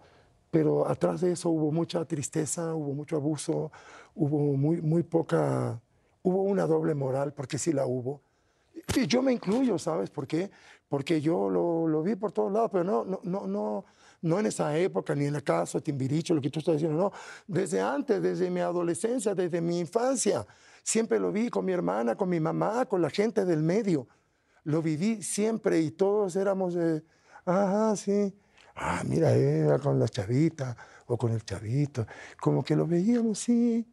pero 0.50 0.88
atrás 0.88 1.22
de 1.22 1.32
eso 1.32 1.50
hubo 1.50 1.72
mucha 1.72 2.04
tristeza, 2.06 2.74
hubo 2.76 2.94
mucho 2.94 3.16
abuso, 3.16 3.72
hubo 4.16 4.58
muy, 4.58 4.82
muy 4.82 5.04
poca... 5.04 5.82
Hubo 6.24 6.44
una 6.44 6.68
doble 6.68 6.94
moral, 6.94 7.34
porque 7.34 7.58
sí 7.58 7.74
la 7.74 7.88
hubo. 7.88 8.22
Y 8.96 9.08
yo 9.08 9.24
me 9.24 9.32
incluyo, 9.32 9.80
¿sabes 9.80 10.12
por 10.12 10.28
qué? 10.28 10.52
Porque 10.88 11.20
yo 11.20 11.50
lo, 11.50 11.88
lo 11.88 12.04
vi 12.04 12.16
por 12.16 12.32
todos 12.32 12.52
lados, 12.52 12.70
pero 12.72 12.84
no, 12.84 13.04
no, 13.04 13.20
no, 13.24 13.48
no, 13.48 13.86
no 14.22 14.40
en 14.40 14.46
esa 14.46 14.78
época, 14.78 15.16
ni 15.16 15.26
en 15.26 15.36
el 15.36 15.44
caso 15.44 15.80
de 15.80 15.84
Timbiriche, 15.84 16.36
lo 16.36 16.42
que 16.42 16.52
tú 16.52 16.60
estás 16.60 16.76
diciendo, 16.76 16.96
no. 16.96 17.12
Desde 17.48 17.82
antes, 17.82 18.22
desde 18.22 18.52
mi 18.52 18.60
adolescencia, 18.60 19.34
desde 19.34 19.62
mi 19.62 19.80
infancia. 19.80 20.46
Siempre 20.84 21.20
lo 21.20 21.32
vi 21.32 21.50
con 21.50 21.66
mi 21.66 21.72
hermana, 21.72 22.16
con 22.16 22.30
mi 22.30 22.40
mamá, 22.40 22.86
con 22.86 23.02
la 23.02 23.10
gente 23.10 23.46
del 23.46 23.64
medio. 23.64 24.08
Lo 24.64 24.84
viví 24.84 25.24
siempre 25.24 25.80
y 25.80 25.90
todos 25.90 26.36
éramos, 26.36 26.76
de, 26.76 27.04
ajá, 27.46 27.96
sí. 27.96 28.32
Ah, 28.84 29.04
mira, 29.06 29.32
era 29.34 29.78
con 29.78 30.00
la 30.00 30.08
chavita 30.10 30.76
o 31.06 31.16
con 31.18 31.32
el 31.32 31.46
chavito. 31.46 32.08
Como 32.40 32.64
que 32.64 32.76
lo 32.76 32.88
veíamos, 32.88 33.40
sí. 33.40 33.86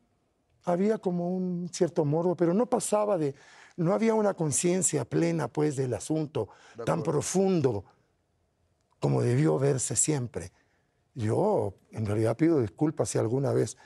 Había 0.64 0.98
como 0.98 1.34
un 1.36 1.68
cierto 1.72 2.04
morbo, 2.06 2.34
pero 2.36 2.54
no 2.54 2.66
pasaba 2.66 3.18
de, 3.18 3.34
no 3.76 3.92
había 3.92 4.14
una 4.14 4.34
conciencia 4.34 5.04
plena, 5.04 5.48
pues, 5.48 5.76
del 5.76 5.92
asunto 5.94 6.48
tan 6.86 7.02
profundo 7.02 7.84
como 8.98 9.22
debió 9.22 9.58
verse 9.58 9.94
siempre. 9.94 10.52
Yo, 11.14 11.74
en 11.92 12.06
realidad, 12.06 12.36
pido 12.36 12.60
disculpas 12.60 13.10
si 13.10 13.18
alguna 13.18 13.52
vez 13.52 13.76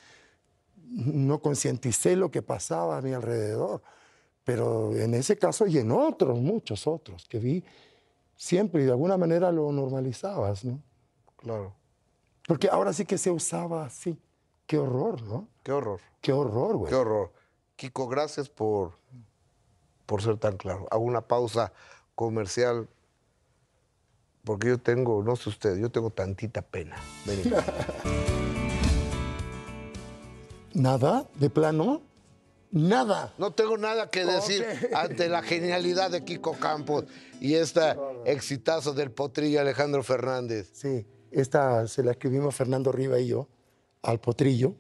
no 0.77 1.41
concienticé 1.41 2.17
lo 2.17 2.31
que 2.31 2.43
pasaba 2.43 2.99
a 2.99 3.03
mi 3.03 3.13
alrededor, 3.13 3.83
Pero 4.45 4.95
en 4.97 5.15
ese 5.15 5.39
caso 5.39 5.67
y 5.67 5.79
en 5.79 5.93
otros, 5.93 6.41
muchos 6.41 6.87
otros, 6.87 7.27
que 7.29 7.39
vi 7.39 7.65
siempre 8.37 8.83
y 8.83 8.87
de 8.87 8.93
alguna 8.93 9.17
manera 9.17 9.53
lo 9.53 9.71
normalizabas, 9.73 10.65
¿no? 10.65 10.83
Claro. 11.43 11.75
Porque 12.47 12.69
ahora 12.69 12.93
sí 12.93 13.05
que 13.05 13.19
se 13.19 13.31
usaba 13.31 13.85
así. 13.85 14.19
Qué 14.67 14.79
horror, 14.79 15.23
¿no? 15.23 15.49
Qué 15.63 15.73
horror. 15.73 16.01
Qué 16.21 16.33
horror, 16.33 16.77
güey. 16.77 16.91
Qué 16.91 16.97
horror. 16.97 17.33
Kiko, 17.77 18.09
gracias 18.09 18.49
por, 18.49 18.99
por 20.07 20.23
ser 20.23 20.39
tan 20.39 20.57
claro. 20.57 20.87
Hago 20.91 21.03
una 21.03 21.23
pausa 21.23 21.73
comercial 22.15 22.89
porque 24.45 24.69
yo 24.69 24.79
tengo, 24.79 25.23
no 25.23 25.37
sé 25.37 25.51
usted, 25.51 25.79
yo 25.79 25.91
tengo 25.91 26.11
tantita 26.11 26.63
pena. 26.63 26.97
Vení. 27.25 27.45
Nada, 30.75 31.29
de 31.35 31.51
plano, 31.51 32.01
nada. 32.71 33.35
No 33.37 33.53
tengo 33.53 33.77
nada 33.77 34.09
que 34.09 34.25
decir 34.25 34.67
ante 34.95 35.29
la 35.29 35.43
genialidad 35.43 36.11
de 36.11 36.25
Kiko 36.25 36.53
Campos 36.53 37.05
y 37.41 37.55
este 37.55 37.95
exitazo 38.25 38.95
del 38.95 39.11
potrillo 39.11 39.61
Alejandro 39.61 40.03
Fernández. 40.03 40.71
Sí, 40.73 41.07
esta 41.33 41.87
se 41.89 42.03
la 42.03 42.13
escribimos 42.13 42.55
Fernando 42.55 42.93
Riva 42.93 43.19
y 43.19 43.29
yo 43.29 43.49
al 44.03 44.21
potrillo. 44.21 44.75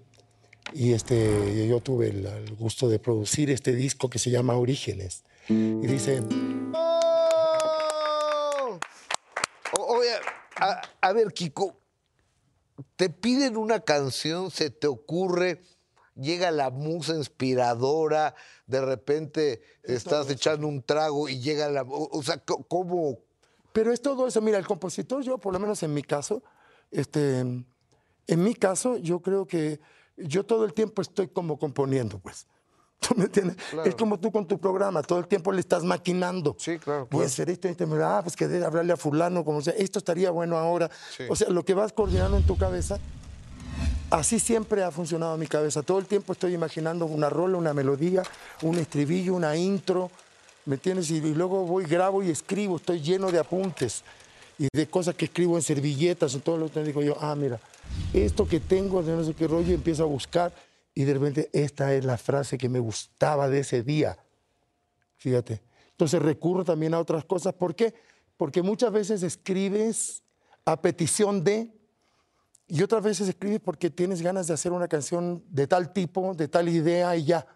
Y 0.72 0.92
este, 0.92 1.66
yo 1.66 1.80
tuve 1.80 2.08
el, 2.08 2.26
el 2.26 2.54
gusto 2.54 2.88
de 2.88 2.98
producir 2.98 3.50
este 3.50 3.72
disco 3.72 4.08
que 4.08 4.18
se 4.18 4.30
llama 4.30 4.56
Orígenes. 4.56 5.24
Y 5.48 5.86
dice, 5.86 6.22
¡Oh! 6.74 8.78
Oye, 9.78 10.12
a, 10.56 10.80
a 11.00 11.12
ver, 11.12 11.32
Kiko, 11.32 11.76
te 12.96 13.10
piden 13.10 13.56
una 13.56 13.80
canción, 13.80 14.50
se 14.50 14.70
te 14.70 14.86
ocurre, 14.86 15.62
llega 16.14 16.50
la 16.50 16.70
musa 16.70 17.14
inspiradora, 17.14 18.34
de 18.66 18.80
repente 18.80 19.62
estás 19.82 20.30
echando 20.30 20.66
un 20.66 20.82
trago 20.82 21.28
y 21.28 21.40
llega 21.40 21.68
la... 21.68 21.84
O, 21.86 22.22
sea, 22.22 22.38
¿cómo? 22.38 23.18
Pero 23.72 23.92
es 23.92 24.00
todo 24.00 24.26
eso. 24.26 24.40
Mira, 24.40 24.58
el 24.58 24.66
compositor, 24.66 25.22
yo 25.22 25.38
por 25.38 25.52
lo 25.52 25.58
menos 25.58 25.82
en 25.82 25.94
mi 25.94 26.02
caso, 26.02 26.42
este, 26.90 27.40
en 27.40 27.64
mi 28.42 28.54
caso, 28.54 28.96
yo 28.98 29.20
creo 29.20 29.46
que 29.46 29.80
yo 30.16 30.44
todo 30.44 30.64
el 30.64 30.74
tiempo 30.74 31.02
estoy 31.02 31.28
como 31.28 31.58
componiendo, 31.58 32.18
pues. 32.18 32.46
¿Tú 33.00 33.16
me 33.16 33.24
entiendes? 33.24 33.56
Claro. 33.70 33.88
Es 33.88 33.96
como 33.96 34.20
tú 34.20 34.30
con 34.30 34.46
tu 34.46 34.60
programa, 34.60 35.02
todo 35.02 35.18
el 35.18 35.26
tiempo 35.26 35.50
le 35.50 35.60
estás 35.60 35.82
maquinando. 35.82 36.54
Sí, 36.58 36.78
claro, 36.78 37.00
Voy 37.00 37.08
claro. 37.08 37.24
a 37.24 37.26
hacer 37.26 37.50
esto, 37.50 37.68
esto, 37.68 37.84
ah, 38.04 38.20
pues 38.22 38.36
que 38.36 38.46
debe 38.46 38.64
hablarle 38.64 38.92
a 38.92 38.96
fulano, 38.96 39.44
como 39.44 39.60
sea, 39.60 39.74
esto 39.76 39.98
estaría 39.98 40.30
bueno 40.30 40.56
ahora. 40.56 40.88
Sí. 41.16 41.24
O 41.28 41.34
sea, 41.34 41.48
lo 41.48 41.64
que 41.64 41.74
vas 41.74 41.92
coordinando 41.92 42.36
en 42.36 42.46
tu 42.46 42.56
cabeza, 42.56 43.00
así 44.10 44.38
siempre 44.38 44.84
ha 44.84 44.92
funcionado 44.92 45.36
mi 45.36 45.48
cabeza. 45.48 45.82
Todo 45.82 45.98
el 45.98 46.06
tiempo 46.06 46.32
estoy 46.32 46.54
imaginando 46.54 47.06
una 47.06 47.28
rola, 47.28 47.58
una 47.58 47.74
melodía, 47.74 48.22
un 48.62 48.78
estribillo, 48.78 49.34
una 49.34 49.56
intro, 49.56 50.10
¿me 50.66 50.76
entiendes? 50.76 51.10
Y, 51.10 51.20
luego 51.20 51.64
voy, 51.64 51.84
grabo 51.84 52.22
y 52.22 52.30
escribo, 52.30 52.76
estoy 52.76 53.00
lleno 53.00 53.30
de 53.30 53.38
apuntes 53.38 54.02
y 54.58 54.68
de 54.72 54.86
cosas 54.86 55.14
que 55.14 55.26
escribo 55.26 55.56
en 55.56 55.62
servilletas, 55.62 56.34
en 56.34 56.40
todo 56.40 56.56
lo 56.56 56.70
que 56.70 56.82
digo 56.82 57.02
yo, 57.02 57.16
ah, 57.20 57.34
mira, 57.34 57.60
esto 58.12 58.46
que 58.46 58.60
tengo 58.60 59.02
no 59.02 59.24
sé 59.24 59.34
qué 59.34 59.46
rollo, 59.46 59.74
empiezo 59.74 60.04
a 60.04 60.06
buscar 60.06 60.52
y 60.94 61.04
de 61.04 61.14
repente 61.14 61.50
esta 61.52 61.94
es 61.94 62.04
la 62.04 62.18
frase 62.18 62.58
que 62.58 62.68
me 62.68 62.78
gustaba 62.78 63.48
de 63.48 63.60
ese 63.60 63.82
día. 63.82 64.16
Fíjate. 65.16 65.62
Entonces 65.92 66.20
recurro 66.20 66.64
también 66.64 66.94
a 66.94 66.98
otras 66.98 67.24
cosas. 67.24 67.54
¿Por 67.54 67.74
qué? 67.74 67.94
Porque 68.36 68.62
muchas 68.62 68.92
veces 68.92 69.22
escribes 69.22 70.22
a 70.64 70.80
petición 70.80 71.44
de, 71.44 71.72
y 72.66 72.82
otras 72.82 73.02
veces 73.02 73.28
escribes 73.28 73.60
porque 73.60 73.90
tienes 73.90 74.22
ganas 74.22 74.46
de 74.46 74.54
hacer 74.54 74.72
una 74.72 74.88
canción 74.88 75.44
de 75.48 75.66
tal 75.66 75.92
tipo, 75.92 76.34
de 76.34 76.48
tal 76.48 76.68
idea 76.68 77.14
y 77.16 77.24
ya. 77.24 77.46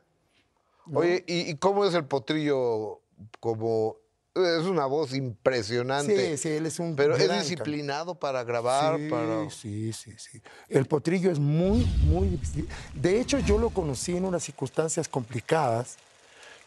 Oye, 0.95 1.25
¿y, 1.27 1.51
y 1.51 1.57
cómo 1.57 1.85
es 1.85 1.95
el 1.95 2.05
potrillo? 2.05 3.01
Como... 3.41 3.97
Es 4.35 4.65
una 4.67 4.85
voz 4.85 5.15
impresionante. 5.15 6.33
Sí, 6.33 6.37
sí, 6.37 6.49
él 6.51 6.67
es 6.67 6.79
un 6.79 6.95
Pero 6.95 7.17
es 7.17 7.33
disciplinado 7.41 8.17
para 8.17 8.45
grabar, 8.45 8.99
Sí, 8.99 9.09
para... 9.09 9.49
sí, 9.49 9.93
sí, 9.95 10.13
sí. 10.19 10.43
El 10.69 10.85
potrillo 10.85 11.31
es 11.31 11.39
muy, 11.39 11.87
muy 12.05 12.29
difícil. 12.29 12.69
De 12.93 13.19
hecho, 13.19 13.39
yo 13.39 13.57
lo 13.57 13.71
conocí 13.71 14.15
en 14.15 14.27
unas 14.27 14.45
circunstancias 14.45 15.09
complicadas, 15.09 15.97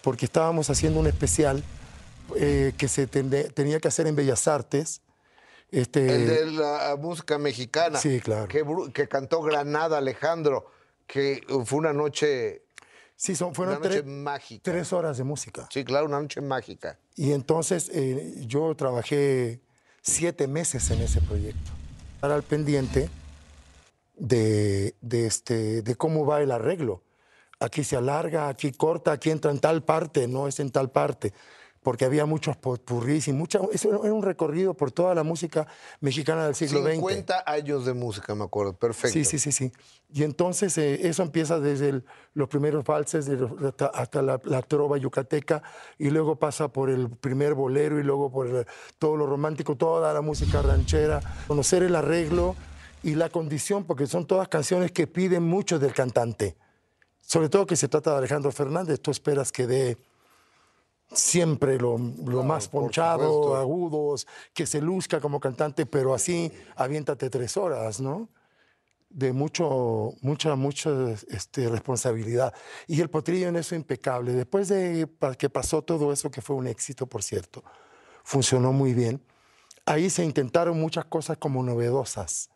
porque 0.02 0.26
estábamos 0.26 0.68
haciendo 0.72 1.00
un 1.00 1.06
especial 1.06 1.64
eh, 2.38 2.74
que 2.76 2.88
se 2.88 3.08
tende- 3.08 3.54
tenía 3.54 3.80
que 3.80 3.88
hacer 3.88 4.08
en 4.08 4.16
Bellas 4.16 4.48
Artes. 4.48 5.02
Este, 5.70 6.16
El 6.16 6.28
de 6.28 6.46
la 6.48 6.96
música 7.00 7.38
mexicana. 7.38 8.00
Sí, 8.00 8.20
claro. 8.20 8.48
Que, 8.48 9.08
cantó 9.08 9.44
Granada 9.44 10.00
Alejandro, 10.00 10.66
que 11.06 11.44
fue 11.66 11.78
una 11.78 11.94
noche, 11.94 12.64
sí, 13.20 13.36
son, 13.36 13.54
fueron 13.54 13.76
una 13.76 13.84
noche 13.86 14.02
tres, 14.02 14.12
mágica. 14.12 14.62
tres 14.64 14.94
horas 14.94 15.18
de 15.18 15.26
música. 15.26 15.68
Sí, 15.70 15.84
claro, 15.84 16.06
una 16.06 16.22
noche 16.22 16.40
mágica. 16.40 16.98
Y 17.16 17.34
entonces 17.34 17.92
eh, 17.94 18.46
yo 18.48 18.74
trabajé 18.76 19.60
siete 20.02 20.48
meses 20.48 20.90
en 20.90 21.02
ese 21.02 21.20
proyecto. 21.20 21.72
Estar 22.16 22.32
al 22.32 22.44
pendiente 22.44 23.10
de, 24.16 24.96
de, 25.02 25.28
este, 25.28 25.82
de 25.82 25.96
cómo 25.96 26.26
va 26.26 26.42
el 26.42 26.52
arreglo. 26.52 27.04
Aquí 27.60 27.84
se 27.84 27.98
alarga, 27.98 28.48
aquí 28.48 28.72
corta, 28.72 29.12
aquí 29.12 29.32
entra 29.32 29.52
en 29.52 29.60
tal 29.60 29.84
parte, 29.84 30.30
no 30.30 30.48
es 30.48 30.62
en 30.62 30.72
tal 30.72 30.90
parte. 30.90 31.34
Porque 31.82 32.04
había 32.04 32.26
muchos 32.26 32.58
potpurrís 32.58 33.28
y 33.30 33.34
mucha. 33.34 33.60
Eso 33.72 33.90
era 34.04 34.14
un 34.14 34.22
recorrido 34.22 34.74
por 34.74 34.92
toda 34.92 35.16
la 35.16 35.24
música 35.24 35.66
mexicana 36.02 36.46
del 36.46 36.54
siglo 36.56 36.82
XX. 36.84 36.96
50 36.96 37.44
años 37.46 37.86
de 37.86 37.94
música, 37.94 38.36
me 38.36 38.44
acuerdo. 38.44 38.74
Perfecto. 38.74 39.14
Sí, 39.14 39.24
sí, 39.24 39.40
sí, 39.40 39.52
sí. 39.54 39.72
Y 40.12 40.24
entonces 40.24 40.78
eh, 40.78 41.08
eso 41.08 41.24
empieza 41.24 41.60
desde 41.60 41.90
el- 41.90 42.06
los 42.34 42.50
primeros 42.50 42.84
valses 42.84 43.28
de 43.28 43.48
hasta, 43.68 43.86
hasta 43.88 44.22
la, 44.22 44.42
la 44.44 44.62
trova 44.62 44.98
yucateca 44.98 45.64
y 45.98 46.10
luego 46.10 46.36
pasa 46.36 46.68
por 46.68 46.90
el 46.90 47.10
primer 47.10 47.54
bolero 47.54 47.98
y 48.00 48.04
luego 48.04 48.30
por 48.30 48.48
el- 48.48 48.66
todo 48.98 49.16
lo 49.16 49.26
romántico, 49.26 49.76
toda 49.78 50.14
la 50.14 50.22
música 50.22 50.62
ranchera, 50.62 51.22
conocer 51.48 51.84
el 51.84 51.96
arreglo 51.96 52.56
y 53.04 53.16
la 53.16 53.30
condición, 53.30 53.86
porque 53.86 54.06
son 54.08 54.26
todas 54.28 54.50
canciones 54.50 54.92
que 54.92 55.08
piden 55.08 55.44
mucho 55.44 55.80
del 55.80 55.94
cantante. 55.94 56.58
Sobre 57.22 57.48
todo 57.48 57.66
que 57.66 57.78
se 57.78 57.88
trata 57.88 58.12
de 58.12 58.18
Alejandro 58.18 58.52
Fernández, 58.52 59.00
tú 59.00 59.12
esperas 59.12 59.52
que 59.54 59.66
dé 59.68 59.98
siempre 61.12 61.78
lo, 61.78 61.98
lo 61.98 62.44
más 62.44 62.68
ponchado, 62.68 63.56
agudos, 63.56 64.28
que 64.54 64.66
se 64.66 64.82
luzca 64.82 65.20
como 65.20 65.40
cantante, 65.40 65.86
pero 65.86 66.14
así 66.14 66.52
aviéntate 66.76 67.30
tres 67.30 67.58
horas, 67.58 68.00
¿no? 68.00 68.30
de 69.10 69.34
mucho, 69.34 70.14
mucha, 70.22 70.56
mucha 70.56 70.92
este, 71.30 71.68
responsabilidad. 71.68 72.54
Y 72.88 73.02
el 73.02 73.10
potrillo 73.10 73.48
en 73.48 73.56
eso 73.56 73.76
impecable. 73.76 74.34
Después 74.34 74.70
de 74.70 75.10
que 75.38 75.50
pasó 75.50 75.82
todo 75.82 76.14
eso, 76.14 76.30
que 76.30 76.42
fue 76.42 76.56
un 76.56 76.68
éxito, 76.68 77.08
por 77.08 77.24
cierto, 77.24 77.64
funcionó 78.24 78.72
muy 78.72 78.94
bien, 78.94 79.22
ahí 79.86 80.10
se 80.10 80.24
intentaron 80.24 80.80
muchas 80.80 81.06
cosas 81.06 81.38
como 81.38 81.64
novedosas. 81.64 82.50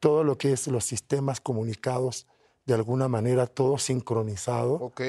Todo 0.00 0.24
lo 0.24 0.36
que 0.36 0.52
es 0.52 0.66
los 0.66 0.84
sistemas 0.84 1.40
comunicados, 1.40 2.26
de 2.66 2.74
alguna 2.74 3.08
manera, 3.08 3.46
todo 3.46 3.78
sincronizado 3.78 4.74
Ok. 4.74 5.00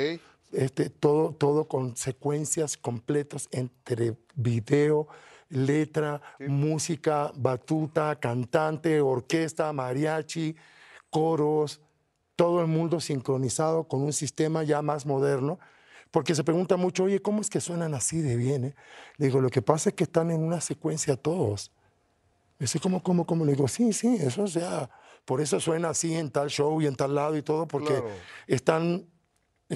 Este, 0.51 0.89
todo, 0.89 1.33
todo 1.33 1.67
con 1.67 1.95
secuencias 1.95 2.77
completas 2.77 3.47
entre 3.51 4.17
video, 4.35 5.07
letra, 5.49 6.21
música, 6.47 7.31
batuta, 7.35 8.15
cantante, 8.17 9.01
orquesta, 9.01 9.71
mariachi, 9.73 10.55
coros, 11.09 11.81
todo 12.35 12.61
el 12.61 12.67
mundo 12.67 12.99
sincronizado 12.99 13.83
con 13.87 14.01
un 14.01 14.13
sistema 14.13 14.63
ya 14.63 14.81
más 14.81 15.05
moderno. 15.05 15.59
Porque 16.09 16.35
se 16.35 16.43
pregunta 16.43 16.75
mucho, 16.75 17.05
oye, 17.05 17.21
¿cómo 17.21 17.39
es 17.41 17.49
que 17.49 17.61
suenan 17.61 17.93
así 17.93 18.21
de 18.21 18.35
bien? 18.35 18.65
eh?". 18.65 18.75
Le 19.17 19.27
digo, 19.27 19.39
lo 19.39 19.49
que 19.49 19.61
pasa 19.61 19.89
es 19.89 19.95
que 19.95 20.03
están 20.03 20.31
en 20.31 20.41
una 20.43 20.59
secuencia 20.59 21.15
todos. 21.15 21.71
Dice, 22.59 22.79
¿cómo, 22.79 23.01
cómo, 23.01 23.25
cómo? 23.25 23.45
Le 23.45 23.53
digo, 23.53 23.67
sí, 23.67 23.93
sí, 23.93 24.17
eso 24.19 24.45
ya. 24.45 24.89
Por 25.25 25.39
eso 25.39 25.59
suena 25.59 25.89
así 25.89 26.13
en 26.13 26.29
tal 26.29 26.49
show 26.49 26.81
y 26.81 26.87
en 26.87 26.95
tal 26.95 27.15
lado 27.15 27.37
y 27.37 27.41
todo, 27.41 27.67
porque 27.67 27.93
Claro. 27.93 28.09
están 28.47 29.05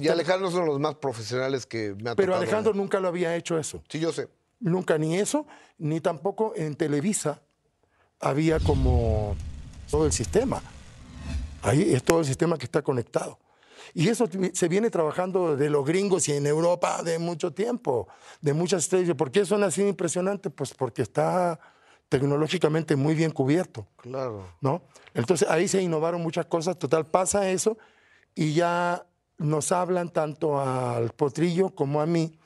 Y 0.01 0.07
Alejandro 0.07 0.51
son 0.51 0.65
los 0.65 0.79
más 0.79 0.95
profesionales 0.95 1.65
que 1.65 1.95
me 2.01 2.09
ha 2.09 2.15
pero 2.15 2.33
tocado. 2.33 2.41
Alejandro 2.41 2.73
nunca 2.73 2.99
lo 2.99 3.07
había 3.07 3.35
hecho 3.35 3.57
eso. 3.57 3.81
Sí, 3.89 3.99
yo 3.99 4.11
sé. 4.11 4.27
Nunca 4.59 4.97
ni 4.97 5.17
eso, 5.17 5.45
ni 5.77 6.01
tampoco 6.01 6.53
en 6.55 6.75
Televisa 6.75 7.41
había 8.19 8.59
como 8.59 9.35
todo 9.89 10.05
el 10.05 10.11
sistema. 10.11 10.61
Ahí 11.61 11.93
es 11.93 12.03
todo 12.03 12.19
el 12.19 12.25
sistema 12.25 12.57
que 12.57 12.65
está 12.65 12.81
conectado. 12.81 13.39
Y 13.93 14.09
eso 14.09 14.27
se 14.53 14.67
viene 14.67 14.89
trabajando 14.89 15.55
de 15.55 15.69
los 15.69 15.85
gringos 15.85 16.27
y 16.27 16.33
en 16.33 16.47
Europa 16.47 17.01
de 17.03 17.19
mucho 17.19 17.53
tiempo, 17.53 18.07
de 18.41 18.53
muchas 18.53 18.83
estrellas. 18.83 19.15
¿Por 19.15 19.31
qué 19.31 19.45
son 19.45 19.63
así 19.63 19.81
impresionantes? 19.83 20.51
Pues 20.53 20.73
porque 20.73 21.01
está 21.01 21.59
tecnológicamente 22.09 22.95
muy 22.95 23.15
bien 23.15 23.31
cubierto. 23.31 23.87
Claro. 23.97 24.45
¿no? 24.61 24.83
Entonces 25.13 25.47
ahí 25.49 25.67
se 25.67 25.81
innovaron 25.81 26.21
muchas 26.21 26.45
cosas, 26.45 26.77
total 26.77 27.05
pasa 27.07 27.49
eso 27.49 27.77
y 28.33 28.53
ya 28.53 29.05
nos 29.37 29.71
hablan 29.71 30.09
tanto 30.09 30.59
al 30.59 31.09
potrillo 31.11 31.69
como 31.69 32.01
a 32.01 32.05
mí, 32.05 32.37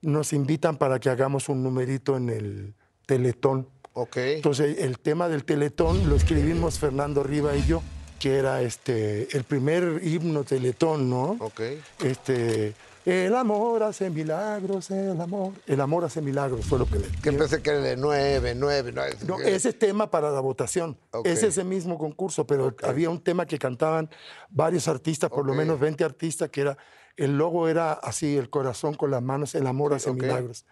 nos 0.00 0.32
invitan 0.32 0.76
para 0.76 0.98
que 0.98 1.10
hagamos 1.10 1.48
un 1.48 1.62
numerito 1.62 2.16
en 2.16 2.28
el 2.30 2.74
Teletón. 3.06 3.68
Ok. 3.94 4.16
Entonces 4.16 4.78
el 4.78 4.98
tema 4.98 5.28
del 5.28 5.44
Teletón 5.44 6.08
lo 6.08 6.16
escribimos 6.16 6.78
Fernando 6.78 7.22
Riva 7.22 7.54
y 7.54 7.66
yo, 7.66 7.82
que 8.18 8.36
era 8.36 8.62
este, 8.62 9.28
el 9.36 9.44
primer 9.44 10.00
himno 10.02 10.44
Teletón, 10.44 11.10
¿no? 11.10 11.36
Ok. 11.40 11.60
Este, 12.02 12.74
El 13.04 13.34
amor 13.34 13.82
hace 13.82 14.10
milagros, 14.10 14.90
el 14.92 15.20
amor. 15.20 15.52
El 15.66 15.80
amor 15.80 16.04
hace 16.04 16.20
milagros, 16.20 16.64
fue 16.64 16.78
lo 16.78 16.86
que 16.86 17.00
le. 17.00 17.08
Que 17.20 17.32
pensé 17.32 17.60
que 17.60 17.70
era 17.70 17.80
de 17.80 17.96
nueve, 17.96 18.54
nueve, 18.54 18.92
nueve. 18.94 19.16
No, 19.26 19.40
ese 19.40 19.70
es 19.70 19.78
tema 19.78 20.08
para 20.08 20.30
la 20.30 20.40
votación. 20.40 20.96
Es 21.24 21.42
ese 21.42 21.64
mismo 21.64 21.98
concurso, 21.98 22.46
pero 22.46 22.74
había 22.82 23.10
un 23.10 23.20
tema 23.20 23.44
que 23.44 23.58
cantaban 23.58 24.08
varios 24.50 24.86
artistas, 24.86 25.30
por 25.30 25.44
lo 25.44 25.52
menos 25.52 25.80
20 25.80 26.04
artistas, 26.04 26.48
que 26.50 26.60
era. 26.60 26.78
El 27.16 27.36
logo 27.36 27.68
era 27.68 27.92
así, 27.92 28.36
el 28.36 28.48
corazón 28.48 28.94
con 28.94 29.10
las 29.10 29.22
manos, 29.22 29.54
el 29.54 29.66
amor 29.66 29.94
hace 29.94 30.10
ok. 30.10 30.16
milagros. 30.16 30.64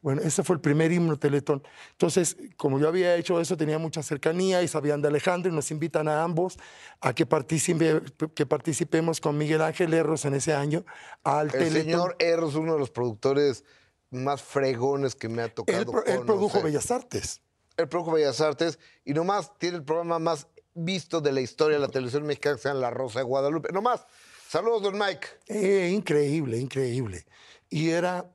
Bueno, 0.00 0.22
ese 0.22 0.42
fue 0.42 0.56
el 0.56 0.60
primer 0.60 0.90
himno 0.90 1.18
Teletón. 1.18 1.62
Entonces, 1.92 2.36
como 2.56 2.78
yo 2.78 2.88
había 2.88 3.16
hecho 3.16 3.40
eso, 3.40 3.56
tenía 3.56 3.78
mucha 3.78 4.02
cercanía 4.02 4.62
y 4.62 4.68
sabían 4.68 5.02
de 5.02 5.08
Alejandro 5.08 5.52
y 5.52 5.54
nos 5.54 5.70
invitan 5.70 6.08
a 6.08 6.22
ambos 6.22 6.58
a 7.00 7.14
que, 7.14 7.26
participe, 7.26 8.02
que 8.34 8.46
participemos 8.46 9.20
con 9.20 9.36
Miguel 9.36 9.60
Ángel 9.60 9.92
Erros 9.92 10.24
en 10.24 10.34
ese 10.34 10.54
año 10.54 10.84
al 11.24 11.46
El 11.46 11.52
Teletón. 11.52 11.82
señor 11.82 12.16
Erro 12.18 12.48
es 12.48 12.54
uno 12.54 12.72
de 12.72 12.78
los 12.78 12.90
productores 12.90 13.64
más 14.10 14.42
fregones 14.42 15.14
que 15.14 15.28
me 15.28 15.42
ha 15.42 15.48
tocado. 15.52 16.02
él, 16.06 16.12
él 16.14 16.20
produjo. 16.24 16.62
Bellas 16.62 16.90
Artes. 16.90 17.42
Él 17.76 17.88
produjo 17.88 18.12
Bellas 18.12 18.40
Artes 18.40 18.78
y 19.04 19.14
nomás 19.14 19.58
tiene 19.58 19.78
el 19.78 19.84
programa 19.84 20.18
más 20.18 20.46
visto 20.74 21.20
de 21.20 21.32
la 21.32 21.40
historia 21.40 21.76
de 21.76 21.82
la 21.82 21.88
televisión 21.88 22.24
mexicana 22.24 22.56
que 22.56 22.62
se 22.62 22.68
llama 22.68 22.80
La 22.80 22.90
Rosa 22.90 23.20
de 23.20 23.24
Guadalupe. 23.24 23.72
Nomás. 23.72 24.06
Saludos, 24.52 24.82
don 24.82 24.98
Mike. 24.98 25.28
Eh, 25.46 25.88
increíble, 25.94 26.58
increíble. 26.58 27.24
Y 27.70 27.88
era, 27.88 28.30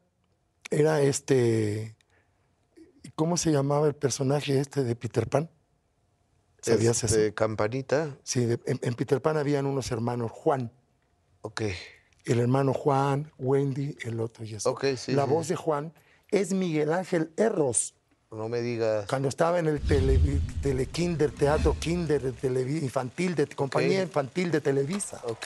era 0.71 0.99
este, 0.99 1.95
¿cómo 3.13 3.37
se 3.37 3.51
llamaba 3.51 3.85
el 3.85 3.93
personaje 3.93 4.59
este 4.59 4.83
de 4.83 4.95
Peter 4.95 5.27
Pan? 5.29 5.47
¿Sabías 6.59 7.03
Este, 7.03 7.27
eso? 7.27 7.35
Campanita. 7.35 8.17
Sí, 8.23 8.45
de- 8.45 8.59
en, 8.65 8.79
en 8.81 8.95
Peter 8.95 9.21
Pan 9.21 9.37
habían 9.37 9.67
unos 9.67 9.91
hermanos, 9.91 10.31
Juan, 10.31 10.71
Ok. 11.41 11.61
el 12.25 12.39
hermano 12.39 12.73
Juan, 12.73 13.31
Wendy, 13.37 13.95
el 14.01 14.19
otro 14.19 14.43
y 14.43 14.55
eso. 14.55 14.71
Ok, 14.71 14.85
sí, 14.97 15.11
La 15.11 15.25
sí. 15.25 15.29
voz 15.29 15.47
de 15.49 15.55
Juan 15.55 15.93
es 16.31 16.51
Miguel 16.51 16.93
Ángel 16.93 17.31
Erros. 17.37 17.93
No 18.31 18.49
me 18.49 18.61
digas. 18.61 19.07
Cuando 19.07 19.27
estaba 19.29 19.59
en 19.59 19.67
el 19.67 19.81
tele, 19.81 20.19
telekinder, 20.63 21.29
teatro 21.29 21.77
kinder, 21.79 22.33
de 22.33 22.61
infantil, 22.83 23.35
de 23.35 23.45
compañía 23.45 24.01
infantil 24.01 24.49
de 24.49 24.61
Televisa. 24.61 25.21
Ok. 25.25 25.45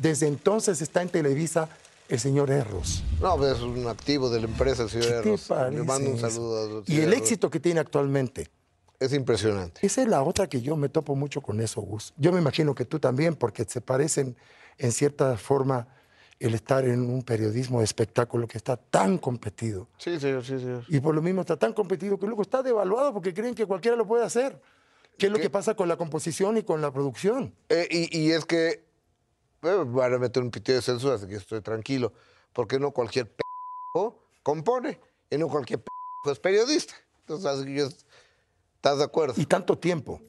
Desde 0.00 0.26
entonces 0.26 0.80
está 0.82 1.02
en 1.02 1.08
Televisa 1.08 1.68
el 2.08 2.20
señor 2.20 2.50
Erros. 2.50 3.02
No, 3.20 3.44
es 3.46 3.60
un 3.60 3.86
activo 3.88 4.30
de 4.30 4.40
la 4.40 4.46
empresa, 4.46 4.84
el 4.84 4.90
señor 4.90 5.06
¿Qué 5.06 5.12
te 5.22 5.28
Erros. 5.28 5.50
Le 5.72 5.82
mando 5.82 6.10
un 6.10 6.18
saludo. 6.18 6.78
al 6.78 6.84
Y 6.86 7.00
el 7.00 7.12
éxito 7.12 7.50
que 7.50 7.60
tiene 7.60 7.80
actualmente. 7.80 8.48
Es 8.98 9.12
impresionante. 9.12 9.86
Esa 9.86 10.02
es 10.02 10.08
la 10.08 10.22
otra 10.22 10.46
que 10.48 10.62
yo 10.62 10.76
me 10.76 10.88
topo 10.88 11.14
mucho 11.14 11.42
con 11.42 11.60
eso, 11.60 11.82
Gus. 11.82 12.14
Yo 12.16 12.32
me 12.32 12.38
imagino 12.40 12.74
que 12.74 12.84
tú 12.84 12.98
también, 12.98 13.34
porque 13.34 13.64
se 13.64 13.80
parecen 13.80 14.36
en 14.78 14.92
cierta 14.92 15.36
forma 15.36 15.88
el 16.38 16.54
estar 16.54 16.84
en 16.84 17.00
un 17.10 17.22
periodismo 17.22 17.78
de 17.78 17.84
espectáculo 17.84 18.46
que 18.46 18.58
está 18.58 18.76
tan 18.76 19.18
competido. 19.18 19.88
Sí, 19.98 20.18
señor, 20.18 20.44
sí, 20.44 20.58
señor. 20.58 20.84
Y 20.88 21.00
por 21.00 21.14
lo 21.14 21.22
mismo 21.22 21.42
está 21.42 21.56
tan 21.58 21.72
competido 21.72 22.18
que 22.18 22.26
luego 22.26 22.42
está 22.42 22.62
devaluado 22.62 23.12
porque 23.12 23.34
creen 23.34 23.54
que 23.54 23.66
cualquiera 23.66 23.96
lo 23.96 24.06
puede 24.06 24.24
hacer. 24.24 24.60
¿Qué 25.18 25.26
es 25.26 25.32
lo 25.32 25.38
¿Qué? 25.38 25.44
que 25.44 25.50
pasa 25.50 25.74
con 25.74 25.88
la 25.88 25.96
composición 25.96 26.58
y 26.58 26.62
con 26.62 26.82
la 26.82 26.90
producción? 26.92 27.54
Eh, 27.70 27.88
y, 27.90 28.18
y 28.18 28.32
es 28.32 28.44
que 28.44 28.85
van 29.74 30.14
a 30.14 30.18
meter 30.18 30.42
un 30.42 30.50
pitido 30.50 30.76
de 30.76 30.82
censura, 30.82 31.14
así 31.14 31.26
que 31.26 31.36
estoy 31.36 31.60
tranquilo. 31.60 32.12
Porque 32.52 32.78
no 32.78 32.90
cualquier 32.92 33.30
p 33.30 33.42
compone 34.42 35.00
y 35.30 35.38
no 35.38 35.48
cualquier 35.48 35.82
p 35.82 35.90
es 36.30 36.38
periodista. 36.38 36.94
Entonces, 37.20 37.46
así 37.46 37.64
que 37.64 37.74
yo- 37.76 37.88
¿estás 38.76 38.98
de 38.98 39.04
acuerdo? 39.04 39.34
Y 39.36 39.46
tanto 39.46 39.78
tiempo. 39.78 40.20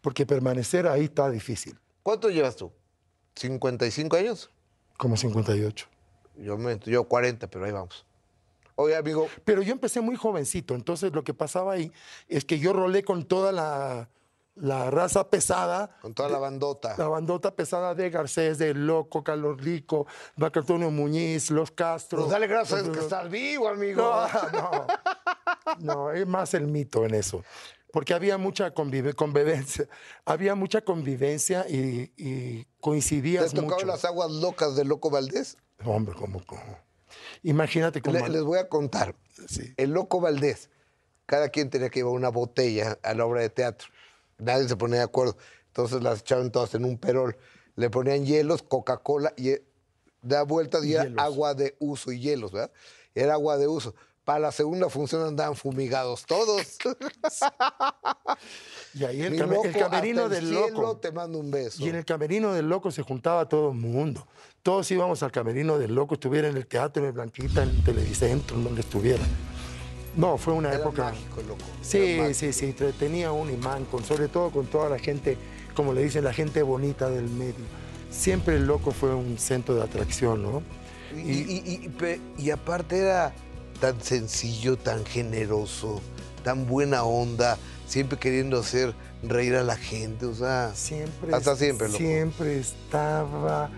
Porque 0.00 0.24
permanecer 0.26 0.86
ahí 0.86 1.04
está 1.04 1.28
difícil. 1.30 1.78
¿Cuánto 2.02 2.30
llevas 2.30 2.56
tú? 2.56 2.72
¿55 3.34 4.16
años? 4.16 4.50
Como 4.96 5.16
58. 5.16 5.86
Yo, 6.36 6.56
me, 6.56 6.78
yo 6.78 7.04
40, 7.04 7.48
pero 7.48 7.64
ahí 7.64 7.72
vamos. 7.72 8.06
Oye, 8.76 8.94
amigo, 8.94 9.28
Pero 9.44 9.60
yo 9.62 9.72
empecé 9.72 10.00
muy 10.00 10.14
jovencito, 10.14 10.74
entonces 10.74 11.12
lo 11.12 11.24
que 11.24 11.34
pasaba 11.34 11.72
ahí 11.72 11.90
es 12.28 12.44
que 12.44 12.60
yo 12.60 12.72
rolé 12.72 13.02
con 13.02 13.24
toda 13.24 13.50
la, 13.50 14.08
la 14.60 14.90
raza 14.90 15.28
pesada, 15.30 15.96
con 16.00 16.14
toda 16.14 16.28
la 16.28 16.38
bandota. 16.38 16.94
la 16.98 17.08
bandota 17.08 17.54
pesada 17.54 17.94
de 17.94 18.10
Garcés, 18.10 18.58
de 18.58 18.74
Loco, 18.74 19.22
Carlos 19.24 19.60
Rico, 19.60 20.06
Marco 20.36 20.60
Antonio 20.60 20.90
Muñiz, 20.90 21.50
Los 21.50 21.70
Castro. 21.70 22.18
Pues 22.20 22.30
dale 22.30 22.46
gracias 22.46 22.82
que 22.88 22.98
estás 22.98 23.28
vivo, 23.30 23.68
amigo. 23.68 24.02
No, 24.02 24.26
no, 24.52 24.86
no, 25.80 26.12
es 26.12 26.26
más 26.26 26.54
el 26.54 26.66
mito 26.66 27.04
en 27.04 27.14
eso. 27.14 27.44
Porque 27.92 28.12
había 28.12 28.36
mucha 28.36 28.74
convive- 28.74 29.14
convivencia, 29.14 29.88
había 30.26 30.54
mucha 30.54 30.82
convivencia 30.82 31.64
y, 31.68 32.12
y 32.16 32.64
¿Te 32.64 32.68
coincidías 32.80 33.44
has 33.46 33.54
tocado 33.54 33.82
las 33.86 34.04
aguas 34.04 34.30
locas 34.30 34.76
de 34.76 34.84
Loco 34.84 35.08
Valdés? 35.08 35.56
Hombre, 35.84 36.14
como, 36.14 36.42
Imagínate 37.42 38.02
cómo... 38.02 38.18
Le- 38.18 38.28
les 38.28 38.42
voy 38.42 38.58
a 38.58 38.68
contar. 38.68 39.14
Sí. 39.48 39.72
El 39.76 39.92
Loco 39.92 40.20
Valdés, 40.20 40.68
cada 41.26 41.48
quien 41.48 41.70
tenía 41.70 41.88
que 41.90 42.00
llevar 42.00 42.12
una 42.14 42.28
botella 42.28 42.98
a 43.02 43.14
la 43.14 43.24
obra 43.24 43.40
de 43.40 43.48
teatro. 43.50 43.88
Nadie 44.38 44.68
se 44.68 44.76
ponía 44.76 44.98
de 44.98 45.04
acuerdo. 45.04 45.36
Entonces 45.68 46.02
las 46.02 46.20
echaban 46.20 46.50
todas 46.50 46.74
en 46.74 46.84
un 46.84 46.98
perol. 46.98 47.36
Le 47.76 47.90
ponían 47.90 48.24
hielos, 48.24 48.62
Coca-Cola 48.62 49.32
y 49.36 49.50
eh, 49.50 49.64
da 50.22 50.42
vueltas 50.42 50.84
y 50.84 50.94
era 50.94 51.08
agua 51.16 51.54
de 51.54 51.76
uso 51.78 52.10
y 52.12 52.20
hielos, 52.20 52.50
¿verdad? 52.52 52.72
Era 53.14 53.34
agua 53.34 53.56
de 53.58 53.68
uso. 53.68 53.94
Para 54.24 54.40
la 54.40 54.52
segunda 54.52 54.90
función 54.90 55.22
andaban 55.26 55.54
fumigados 55.56 56.26
todos. 56.26 56.62
Y 58.94 59.04
ahí 59.04 59.22
el, 59.22 59.32
Mi 59.32 59.38
came- 59.38 59.56
el 59.56 59.72
loco, 59.72 59.78
camerino 59.78 60.24
el 60.24 60.30
del 60.30 60.46
cielo 60.48 60.68
loco. 60.70 60.96
te 60.98 61.12
mando 61.12 61.38
un 61.38 61.50
beso. 61.50 61.82
Y 61.84 61.88
en 61.88 61.96
el 61.96 62.04
camerino 62.04 62.52
del 62.52 62.68
loco 62.68 62.90
se 62.90 63.02
juntaba 63.02 63.48
todo 63.48 63.70
el 63.70 63.76
mundo. 63.78 64.26
Todos 64.62 64.90
íbamos 64.90 65.22
al 65.22 65.30
camerino 65.32 65.78
del 65.78 65.94
loco, 65.94 66.14
estuviera 66.14 66.48
en 66.48 66.56
el 66.56 66.66
teatro, 66.66 67.02
en 67.02 67.08
el 67.08 67.12
Blanquita, 67.12 67.62
en 67.62 67.70
el 67.70 67.84
Televicentro, 67.84 68.56
en 68.56 68.64
donde 68.64 68.80
estuviera. 68.80 69.22
No, 70.18 70.36
fue 70.36 70.52
una 70.52 70.68
Era 70.70 70.78
época. 70.80 71.04
mágico, 71.04 71.40
loco. 71.48 71.60
Sí, 71.80 72.18
sí, 72.34 72.52
sí, 72.52 72.74
tenía 72.98 73.30
un 73.32 73.50
imán, 73.50 73.84
con, 73.86 74.04
sobre 74.04 74.28
todo 74.28 74.50
con 74.50 74.66
toda 74.66 74.90
la 74.90 74.98
gente, 74.98 75.38
como 75.74 75.92
le 75.94 76.02
dicen, 76.02 76.24
la 76.24 76.32
gente 76.34 76.60
bonita 76.62 77.08
del 77.08 77.28
medio. 77.30 77.64
Siempre 78.10 78.56
el 78.56 78.66
loco 78.66 78.90
fue 78.90 79.14
un 79.14 79.38
centro 79.38 79.76
de 79.76 79.82
atracción, 79.84 80.42
¿no? 80.42 80.62
Y, 81.16 81.30
y- 81.30 81.90
y 82.36 82.50
aparte 82.50 82.98
era 82.98 83.32
tan 83.80 84.00
sencillo, 84.02 84.76
tan 84.76 85.04
generoso, 85.06 86.00
tan 86.42 86.66
buena 86.66 87.04
onda, 87.04 87.56
siempre 87.86 88.18
queriendo 88.18 88.58
hacer 88.58 88.94
reír 89.22 89.54
a 89.54 89.62
la 89.62 89.76
gente, 89.76 90.26
o 90.26 90.34
sea, 90.34 90.72
Siempre, 90.74 91.32
Hasta 91.34 91.54
siempre, 91.56 91.86
loco. 91.86 91.98
siempre 91.98 92.58
estaba 92.58 93.70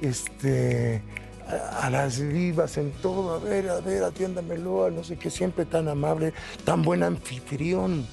este, 0.00 1.02
a, 1.48 1.86
a 1.86 1.90
las 1.90 2.20
vivas 2.20 2.76
en 2.76 2.92
todo. 2.92 3.34
A 3.34 3.38
ver, 3.38 3.68
a 3.68 3.80
ver, 3.80 4.02
atiéndamelo, 4.04 4.90
no 4.90 5.04
sé 5.04 5.16
qué, 5.16 5.30
siempre 5.30 5.64
tan 5.64 5.88
amable, 5.88 6.32
tan 6.64 6.82
buen 6.82 7.02
anfitrión, 7.02 8.06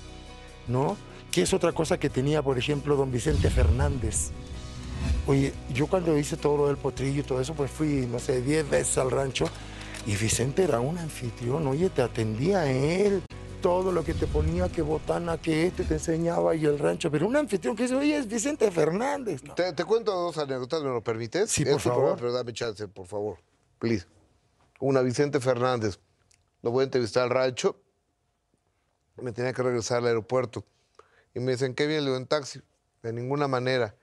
¿no? 0.68 0.98
Que 1.32 1.42
es 1.42 1.54
otra 1.54 1.72
cosa 1.74 2.00
que 2.00 2.10
tenía, 2.10 2.42
por 2.42 2.58
ejemplo, 2.58 2.96
don 2.96 3.12
Vicente 3.12 3.50
Fernández. 3.50 4.32
Oye, 5.28 5.54
yo 5.74 5.88
cuando 5.88 6.18
hice 6.18 6.38
todo 6.38 6.58
lo 6.58 6.68
del 6.68 6.78
potrillo 6.78 7.22
y 7.22 7.24
todo 7.24 7.42
eso, 7.42 7.54
pues 7.54 7.72
fui, 7.72 8.08
no 8.10 8.20
sé, 8.20 8.42
10 8.42 8.70
veces 8.70 8.98
al 8.98 9.12
rancho 9.12 9.46
y 10.06 10.16
Vicente 10.16 10.64
era 10.64 10.80
un 10.80 10.98
anfitrión, 10.98 11.66
oye, 11.68 11.90
te 11.90 12.02
atendía 12.02 12.72
él, 12.72 13.24
todo 13.66 13.92
lo 13.92 14.04
que 14.04 14.14
te 14.14 14.28
ponía, 14.28 14.70
que 14.70 14.84
botana, 14.84 15.40
que 15.40 15.66
este 15.66 15.86
te 15.86 15.96
enseñaba 15.96 16.54
y 16.54 16.66
el 16.66 16.78
rancho, 16.78 17.10
pero 17.10 17.26
un 17.26 17.36
anfitrión 17.36 17.76
que 17.76 17.82
dice, 17.82 17.96
oye, 17.96 18.16
es 18.16 18.28
Vicente 18.28 18.70
Fernández. 18.70 19.44
¿no? 19.44 19.56
te, 19.56 19.74
te 19.74 19.84
cuento 19.86 20.12
dos 20.14 20.38
anécdotas, 20.38 20.84
¿me 20.84 20.90
lo 20.90 21.04
permites? 21.04 21.50
Sí, 21.50 21.66
por 21.66 21.80
favor. 21.82 21.98
programa, 22.00 22.18
pero 22.20 22.32
dame 22.32 22.54
chance, 22.54 22.88
por 22.88 23.08
favor, 23.08 23.40
please. 23.80 24.06
Una, 24.80 25.02
Vicente 25.02 25.40
Fernández, 25.40 25.98
lo 26.62 26.70
voy 26.70 26.82
a 26.82 26.84
entrevistar 26.84 27.24
al 27.24 27.32
rancho, 27.32 27.76
me 29.16 29.32
tenía 29.32 29.52
que 29.52 29.64
regresar 29.64 29.98
al 29.98 30.06
aeropuerto, 30.10 30.64
y 31.34 31.40
me 31.40 31.54
dicen, 31.54 31.74
¿qué 31.74 31.88
bien? 31.88 32.02
Le 32.02 32.12
digo, 32.12 32.18
en 32.18 32.28
taxi, 32.28 32.62
de 33.02 33.14
ninguna 33.14 33.48
manera. 33.48 33.96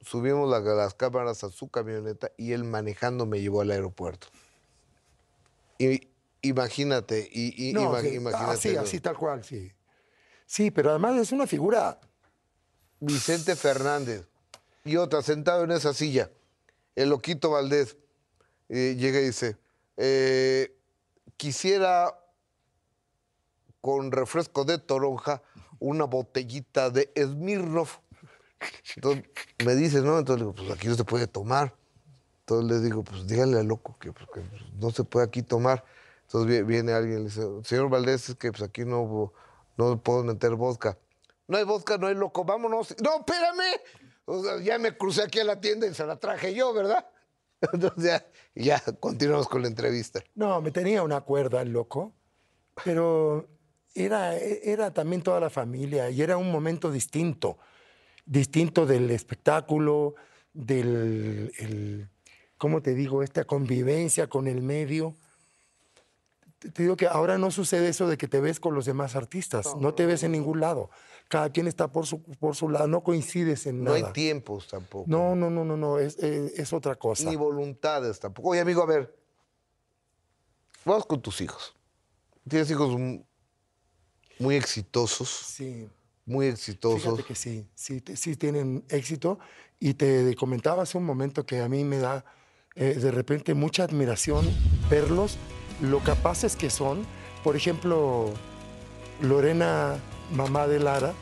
Subimos 0.00 0.48
la- 0.48 0.60
las 0.60 0.94
cámaras 0.94 1.42
a 1.42 1.50
su 1.50 1.68
camioneta 1.70 2.30
y 2.36 2.52
él 2.52 2.62
manejando 2.62 3.26
me 3.26 3.40
llevó 3.40 3.62
al 3.62 3.72
aeropuerto. 3.72 4.28
Y 5.78 6.06
imagínate, 6.42 7.28
y, 7.32 7.70
y- 7.70 7.72
No, 7.72 7.98
sí, 8.00 8.08
imagínate. 8.14 8.52
así, 8.52 8.76
así, 8.76 9.00
tal 9.00 9.16
cual, 9.16 9.44
sí. 9.44 9.72
Sí, 10.46 10.70
pero 10.70 10.90
además 10.90 11.16
es 11.20 11.32
una 11.32 11.46
figura, 11.46 11.98
Vicente 13.00 13.56
Fernández 13.56 14.26
y 14.84 14.96
otra 14.96 15.22
sentado 15.22 15.64
en 15.64 15.72
esa 15.72 15.92
silla, 15.92 16.30
el 16.94 17.10
loquito 17.10 17.50
Valdés, 17.50 17.96
eh, 18.68 18.94
llega 18.98 19.20
y 19.20 19.24
dice, 19.26 19.56
eh, 19.96 20.76
quisiera 21.36 22.14
con 23.80 24.10
refresco 24.12 24.64
de 24.64 24.78
toronja 24.78 25.42
una 25.78 26.04
botellita 26.04 26.90
de 26.90 27.12
Smirnoff. 27.16 27.98
Entonces 28.96 29.24
me 29.64 29.74
dice, 29.74 30.00
¿no? 30.00 30.18
Entonces 30.18 30.40
le 30.40 30.44
digo, 30.46 30.54
pues 30.54 30.70
aquí 30.78 30.88
no 30.88 30.94
se 30.94 31.04
puede 31.04 31.26
tomar. 31.26 31.74
Entonces 32.40 32.70
le 32.70 32.80
digo, 32.84 33.04
pues 33.04 33.26
díganle 33.26 33.58
al 33.60 33.66
loco 33.66 33.96
que, 33.98 34.12
pues, 34.12 34.26
que, 34.32 34.40
pues, 34.40 34.62
no 34.80 34.90
se 34.90 35.04
puede 35.04 35.26
aquí 35.26 35.42
tomar. 35.42 35.84
Entonces 36.26 36.50
vie- 36.50 36.66
viene 36.66 36.92
alguien 36.92 37.18
y 37.18 37.22
le 37.22 37.24
dice, 37.28 37.42
señor 37.64 37.88
Valdés, 37.88 38.28
es 38.30 38.34
que 38.36 38.50
pues 38.50 38.62
aquí 38.62 38.84
no, 38.84 39.32
no 39.76 40.02
puedo 40.02 40.24
meter 40.24 40.54
vodka. 40.56 40.98
No 41.48 41.56
hay 41.56 41.64
vodka, 41.64 41.96
no 41.98 42.08
hay 42.08 42.14
loco, 42.14 42.44
vámonos. 42.44 42.94
No, 43.02 43.18
espérame. 43.20 44.62
Ya 44.64 44.78
me 44.78 44.96
crucé 44.96 45.22
aquí 45.22 45.38
a 45.38 45.44
la 45.44 45.60
tienda 45.60 45.86
y 45.86 45.94
se 45.94 46.04
la 46.04 46.16
traje 46.16 46.52
yo, 46.54 46.72
¿verdad? 46.74 47.06
Entonces 47.72 48.04
ya, 48.04 48.26
ya 48.54 48.82
continuamos 48.98 49.46
con 49.48 49.62
la 49.62 49.68
entrevista. 49.68 50.20
No, 50.34 50.60
me 50.60 50.72
tenía 50.72 51.02
una 51.04 51.20
cuerda 51.20 51.62
el 51.62 51.70
loco, 51.72 52.12
pero 52.84 53.48
era, 53.94 54.34
era 54.36 54.92
también 54.92 55.22
toda 55.22 55.38
la 55.38 55.48
familia 55.50 56.10
y 56.10 56.20
era 56.20 56.36
un 56.36 56.50
momento 56.50 56.90
distinto, 56.90 57.58
distinto 58.24 58.84
del 58.84 59.10
espectáculo, 59.12 60.16
del, 60.52 61.52
el- 61.58 62.08
¿cómo 62.58 62.82
te 62.82 62.94
digo?, 62.94 63.22
esta 63.22 63.44
convivencia 63.44 64.26
con 64.28 64.48
el 64.48 64.62
medio. 64.62 65.14
Te 66.58 66.82
digo 66.82 66.96
que 66.96 67.06
ahora 67.06 67.36
no 67.36 67.50
sucede 67.50 67.88
eso 67.88 68.08
de 68.08 68.16
que 68.16 68.28
te 68.28 68.40
ves 68.40 68.60
con 68.60 68.74
los 68.74 68.86
demás 68.86 69.14
artistas, 69.14 69.76
no, 69.76 69.92
te 69.94 70.06
ves 70.06 70.22
en 70.22 70.32
ningún 70.32 70.58
lado. 70.60 70.90
Cada 71.28 71.50
quien 71.50 71.66
está 71.66 71.88
por 71.92 72.06
su, 72.06 72.22
por 72.22 72.56
su 72.56 72.68
lado, 72.70 72.86
no 72.88 73.02
coincides 73.02 73.66
en 73.66 73.84
No 73.84 73.92
hay 73.92 74.00
nada. 74.02 74.12
tiempos 74.14 74.66
tampoco. 74.68 75.04
No, 75.08 75.34
no, 75.36 75.50
no, 75.50 75.64
no, 75.64 75.76
no, 75.76 75.98
es, 75.98 76.16
es- 76.18 76.58
es 76.58 76.72
otra 76.72 76.94
cosa. 76.96 77.28
Ni 77.28 77.36
voluntades 77.36 78.18
tampoco. 78.20 78.50
Oye, 78.50 78.60
amigo, 78.60 78.82
a 78.82 78.86
ver. 78.86 79.14
Vamos 80.84 81.04
con 81.06 81.20
tus 81.20 81.40
hijos. 81.40 81.74
Tienes 82.48 82.70
hijos 82.70 82.96
muy 84.38 84.54
exitosos, 84.56 85.28
Sí. 85.28 85.88
muy 86.24 86.46
exitosos. 86.46 87.02
Fíjate 87.02 87.24
que 87.24 87.34
sí, 87.34 87.66
sí, 87.74 88.02
sí 88.14 88.36
tienen 88.36 88.84
éxito. 88.88 89.38
Y 89.78 89.94
te 89.94 90.34
comentaba 90.36 90.84
hace 90.84 90.96
un 90.96 91.04
momento 91.04 91.44
que 91.44 91.60
a 91.60 91.68
mí 91.68 91.84
me 91.84 91.98
da 91.98 92.24
eh, 92.76 92.94
de 92.94 93.10
repente 93.10 93.52
mucha 93.54 93.84
admiración 93.84 94.46
verlos, 94.88 95.36
lo 95.80 96.00
capaces 96.00 96.56
que 96.56 96.70
son. 96.70 97.04
Por 97.44 97.56
ejemplo, 97.56 98.30
Lorena, 99.20 99.96
mamá 100.34 100.66
de 100.66 100.80
Lara, 100.80 101.12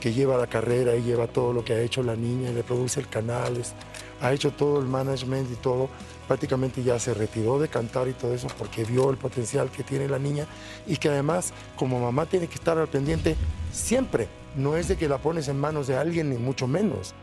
que 0.00 0.12
lleva 0.12 0.36
la 0.38 0.46
carrera 0.46 0.96
y 0.96 1.02
lleva 1.02 1.26
todo 1.26 1.52
lo 1.52 1.64
que 1.64 1.74
ha 1.74 1.80
hecho 1.80 2.02
la 2.02 2.16
niña, 2.16 2.50
le 2.50 2.62
produce 2.62 3.00
el 3.00 3.08
canal, 3.08 3.56
es- 3.56 3.74
ha 4.22 4.32
hecho 4.32 4.50
todo 4.52 4.78
el 4.80 4.86
management 4.86 5.50
y 5.50 5.56
todo. 5.56 5.88
Prácticamente 6.28 6.82
ya 6.82 6.98
se 6.98 7.12
retiró 7.12 7.58
de 7.58 7.68
cantar 7.68 8.06
y 8.08 8.12
todo 8.12 8.32
eso 8.32 8.46
porque 8.56 8.84
vio 8.84 9.10
el 9.10 9.16
potencial 9.16 9.70
que 9.70 9.82
tiene 9.82 10.08
la 10.08 10.18
niña 10.18 10.46
y 10.86 10.96
que 10.96 11.08
además 11.08 11.52
como 11.76 11.98
mamá 11.98 12.26
tiene 12.26 12.46
que 12.46 12.54
estar 12.54 12.78
al 12.78 12.86
pendiente 12.88 13.36
siempre. 13.72 14.28
No 14.56 14.76
es 14.76 14.88
de 14.88 14.96
que 14.96 15.08
la 15.08 15.18
pones 15.18 15.48
en 15.48 15.58
manos 15.58 15.86
de 15.86 15.96
alguien 15.96 16.30
ni 16.30 16.36
mucho 16.36 16.66
menos. 16.66 17.14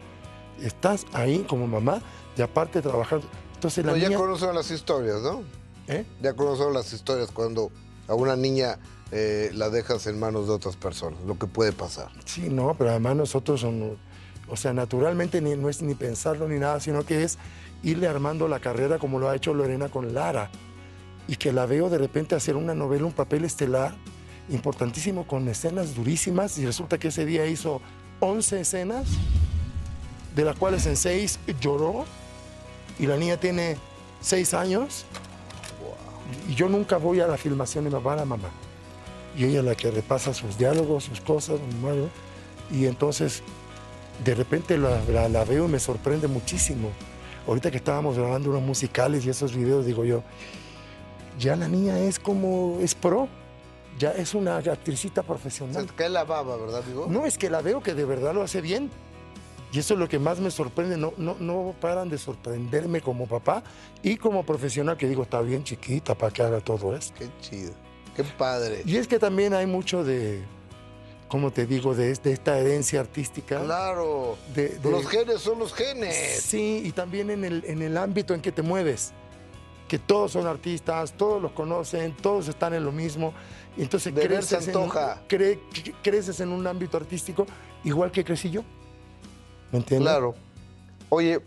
Estás 0.62 1.06
ahí 1.14 1.46
como 1.48 1.68
mamá 1.68 2.02
y 2.38 2.42
aparte 2.42 2.82
trabajando. 2.82 3.28
Entonces 3.56 3.86
la 3.86 3.92
No, 3.94 3.98
ya 3.98 4.10
niña... 4.10 4.20
conocen 4.20 4.54
las 4.54 4.70
historias, 4.72 5.22
¿no? 5.22 5.44
¿Eh? 5.88 6.06
Ya 6.22 6.34
conocen 6.34 6.74
las 6.74 6.92
historias 6.94 7.32
cuando 7.32 7.72
a 8.08 8.14
una 8.16 8.36
niña 8.36 8.78
eh, 9.12 9.52
la 9.54 9.70
dejas 9.70 10.06
en 10.08 10.20
manos 10.20 10.48
de 10.48 10.54
otras 10.54 10.76
personas, 10.76 11.20
lo 11.26 11.38
que 11.40 11.48
puede 11.48 11.72
pasar. 11.72 12.10
Sí, 12.26 12.50
no, 12.50 12.76
pero 12.78 12.90
además 12.92 13.16
nosotros 13.16 13.62
son, 13.62 13.98
o 14.50 14.58
sea, 14.58 14.74
naturalmente 14.74 15.40
ni- 15.42 15.56
no 15.56 15.70
es 15.70 15.82
ni 15.82 15.96
pensarlo 15.96 16.48
ni 16.48 16.60
nada, 16.60 16.80
sino 16.82 17.06
que 17.06 17.24
es 17.24 17.38
irle 17.84 18.08
armando 18.08 18.48
la 18.48 18.60
carrera 18.60 18.98
como 19.00 19.20
lo 19.20 19.30
ha 19.30 19.36
hecho 19.36 19.54
Lorena 19.54 19.88
con 19.90 20.14
Lara. 20.14 20.50
Y 21.30 21.36
que 21.36 21.52
la 21.54 21.66
veo 21.66 21.90
de 21.90 21.98
repente 21.98 22.36
hacer 22.36 22.56
una 22.56 22.74
novela, 22.74 23.06
un 23.06 23.12
papel 23.14 23.44
estelar 23.46 23.96
importantísimo 24.50 25.28
con 25.28 25.48
escenas 25.50 25.94
durísimas 25.96 26.58
y 26.58 26.66
resulta 26.66 26.98
que 26.98 27.10
ese 27.10 27.26
día 27.26 27.46
hizo 27.48 27.82
11 28.22 28.62
escenas, 28.62 29.08
de 30.36 30.44
las 30.46 30.56
cuales 30.58 30.86
en 30.86 30.96
6 30.96 31.40
lloró 31.60 32.06
y 33.00 33.08
la 33.08 33.18
niña 33.18 33.38
tiene 33.38 33.78
6 34.22 34.54
años. 34.54 35.06
Y 36.50 36.56
yo 36.56 36.68
nunca 36.70 36.98
voy 36.98 37.20
a 37.20 37.28
la 37.28 37.38
filmación 37.38 37.88
y 37.88 37.90
me 37.90 38.00
va 38.00 38.16
la 38.16 38.26
mamá 38.26 38.50
y 39.38 39.44
ella 39.46 39.60
es 39.60 39.66
la 39.66 39.76
que 39.76 39.92
repasa 39.92 40.34
sus 40.34 40.58
diálogos, 40.58 41.04
sus 41.04 41.22
cosas, 41.22 41.60
y 42.72 42.86
entonces 42.88 43.44
de 44.26 44.34
repente 44.34 44.78
la, 44.80 45.00
la- 45.12 45.30
la 45.30 45.44
veo 45.46 45.66
y 45.66 45.68
me 45.72 45.80
sorprende 45.80 46.28
muchísimo. 46.28 46.90
Ahorita 47.48 47.70
que 47.70 47.78
estábamos 47.78 48.18
grabando 48.18 48.50
unos 48.50 48.64
musicales 48.64 49.26
y 49.26 49.30
esos 49.30 49.56
videos, 49.56 49.86
digo 49.86 50.04
yo, 50.06 50.24
ya 51.40 51.56
la 51.56 51.68
niña 51.68 52.00
es 52.00 52.18
como, 52.20 52.80
es 52.82 52.96
pro, 52.96 53.28
ya 54.00 54.12
es 54.12 54.34
una 54.34 54.58
actricita 54.58 55.22
Se 55.22 55.28
profesional. 55.28 55.86
te 55.86 55.94
cae 55.94 56.10
la 56.10 56.24
baba, 56.24 56.58
¿verdad, 56.58 56.82
amigo? 56.84 57.06
No, 57.08 57.26
es 57.28 57.38
que 57.38 57.50
la 57.52 57.62
veo 57.62 57.82
que 57.84 57.94
de 57.94 58.06
verdad 58.06 58.34
lo 58.34 58.42
hace 58.42 58.60
bien. 58.62 58.90
Y 59.78 59.80
eso 59.80 59.94
es 59.94 60.00
lo 60.00 60.10
que 60.10 60.18
más 60.18 60.40
me 60.40 60.50
sorprende, 60.50 60.98
no, 60.98 61.14
no, 61.18 61.36
no 61.40 61.76
paran 61.80 62.10
de 62.10 62.18
sorprenderme 62.18 63.00
como 63.00 63.28
papá 63.28 63.62
y 64.02 64.18
como 64.18 64.44
profesional, 64.44 64.98
que 64.98 65.08
digo, 65.08 65.22
está 65.22 65.40
bien 65.42 65.64
chiquita 65.64 66.16
para 66.16 66.34
que 66.34 66.42
haga 66.42 66.60
todo 66.62 66.96
esto. 66.96 67.14
Qué 67.20 67.30
chido. 67.42 67.74
Qué 68.16 68.24
padre. 68.24 68.82
Y 68.88 68.96
es 68.96 69.08
que 69.08 69.20
también 69.20 69.54
hay 69.54 69.68
mucho 69.68 70.04
de, 70.04 70.42
como 71.28 71.52
te 71.52 71.68
digo, 71.68 71.94
de, 71.94 72.12
de 72.12 72.32
esta 72.34 72.58
herencia 72.58 73.02
artística. 73.02 73.62
Claro. 73.64 74.36
De- 74.56 74.70
de- 74.80 74.90
Los 74.90 75.06
genes 75.08 75.42
son 75.42 75.60
los 75.60 75.72
genes. 75.76 76.42
Sí, 76.42 76.82
y 76.84 76.92
también 76.92 77.30
en 77.30 77.44
el, 77.46 77.64
en 77.68 77.84
el 77.84 77.98
ámbito 77.98 78.34
en 78.34 78.42
que 78.42 78.52
te 78.52 78.64
mueves. 78.64 79.14
Que 79.88 80.00
todos 80.00 80.32
son 80.32 80.48
artistas, 80.48 81.14
todos 81.16 81.40
los 81.40 81.52
conocen, 81.52 82.16
todos 82.16 82.48
están 82.48 82.74
en 82.74 82.84
lo 82.84 82.92
mismo. 82.92 83.32
Entonces 83.78 84.12
creces, 84.12 84.54
en, 84.70 84.76
antoja. 84.76 85.22
cre- 85.30 85.60
cre- 85.72 85.94
creces 86.02 86.40
en 86.40 86.50
un 86.50 86.66
ámbito 86.66 86.98
artístico 86.98 87.46
igual 87.84 88.10
que 88.10 88.24
crecí 88.24 88.50
yo. 88.50 88.64
¿Me 89.72 89.80
entiendes? 89.80 90.08
Claro. 90.08 90.36
Oye, 91.10 91.42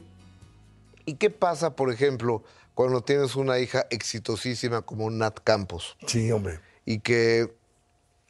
¿y 1.06 1.14
qué 1.14 1.30
pasa, 1.30 1.74
por 1.76 1.90
ejemplo, 1.92 2.42
cuando 2.74 3.02
tienes 3.02 3.36
una 3.36 3.58
hija 3.58 3.86
exitosísima 3.90 4.82
como 4.82 5.10
Nat 5.10 5.40
Campos 5.44 5.96
Sí, 6.06 6.30
hombre. 6.32 6.60
y 6.84 7.00
que 7.00 7.54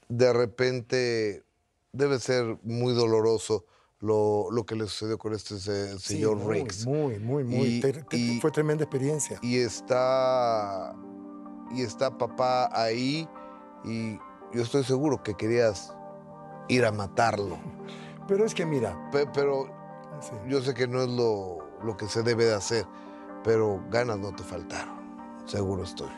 de 0.08 0.32
repente 0.32 1.44
debe 1.92 2.18
ser 2.18 2.58
muy 2.62 2.92
doloroso 2.94 3.64
lo, 4.00 4.50
lo 4.50 4.64
que 4.64 4.74
le 4.76 4.84
sucedió 4.86 5.18
con 5.18 5.34
este 5.34 5.58
se- 5.58 5.98
Sí, 5.98 6.14
señor 6.14 6.36
muy, 6.38 6.54
Riggs? 6.54 6.86
Muy, 6.86 7.18
muy, 7.18 7.44
muy. 7.44 7.66
Y- 7.66 7.80
Te- 7.80 7.92
te- 7.92 8.16
y- 8.16 8.40
fue 8.40 8.50
tremenda 8.50 8.84
experiencia. 8.84 9.38
y 9.42 9.58
está 9.58 10.94
y 11.72 11.82
está 11.82 12.16
papá 12.18 12.68
ahí 12.72 13.28
y 13.84 14.16
yo 14.52 14.62
estoy 14.62 14.82
seguro 14.84 15.22
que 15.22 15.34
querías 15.36 15.92
ir 16.68 16.84
a 16.84 16.90
matarlo. 16.92 17.58
Pero 18.26 18.44
es 18.44 18.54
que 18.54 18.64
mira, 18.66 18.96
Pe- 19.12 19.26
Pero 19.32 19.68
sí. 20.20 20.32
yo 20.48 20.60
sé 20.60 20.74
que 20.74 20.86
no 20.88 21.02
es 21.02 21.08
lo, 21.08 21.58
lo 21.84 21.96
que 21.96 22.06
se 22.06 22.22
debe 22.22 22.46
de 22.46 22.54
hacer, 22.54 22.86
pero 23.44 23.80
ganas 23.90 24.18
no 24.18 24.34
te 24.34 24.42
faltaron, 24.42 24.98
seguro 25.46 25.84
estoy. 25.84 26.10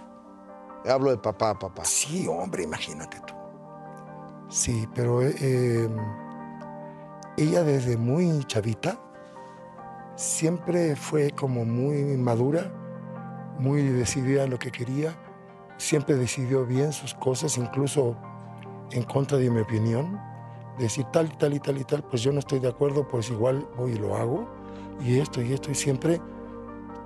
Hablo 0.88 1.11
de 1.11 1.18
papá 1.18 1.51
a 1.51 1.59
papá. 1.59 1.84
Sí, 1.84 2.26
hombre, 2.26 2.64
imagínate 2.64 3.20
tú. 3.20 3.34
Sí, 4.49 4.88
pero 4.95 5.22
eh, 5.22 5.34
eh, 5.40 5.88
ella 7.36 7.62
desde 7.62 7.97
muy 7.97 8.45
chavita 8.45 8.99
siempre 10.16 10.97
fue 10.97 11.30
como 11.30 11.64
muy 11.64 12.16
madura, 12.16 12.70
muy 13.59 13.82
decidida 13.82 14.45
en 14.45 14.51
lo 14.51 14.59
que 14.59 14.70
quería, 14.70 15.16
siempre 15.78 16.16
decidió 16.16 16.66
bien 16.66 16.93
sus 16.93 17.14
cosas, 17.14 17.57
incluso 17.59 18.16
en 18.90 19.05
contra 19.05 19.38
de 19.38 19.51
mi 19.51 19.61
opinión, 19.61 20.20
decir 20.79 21.05
tal 21.12 21.27
y 21.27 21.37
tal 21.37 21.55
y 21.55 21.61
tal 21.61 21.79
y 21.79 21.85
tal, 21.85 22.03
pues 22.05 22.23
yo 22.23 22.33
no 22.33 22.39
estoy 22.39 22.59
de 22.59 22.68
acuerdo, 22.68 23.07
pues 23.07 23.31
igual 23.31 23.66
voy 23.77 23.93
y 23.93 23.99
lo 23.99 24.16
hago, 24.16 24.49
y 25.01 25.18
esto 25.18 25.43
y 25.43 25.53
esto, 25.53 25.70
y 25.70 25.75
siempre 25.75 26.20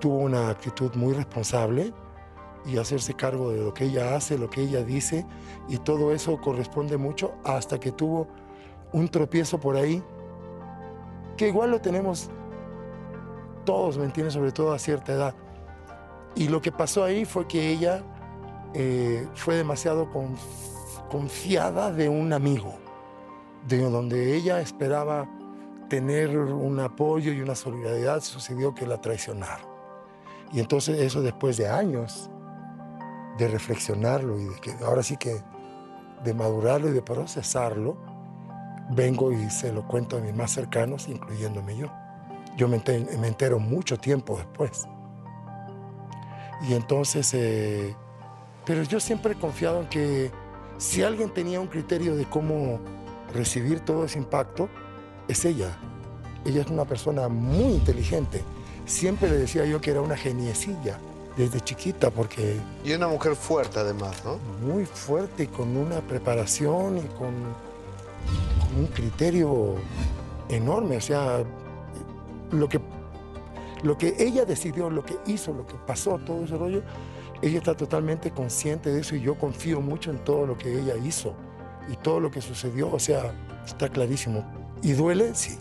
tuvo 0.01 0.19
una 0.19 0.51
actitud 0.51 0.95
muy 0.95 1.15
responsable 1.15 1.93
y 2.65 2.79
hacerse 2.79 3.15
cargo 3.15 3.51
de 3.51 3.63
lo 3.63 3.73
que 3.73 3.85
ella 3.85 4.17
hace, 4.17 4.39
lo 4.39 4.51
que 4.51 4.63
ella 4.63 4.83
dice, 4.83 5.27
y 5.69 5.79
todo 5.79 6.13
eso 6.13 6.41
corresponde 6.41 6.97
mucho 6.97 7.33
hasta 7.45 7.79
que 7.79 7.93
tuvo 7.93 8.29
un 8.93 9.09
tropiezo 9.09 9.59
por 9.59 9.77
ahí, 9.77 10.03
que 11.37 11.49
igual 11.49 11.71
lo 11.71 11.81
tenemos 11.81 12.31
todos, 13.65 13.99
¿me 13.99 14.05
entiendes? 14.05 14.35
Sobre 14.35 14.53
todo 14.53 14.73
a 14.73 14.79
cierta 14.79 15.13
edad. 15.13 15.35
Y 16.35 16.49
lo 16.49 16.61
que 16.61 16.73
pasó 16.73 17.05
ahí 17.05 17.25
fue 17.25 17.47
que 17.47 17.69
ella 17.71 18.03
eh, 18.75 19.27
fue 19.35 19.57
demasiado 19.57 20.11
conf- 20.11 21.09
confiada 21.11 21.93
de 21.93 22.09
un 22.09 22.33
amigo, 22.33 22.75
de 23.67 23.79
donde 23.91 24.37
ella 24.37 24.61
esperaba 24.61 25.29
tener 25.89 26.37
un 26.37 26.81
apoyo 26.81 27.33
y 27.33 27.41
una 27.41 27.55
solidaridad, 27.55 28.21
sucedió 28.21 28.75
que 28.75 28.87
la 28.87 29.01
traicionaron. 29.01 29.67
Y 30.53 30.61
entonces 30.61 31.01
eso 31.01 31.23
después 31.23 31.57
de 31.57 31.69
años 31.69 32.31
de 33.39 33.49
reflexionarlo 33.49 34.39
y 34.39 34.45
de 34.45 34.55
que 34.57 34.73
ahora 34.85 35.03
sí 35.03 35.17
que 35.17 35.41
de 36.25 36.35
madurarlo 36.35 36.89
y 36.89 36.93
de 36.93 37.03
procesarlo, 37.03 37.97
vengo 38.91 39.33
y 39.33 39.51
se 39.51 39.73
lo 39.73 39.87
cuento 39.87 40.17
a 40.17 40.21
mis 40.21 40.35
más 40.35 40.53
cercanos, 40.53 41.09
incluyéndome 41.09 41.77
yo. 41.77 41.89
Yo 42.57 42.69
me 42.69 42.79
enter- 42.83 43.19
me 43.19 43.29
entero 43.29 43.59
mucho 43.59 43.99
tiempo 43.99 44.37
después. 44.39 44.87
Y 46.69 46.73
entonces, 46.75 47.35
eh, 47.35 47.95
pero 48.65 48.83
yo 48.85 48.99
siempre 48.99 49.33
he 49.33 49.37
confiado 49.37 49.83
en 49.83 49.89
que 49.89 50.31
si 50.79 51.03
alguien 51.03 51.31
tenía 51.31 51.61
un 51.61 51.67
criterio 51.67 52.17
de 52.17 52.25
cómo 52.25 52.79
recibir 53.33 53.81
todo 53.81 54.05
ese 54.05 54.19
impacto, 54.19 54.69
es 55.29 55.45
ella. 55.45 55.77
Ella 56.45 56.63
es 56.63 56.69
una 56.69 56.85
persona 56.85 57.29
muy 57.29 57.75
inteligente. 57.75 58.43
Siempre 58.85 59.29
le 59.29 59.39
decía 59.39 59.65
yo 59.67 59.81
que 59.81 59.91
era 59.91 60.01
una 60.01 60.17
geniecilla 60.17 60.99
desde 61.37 61.61
chiquita, 61.61 62.11
porque 62.11 62.57
Y 62.85 62.93
una 62.93 63.09
mujer 63.09 63.37
fuerte 63.37 63.81
además, 63.81 64.23
¿no? 64.25 64.39
muy 64.67 64.87
fuerte 64.87 65.45
y 65.45 65.47
con 65.49 65.77
una 65.77 66.01
preparación 66.01 66.99
y 66.99 67.03
con, 67.03 67.35
con 68.61 68.79
un 68.79 68.87
criterio 68.87 69.75
enorme. 70.49 70.97
O 70.97 71.01
sea, 71.01 71.43
lo 72.53 72.69
que, 72.69 72.81
lo 73.83 73.99
que 73.99 74.15
ella 74.19 74.45
decidió, 74.45 74.89
lo 74.89 75.05
que 75.05 75.17
hizo, 75.27 75.53
lo 75.53 75.67
que 75.67 75.75
pasó, 75.87 76.19
todo 76.25 76.45
ese 76.45 76.57
rollo, 76.57 76.83
ella 77.43 77.59
está 77.59 77.77
totalmente 77.77 78.31
consciente 78.31 78.91
de 78.91 79.01
eso 79.01 79.15
y 79.15 79.21
yo 79.21 79.35
confío 79.35 79.81
mucho 79.81 80.11
en 80.11 80.19
todo 80.25 80.47
lo 80.47 80.57
que 80.57 80.79
ella 80.79 80.97
hizo 80.97 81.35
y 81.89 81.97
todo 81.97 82.21
lo 82.21 82.31
que 82.31 82.41
sucedió, 82.41 82.93
o 82.93 82.99
sea, 82.99 83.33
está 83.65 83.89
clarísimo. 83.89 84.45
¿Y 84.83 84.93
duele? 84.93 85.35
Sí. 85.35 85.59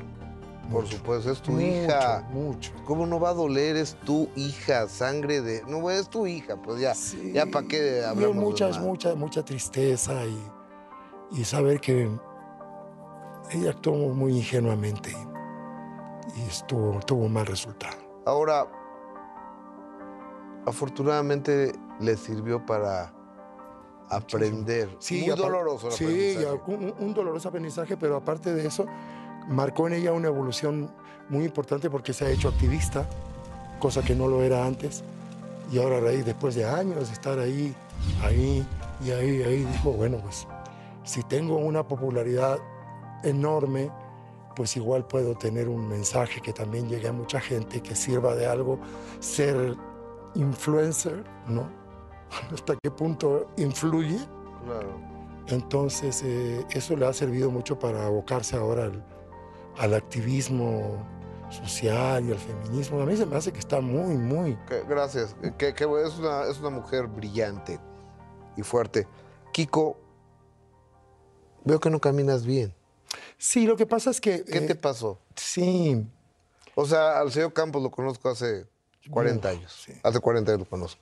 Por 0.72 0.88
supuesto, 0.88 1.32
es 1.32 1.42
tu 1.42 1.52
mucho, 1.52 1.66
hija. 1.66 2.28
Mucho. 2.32 2.72
¿Cómo 2.86 3.06
no 3.06 3.20
va 3.20 3.30
a 3.30 3.34
doler? 3.34 3.76
Es 3.76 3.96
tu 4.04 4.30
hija, 4.36 4.88
sangre 4.88 5.42
de. 5.42 5.64
No, 5.68 5.92
es 5.92 6.10
tu 6.10 6.26
hija, 6.26 6.56
pues 6.56 6.82
ya. 6.82 6.96
Sí. 6.96 7.32
Ya 7.34 7.46
para 7.46 7.68
qué 7.68 8.04
hablamos. 8.04 8.36
de 8.36 8.42
mucha, 8.42 8.80
mucha, 8.80 9.16
mucha 9.16 9.46
tristeza 9.46 10.26
y, 10.26 11.40
y 11.40 11.46
saber 11.46 11.80
que 11.80 12.10
ella 13.52 13.70
actuó 13.70 13.94
muy 13.94 14.38
ingenuamente 14.38 15.12
y, 15.12 16.42
y 16.42 16.46
estuvo, 16.48 17.00
tuvo 17.02 17.26
un 17.26 17.34
mal 17.34 17.46
resultado. 17.46 17.98
Ahora, 18.26 18.68
afortunadamente 20.66 21.74
le 22.00 22.18
sirvió 22.18 22.66
para 22.66 23.14
aprender. 24.10 24.90
Sí, 25.00 25.26
Muy 25.28 25.36
doloroso 25.36 25.88
el 25.88 25.94
Sí, 25.94 26.38
un, 26.68 26.94
un 27.00 27.14
doloroso 27.14 27.50
aprendizaje, 27.50 27.98
pero 27.98 28.16
aparte 28.16 28.54
de 28.54 28.68
eso, 28.68 28.86
marcó 29.48 29.88
en 29.88 29.94
ella 29.94 30.12
una 30.12 30.28
evolución 30.28 30.90
muy 31.30 31.46
importante 31.46 31.90
porque 31.90 32.14
se 32.14 32.26
ha 32.26 32.30
hecho 32.30 32.50
activista, 32.50 33.08
cosa 33.80 34.02
que 34.04 34.16
no 34.16 34.28
lo 34.28 34.44
era 34.44 34.66
antes. 34.66 35.04
Y 35.72 35.80
ahora, 35.80 35.98
a 35.98 36.02
raíz, 36.02 36.26
después 36.26 36.56
de 36.56 36.66
años 36.66 37.08
de 37.08 37.14
estar 37.14 37.40
ahí, 37.40 37.74
ahí 38.22 38.66
y 39.04 39.12
ahí, 39.12 39.44
ahí, 39.44 39.64
dijo, 39.64 39.92
bueno, 39.92 40.18
pues 40.18 40.48
si 41.04 41.24
tengo 41.24 41.58
una 41.58 41.88
popularidad 41.88 42.60
enorme, 43.24 43.92
pues 44.56 44.78
igual 44.78 45.06
puedo 45.06 45.36
tener 45.36 45.68
un 45.68 45.88
mensaje 45.88 46.42
que 46.42 46.54
también 46.54 46.88
llegue 46.88 47.08
a 47.08 47.14
mucha 47.14 47.40
gente, 47.42 47.82
que 47.82 47.96
sirva 47.96 48.36
de 48.36 48.46
algo, 48.46 48.80
ser 49.20 49.76
influencer, 50.36 51.24
¿no? 51.48 51.85
¿Hasta 52.54 52.76
qué 52.82 52.92
punto 52.92 53.50
influye? 53.58 54.18
Claro. 54.66 55.00
Entonces, 55.48 56.22
eh, 56.24 56.66
eso 56.72 56.96
le 56.96 57.06
ha 57.06 57.14
servido 57.14 57.52
mucho 57.52 57.78
para 57.78 58.06
abocarse 58.06 58.56
ahora 58.56 58.86
al, 58.86 59.06
al 59.78 59.94
activismo 59.94 61.06
social 61.52 62.26
y 62.28 62.32
al 62.32 62.40
feminismo. 62.40 63.02
A 63.02 63.06
mí 63.06 63.16
se 63.16 63.26
me 63.26 63.36
hace 63.36 63.54
que 63.54 63.60
está 63.60 63.80
muy, 63.82 64.16
muy... 64.18 64.58
Que- 64.68 64.84
gracias. 64.88 65.36
Que, 65.58 65.74
que 65.74 65.84
es, 65.84 66.18
una, 66.18 66.44
es 66.50 66.60
una 66.60 66.72
mujer 66.72 67.08
brillante 67.08 67.80
y 68.58 68.64
fuerte. 68.64 69.08
Kiko, 69.54 69.98
veo 71.64 71.80
que 71.80 71.90
no 71.90 72.00
caminas 72.02 72.46
bien. 72.46 72.74
Sí, 73.38 73.66
lo 73.68 73.76
que 73.78 73.86
pasa 73.86 74.10
es 74.10 74.20
que... 74.20 74.44
¿Qué 74.44 74.58
eh, 74.58 74.62
te 74.62 74.76
pasó? 74.76 75.20
Sí, 75.36 76.06
O 76.74 76.86
sea, 76.86 77.20
al 77.20 77.32
señor 77.32 77.54
Campos 77.54 77.84
lo 77.84 77.92
conozco 77.92 78.30
hace 78.30 78.66
40 79.12 79.48
Uf, 79.48 79.56
años. 79.58 79.84
sí. 79.86 79.94
Hace 80.04 80.20
40 80.20 80.52
años 80.52 80.60
lo 80.62 80.70
conozco. 80.70 81.02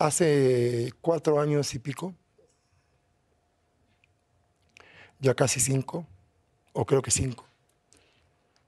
Hace 0.00 0.92
cuatro 1.02 1.40
años 1.40 1.74
y 1.74 1.78
pico, 1.78 2.14
ya 5.20 5.34
casi 5.34 5.60
cinco, 5.60 6.06
o 6.72 6.86
creo 6.86 7.02
que 7.02 7.10
cinco, 7.10 7.44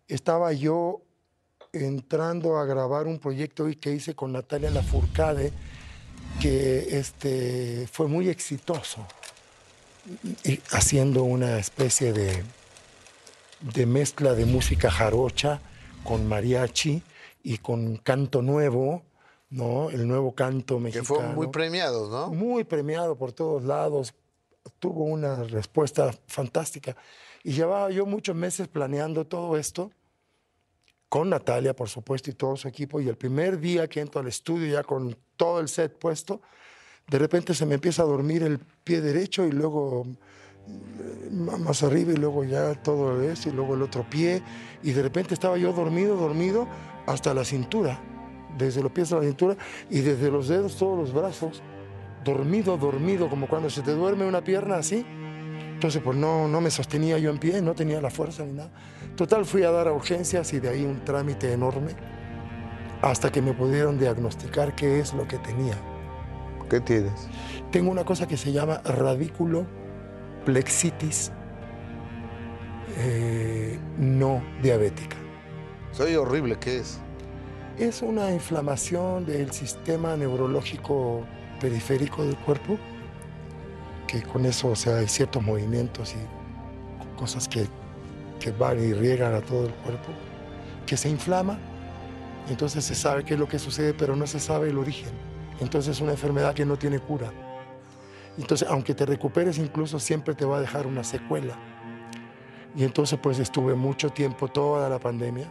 estaba 0.08 0.52
yo 0.52 1.00
entrando 1.72 2.58
a 2.58 2.66
grabar 2.66 3.06
un 3.06 3.18
proyecto 3.18 3.66
que 3.80 3.92
hice 3.92 4.14
con 4.14 4.32
Natalia 4.32 4.70
Lafourcade, 4.70 5.52
que 6.38 6.98
este, 6.98 7.88
fue 7.90 8.08
muy 8.08 8.28
exitoso, 8.28 9.06
haciendo 10.70 11.22
una 11.22 11.58
especie 11.58 12.12
de, 12.12 12.44
de 13.74 13.86
mezcla 13.86 14.34
de 14.34 14.44
música 14.44 14.90
jarocha 14.90 15.62
con 16.04 16.28
mariachi 16.28 17.02
y 17.42 17.56
con 17.56 17.96
canto 17.96 18.42
nuevo, 18.42 19.02
¿no? 19.52 19.90
El 19.90 20.08
nuevo 20.08 20.34
canto 20.34 20.76
Que 20.76 20.82
mexicano. 20.82 21.04
fueron 21.06 21.34
muy 21.34 21.46
premiados, 21.48 22.10
¿no? 22.10 22.28
Muy 22.34 22.64
premiado 22.64 23.16
por 23.16 23.32
todos 23.32 23.62
lados, 23.64 24.14
tuvo 24.78 25.04
una 25.04 25.44
respuesta 25.44 26.10
fantástica. 26.26 26.96
Y 27.44 27.52
llevaba 27.52 27.90
yo 27.90 28.06
muchos 28.06 28.34
meses 28.34 28.66
planeando 28.68 29.26
todo 29.26 29.56
esto, 29.56 29.90
con 31.08 31.28
Natalia, 31.28 31.74
por 31.76 31.88
supuesto, 31.88 32.30
y 32.30 32.32
todo 32.34 32.56
su 32.56 32.66
equipo. 32.68 33.00
Y 33.00 33.08
el 33.08 33.16
primer 33.16 33.60
día 33.60 33.86
que 33.88 34.00
entro 34.00 34.20
al 34.20 34.28
estudio, 34.28 34.72
ya 34.72 34.82
con 34.82 35.14
todo 35.36 35.60
el 35.60 35.68
set 35.68 35.98
puesto, 35.98 36.40
de 37.08 37.18
repente 37.18 37.52
se 37.52 37.66
me 37.66 37.74
empieza 37.74 38.02
a 38.02 38.06
dormir 38.06 38.42
el 38.44 38.58
pie 38.58 39.00
derecho 39.02 39.44
y 39.44 39.50
luego 39.50 40.06
eh, 40.66 41.28
ma- 41.32 41.58
más 41.58 41.82
arriba 41.82 42.12
y 42.12 42.16
luego 42.16 42.44
ya 42.44 42.80
todo 42.82 43.20
eso 43.22 43.50
y 43.50 43.52
luego 43.52 43.74
el 43.74 43.82
otro 43.82 44.08
pie. 44.08 44.42
Y 44.82 44.92
de 44.92 45.02
repente 45.02 45.34
estaba 45.34 45.58
yo 45.58 45.72
dormido, 45.74 46.16
dormido, 46.16 46.66
hasta 47.06 47.34
la 47.34 47.44
cintura, 47.44 48.00
desde 48.56 48.82
los 48.82 48.92
pies 48.92 49.12
a 49.12 49.16
la 49.16 49.22
cintura 49.22 49.56
y 49.90 50.00
desde 50.00 50.30
los 50.30 50.48
dedos, 50.48 50.76
todos 50.76 50.98
los 50.98 51.12
brazos 51.12 51.62
dormido, 52.24 52.76
dormido, 52.76 53.28
como 53.28 53.48
cuando 53.48 53.70
se 53.70 53.82
te 53.82 53.92
duerme 53.92 54.26
una 54.26 54.42
pierna 54.42 54.76
así. 54.76 55.04
Entonces, 55.74 56.00
pues 56.02 56.16
no, 56.16 56.46
no 56.46 56.60
me 56.60 56.70
sostenía 56.70 57.18
yo 57.18 57.30
en 57.30 57.38
pie, 57.38 57.60
no 57.60 57.74
tenía 57.74 58.00
la 58.00 58.10
fuerza 58.10 58.44
ni 58.44 58.52
nada. 58.52 58.70
Total, 59.16 59.44
fui 59.44 59.64
a 59.64 59.70
dar 59.70 59.88
a 59.88 59.92
urgencias 59.92 60.52
y 60.52 60.60
de 60.60 60.68
ahí 60.68 60.84
un 60.84 61.04
trámite 61.04 61.52
enorme 61.52 61.92
hasta 63.02 63.32
que 63.32 63.42
me 63.42 63.52
pudieron 63.52 63.98
diagnosticar 63.98 64.74
qué 64.76 65.00
es 65.00 65.12
lo 65.12 65.26
que 65.26 65.38
tenía. 65.38 65.74
¿Qué 66.70 66.80
tienes? 66.80 67.28
Tengo 67.72 67.90
una 67.90 68.04
cosa 68.04 68.28
que 68.28 68.36
se 68.36 68.52
llama 68.52 68.80
radículo 68.84 69.66
plexitis 70.44 71.32
eh, 72.96 73.78
no 73.98 74.42
diabética. 74.62 75.16
Soy 75.92 76.14
horrible, 76.14 76.56
¿qué 76.58 76.78
es? 76.78 77.00
Es 77.82 78.00
una 78.00 78.30
inflamación 78.30 79.26
del 79.26 79.50
sistema 79.50 80.16
neurológico 80.16 81.24
periférico 81.60 82.24
del 82.24 82.36
cuerpo, 82.36 82.78
que 84.06 84.22
con 84.22 84.46
eso, 84.46 84.68
o 84.68 84.76
sea, 84.76 84.98
hay 84.98 85.08
ciertos 85.08 85.42
movimientos 85.42 86.14
y 86.14 87.18
cosas 87.18 87.48
que, 87.48 87.66
que 88.38 88.52
van 88.52 88.78
y 88.78 88.92
riegan 88.92 89.34
a 89.34 89.40
todo 89.40 89.66
el 89.66 89.72
cuerpo, 89.72 90.12
que 90.86 90.96
se 90.96 91.08
inflama, 91.08 91.58
entonces 92.48 92.84
se 92.84 92.94
sabe 92.94 93.24
qué 93.24 93.34
es 93.34 93.40
lo 93.40 93.48
que 93.48 93.58
sucede, 93.58 93.92
pero 93.94 94.14
no 94.14 94.28
se 94.28 94.38
sabe 94.38 94.70
el 94.70 94.78
origen. 94.78 95.10
Entonces 95.58 95.96
es 95.96 96.00
una 96.00 96.12
enfermedad 96.12 96.54
que 96.54 96.64
no 96.64 96.76
tiene 96.76 97.00
cura. 97.00 97.32
Entonces, 98.38 98.68
aunque 98.70 98.94
te 98.94 99.04
recuperes, 99.04 99.58
incluso 99.58 99.98
siempre 99.98 100.36
te 100.36 100.44
va 100.44 100.58
a 100.58 100.60
dejar 100.60 100.86
una 100.86 101.02
secuela. 101.02 101.58
Y 102.76 102.84
entonces, 102.84 103.18
pues 103.20 103.40
estuve 103.40 103.74
mucho 103.74 104.10
tiempo, 104.10 104.46
toda 104.46 104.88
la 104.88 105.00
pandemia, 105.00 105.48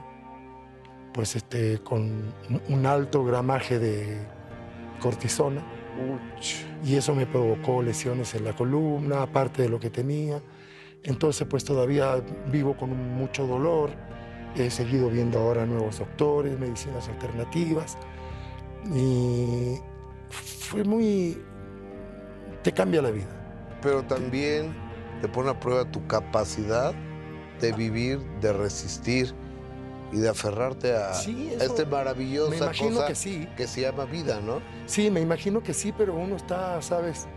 pues 1.14 1.36
este, 1.36 1.80
con 1.80 2.34
un- 2.70 2.86
alto 2.86 3.24
gramaje 3.24 3.80
de 3.80 4.18
cortisona 5.00 5.62
y 6.84 6.96
eso 6.96 7.14
me 7.14 7.26
provocó 7.26 7.84
lesiones 7.84 8.34
en 8.36 8.46
la 8.46 8.54
columna, 8.56 9.22
aparte 9.24 9.64
de 9.64 9.70
lo 9.70 9.80
que 9.80 9.90
tenía. 9.90 10.42
Entonces, 11.04 11.48
pues 11.48 11.64
todavía 11.64 12.24
vivo 12.52 12.76
con 12.78 12.96
mucho 13.16 13.46
dolor. 13.46 13.92
He 14.56 14.70
seguido 14.70 15.10
viendo 15.10 15.40
ahora 15.40 15.66
nuevos 15.66 16.00
doctores, 16.00 16.60
medicinas 16.60 17.08
alternativas 17.08 17.98
y 18.94 19.78
fue 20.30 20.84
muy... 20.84 21.38
te 22.64 22.72
cambia 22.72 23.02
la 23.02 23.12
vida. 23.12 23.28
Pero 23.82 24.04
también 24.04 24.74
te 25.22 25.28
pone 25.28 25.50
a 25.50 25.60
prueba 25.60 25.90
tu 25.90 26.06
capacidad 26.08 26.94
de 27.60 27.72
vivir, 27.74 28.20
de 28.42 28.54
resistir 28.54 29.34
y 30.12 30.18
de 30.18 30.30
aferrarte 30.30 30.94
a 30.96 31.14
Sí, 31.14 31.52
eso- 31.54 31.64
este 31.66 31.86
maravillosa 31.86 32.72
cosa 32.78 33.08
que 33.08 33.16
sí. 33.16 33.48
que 33.56 33.68
se 33.68 33.82
llama 33.82 34.06
vida, 34.06 34.40
¿no? 34.46 34.62
Sí, 34.86 35.10
me 35.10 35.22
imagino 35.22 35.62
que 35.64 35.74
sí, 35.74 35.94
pero 35.98 36.14
uno 36.16 36.36
está, 36.36 36.82
sabes, 36.82 37.28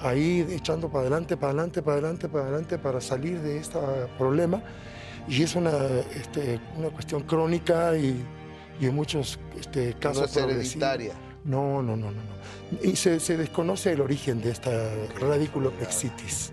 ahí 0.00 0.46
echando 0.50 0.88
para 0.88 1.02
adelante, 1.02 1.36
para 1.36 1.52
adelante, 1.52 1.82
para 1.82 1.94
adelante, 1.96 2.28
para 2.28 2.44
adelante 2.44 2.78
para 2.78 3.00
salir 3.00 3.40
de 3.40 3.58
este 3.58 3.78
problema. 4.18 4.62
Y 5.28 5.42
es 5.42 5.56
una, 5.56 5.72
este, 6.14 6.60
una 6.76 6.88
cuestión 6.90 7.22
crónica 7.24 7.96
y, 7.96 8.24
y 8.80 8.86
en 8.86 8.94
muchos 8.94 9.40
este, 9.58 9.94
casos 9.94 10.20
no 10.20 10.26
es 10.26 10.36
hereditaria. 10.36 11.14
No, 11.44 11.82
no, 11.82 11.96
no, 11.96 12.10
no. 12.10 12.12
no. 12.12 12.80
Y 12.82 12.94
se, 12.96 13.18
se 13.20 13.36
desconoce 13.36 13.92
el 13.92 14.00
origen 14.00 14.40
de 14.40 14.50
esta 14.50 14.70
radículo 15.20 15.70
plexitis. 15.72 16.52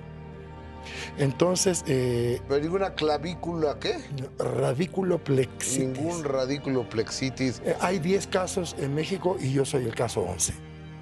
Entonces, 1.18 1.84
eh, 1.88 2.42
Pero 2.48 2.62
ninguna 2.62 2.96
clavícula, 2.96 3.78
¿qué? 3.80 3.98
radículo 4.40 5.24
plexitis. 5.24 5.80
Ningún 5.80 6.24
radículo 6.24 6.90
plexitis. 6.90 7.62
Eh, 7.66 7.76
Hay 7.82 8.00
10 8.00 8.28
casos 8.28 8.76
en 8.80 8.96
México 8.96 9.38
y 9.40 9.52
yo 9.54 9.64
soy 9.64 9.86
el 9.86 9.94
caso 9.94 10.22
11. 10.22 10.54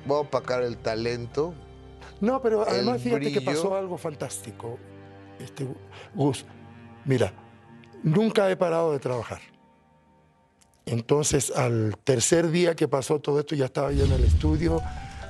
Voy 0.05 0.17
a 0.17 0.21
opacar 0.21 0.63
el 0.63 0.77
talento. 0.77 1.53
No, 2.19 2.41
pero 2.41 2.67
además 2.67 3.01
fíjate 3.01 3.31
que 3.31 3.41
pasó 3.41 3.75
algo 3.75 3.97
fantástico, 3.97 4.77
este, 5.39 5.65
Gus. 6.13 6.45
Mira, 7.05 7.33
nunca 8.03 8.49
he 8.51 8.55
parado 8.57 8.91
de 8.91 8.99
trabajar. 8.99 9.39
Entonces, 10.85 11.51
al 11.55 11.95
tercer 12.03 12.49
día 12.51 12.75
que 12.75 12.87
pasó 12.87 13.19
todo 13.19 13.39
esto, 13.39 13.55
ya 13.55 13.65
estaba 13.65 13.91
yo 13.91 14.05
en 14.05 14.11
el 14.11 14.23
estudio 14.23 14.81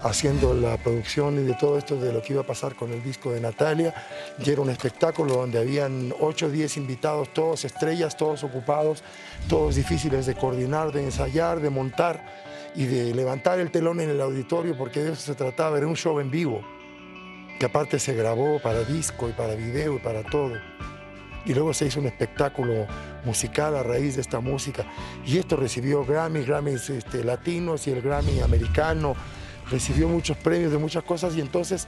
haciendo 0.03 0.53
la 0.53 0.77
producción 0.77 1.35
y 1.39 1.43
de 1.43 1.53
todo 1.53 1.77
esto 1.77 1.95
de 1.95 2.11
lo 2.11 2.21
que 2.21 2.33
iba 2.33 2.41
a 2.41 2.45
pasar 2.45 2.75
con 2.75 2.91
el 2.91 3.03
disco 3.03 3.31
de 3.31 3.41
Natalia. 3.41 3.93
Y 4.43 4.49
era 4.49 4.61
un 4.61 4.69
espectáculo 4.69 5.35
donde 5.35 5.59
habían 5.59 6.13
8 6.19 6.45
o 6.45 6.49
10 6.49 6.77
invitados, 6.77 7.33
todos 7.33 7.65
estrellas, 7.65 8.17
todos 8.17 8.43
ocupados, 8.43 9.03
todos 9.47 9.75
difíciles 9.75 10.25
de 10.25 10.35
coordinar, 10.35 10.91
de 10.91 11.03
ensayar, 11.03 11.59
de 11.59 11.69
montar 11.69 12.23
y 12.75 12.85
de 12.85 13.13
levantar 13.13 13.59
el 13.59 13.71
telón 13.71 13.99
en 13.99 14.09
el 14.09 14.21
auditorio, 14.21 14.77
porque 14.77 15.01
de 15.01 15.11
eso 15.13 15.21
se 15.21 15.35
trataba, 15.35 15.77
era 15.77 15.87
un 15.87 15.95
show 15.95 16.19
en 16.19 16.31
vivo, 16.31 16.61
que 17.59 17.65
aparte 17.65 17.99
se 17.99 18.13
grabó 18.13 18.59
para 18.59 18.83
disco 18.83 19.29
y 19.29 19.33
para 19.33 19.55
video 19.55 19.95
y 19.95 19.99
para 19.99 20.23
todo. 20.23 20.53
Y 21.45 21.53
luego 21.53 21.73
se 21.73 21.87
hizo 21.87 21.99
un 21.99 22.05
espectáculo 22.05 22.85
musical 23.25 23.75
a 23.75 23.83
raíz 23.83 24.15
de 24.15 24.21
esta 24.21 24.39
música. 24.39 24.85
Y 25.25 25.37
esto 25.37 25.55
recibió 25.55 26.05
Grammy, 26.05 26.43
Grammys 26.43 26.89
este, 26.91 27.23
latinos 27.23 27.87
y 27.87 27.91
el 27.91 28.01
Grammy 28.01 28.41
americano. 28.41 29.15
Recibió 29.72 30.07
muchos 30.07 30.38
premios 30.38 30.72
de 30.72 30.78
muchas 30.78 31.03
cosas 31.03 31.36
y 31.36 31.41
entonces 31.41 31.88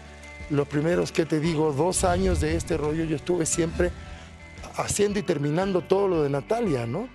los 0.50 0.68
primeros 0.68 1.12
que 1.12 1.26
te 1.26 1.40
digo, 1.40 1.74
dos 1.74 2.04
años 2.04 2.40
de 2.42 2.56
este 2.56 2.78
rollo, 2.78 3.04
yo 3.04 3.16
estuve 3.16 3.46
siempre 3.46 3.92
haciendo 4.76 5.20
y 5.20 5.24
terminando 5.24 5.82
todo 5.82 6.08
lo 6.08 6.24
de 6.24 6.30
Natalia, 6.30 6.86
¿no? 6.86 7.10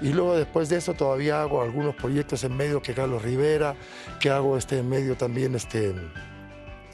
Y 0.00 0.12
luego 0.12 0.36
después 0.36 0.68
de 0.68 0.78
eso 0.78 0.94
todavía 0.94 1.42
hago 1.42 1.62
algunos 1.62 1.94
proyectos 1.94 2.44
en 2.44 2.56
medio 2.56 2.82
que 2.82 2.94
Carlos 2.94 3.22
Rivera, 3.22 3.76
que 4.20 4.30
hago 4.30 4.56
este 4.56 4.78
en 4.78 4.88
medio 4.88 5.16
también 5.16 5.54
este 5.54 5.94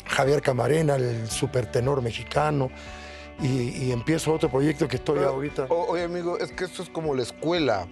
Javier 0.06 0.42
Camarena, 0.42 0.96
el 0.96 1.28
supertenor 1.30 2.02
mexicano 2.02 2.70
y, 3.40 3.92
empiezo 3.92 4.34
otro 4.34 4.50
proyecto 4.50 4.88
que 4.88 4.96
estoy 4.96 5.20
ahorita. 5.20 5.66
oye, 5.68 6.04
amigo, 6.04 6.38
es 6.38 6.50
que 6.52 6.64
esto 6.64 6.82
es 6.82 6.88
como 6.88 7.14
la 7.14 7.22
escuela. 7.22 7.86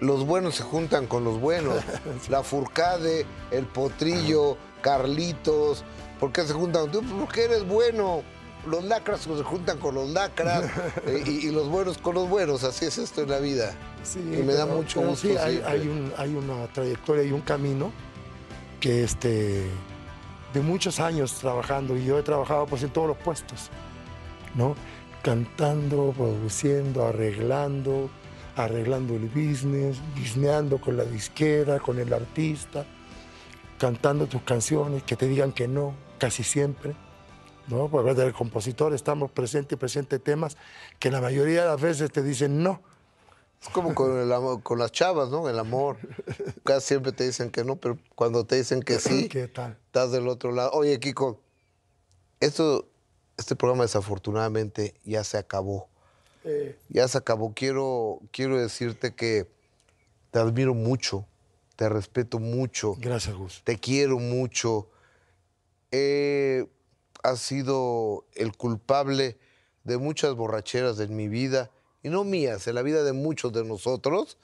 Los 0.00 0.26
buenos 0.26 0.56
se 0.56 0.62
juntan 0.62 1.06
con 1.06 1.24
los 1.24 1.38
buenos. 1.38 1.82
La 2.28 2.42
Furcade, 2.42 3.26
el 3.50 3.66
Potrillo, 3.66 4.56
Carlitos. 4.80 5.84
¿Por 6.18 6.32
qué 6.32 6.42
se 6.44 6.52
juntan? 6.52 6.90
Tú, 6.90 7.02
porque 7.18 7.44
eres 7.44 7.66
bueno. 7.66 8.22
Los 8.66 8.84
lacras 8.84 9.20
se 9.20 9.42
juntan 9.42 9.78
con 9.78 9.94
los 9.94 10.10
lacras 10.10 10.64
eh, 11.06 11.24
y, 11.26 11.50
los 11.50 11.68
buenos 11.68 11.96
con 11.96 12.14
los 12.14 12.28
buenos. 12.28 12.62
Así 12.62 12.84
es 12.84 12.98
esto 12.98 13.22
en 13.22 13.30
la 13.30 13.38
vida. 13.38 13.74
Sí, 14.02 14.18
y 14.18 14.42
me 14.42 14.52
da 14.52 14.66
mucho 14.66 15.00
gusto. 15.00 15.28
Sí, 15.28 15.36
hay, 15.36 15.62
hay, 16.16 16.34
una 16.34 16.66
trayectoria 16.72 17.24
y 17.24 17.32
un 17.32 17.40
camino 17.40 17.90
que 18.78 19.04
este, 19.04 19.66
de 20.52 20.60
muchos 20.60 21.00
años 21.00 21.34
trabajando 21.34 21.96
y 21.96 22.04
yo 22.04 22.18
he 22.18 22.22
trabajado 22.22 22.66
pues 22.66 22.82
en 22.82 22.90
todos 22.90 23.08
los 23.08 23.16
puestos. 23.16 23.70
¿no? 24.54 24.74
Cantando, 25.22 26.12
produciendo, 26.16 27.06
arreglando, 27.06 28.10
arreglando 28.64 29.14
el 29.14 29.28
business, 29.28 29.98
businessando 30.16 30.80
con 30.80 30.96
la 30.96 31.04
disquera, 31.04 31.78
con 31.78 31.98
el 31.98 32.12
artista, 32.12 32.84
cantando 33.78 34.26
tus 34.26 34.42
canciones, 34.42 35.02
que 35.02 35.16
te 35.16 35.26
digan 35.26 35.52
que 35.52 35.68
no, 35.68 35.94
casi 36.18 36.42
siempre. 36.42 36.94
¿no? 37.68 37.88
Porque 37.88 38.10
el 38.10 38.32
compositor 38.32 38.94
estamos 38.94 39.30
presentes 39.30 39.76
y 39.76 39.78
presentes 39.78 40.22
temas 40.22 40.56
que 40.98 41.10
la 41.10 41.20
mayoría 41.20 41.62
de 41.62 41.68
las 41.68 41.80
veces 41.80 42.10
te 42.10 42.22
dicen 42.22 42.62
no. 42.62 42.82
Es 43.62 43.68
como 43.68 43.94
con, 43.94 44.18
el 44.18 44.62
con 44.62 44.78
las 44.78 44.90
chavas, 44.90 45.28
¿no? 45.28 45.48
El 45.48 45.58
amor. 45.58 45.98
Casi 46.64 46.88
siempre 46.88 47.12
te 47.12 47.24
dicen 47.24 47.50
que 47.50 47.62
no, 47.62 47.76
pero 47.76 47.98
cuando 48.14 48.44
te 48.44 48.56
dicen 48.56 48.82
que 48.82 48.98
sí, 48.98 49.28
¿Qué 49.28 49.48
tal? 49.48 49.76
estás 49.86 50.12
del 50.12 50.28
otro 50.28 50.50
lado. 50.50 50.70
Oye, 50.72 50.98
Kiko, 50.98 51.40
esto 52.40 52.88
este 53.36 53.56
programa 53.56 53.84
desafortunadamente 53.84 54.94
ya 55.04 55.24
se 55.24 55.38
acabó. 55.38 55.89
Ya 56.88 57.08
se 57.08 57.18
acabó. 57.18 57.52
Quiero, 57.54 58.20
quiero 58.32 58.58
decirte 58.58 59.14
que 59.14 59.46
te 60.30 60.38
admiro 60.38 60.74
mucho, 60.74 61.26
te 61.76 61.88
respeto 61.88 62.38
mucho. 62.38 62.96
Gracias, 62.98 63.34
Gus. 63.34 63.62
Te 63.64 63.78
quiero 63.78 64.18
mucho. 64.18 64.88
Eh, 65.90 66.66
has 67.22 67.40
sido 67.40 68.24
el 68.34 68.56
culpable 68.56 69.38
de 69.84 69.98
muchas 69.98 70.34
borracheras 70.34 71.00
en 71.00 71.16
mi 71.16 71.28
vida, 71.28 71.70
y 72.02 72.08
no 72.08 72.24
mías, 72.24 72.66
en 72.66 72.74
la 72.74 72.82
vida 72.82 73.02
de 73.02 73.12
muchos 73.12 73.52
de 73.52 73.64
nosotros, 73.64 74.38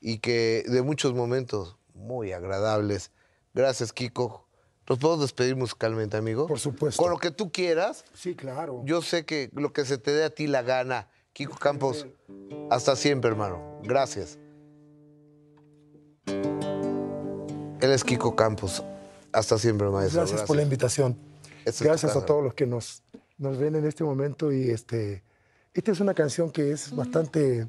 y 0.00 0.18
que 0.18 0.64
de 0.66 0.82
muchos 0.82 1.14
momentos 1.14 1.76
muy 1.94 2.32
agradables. 2.32 3.10
Gracias, 3.54 3.92
Kiko. 3.92 4.45
¿Nos 4.88 4.98
podemos 4.98 5.20
despedir 5.20 5.56
musicalmente, 5.56 6.16
amigo? 6.16 6.46
Por 6.46 6.60
supuesto. 6.60 7.02
Con 7.02 7.10
lo 7.10 7.18
que 7.18 7.32
tú 7.32 7.50
quieras. 7.50 8.04
Sí, 8.14 8.36
claro. 8.36 8.82
Yo 8.84 9.02
sé 9.02 9.24
que 9.24 9.50
lo 9.52 9.72
que 9.72 9.84
se 9.84 9.98
te 9.98 10.12
dé 10.12 10.24
a 10.24 10.30
ti 10.30 10.46
la 10.46 10.62
gana. 10.62 11.08
Kiko 11.32 11.56
Campos, 11.56 12.06
hasta 12.70 12.96
siempre, 12.96 13.30
hermano. 13.30 13.80
Gracias. 13.82 14.38
Él 16.26 17.92
es 17.92 18.04
Kiko 18.04 18.34
Campos. 18.36 18.82
Hasta 19.32 19.58
siempre, 19.58 19.88
maestro. 19.90 20.20
Gracias, 20.20 20.42
por 20.44 20.56
la 20.56 20.62
invitación. 20.62 21.18
Gracias 21.80 22.16
a 22.16 22.24
todos 22.24 22.42
los 22.42 22.54
que 22.54 22.66
nos, 22.66 23.02
nos 23.36 23.58
ven 23.58 23.74
en 23.74 23.84
este 23.84 24.02
momento. 24.02 24.50
Y 24.50 24.70
este, 24.70 25.24
esta 25.74 25.92
es 25.92 26.00
una 26.00 26.14
canción 26.14 26.50
que 26.50 26.70
es 26.70 26.94
bastante 26.94 27.66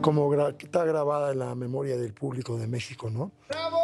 como 0.00 0.32
está 0.58 0.84
grabada 0.84 1.32
en 1.32 1.40
la 1.40 1.54
memoria 1.54 1.98
del 1.98 2.14
público 2.14 2.56
de 2.56 2.66
México, 2.66 3.10
¿no? 3.10 3.32
¡Bravo! 3.48 3.75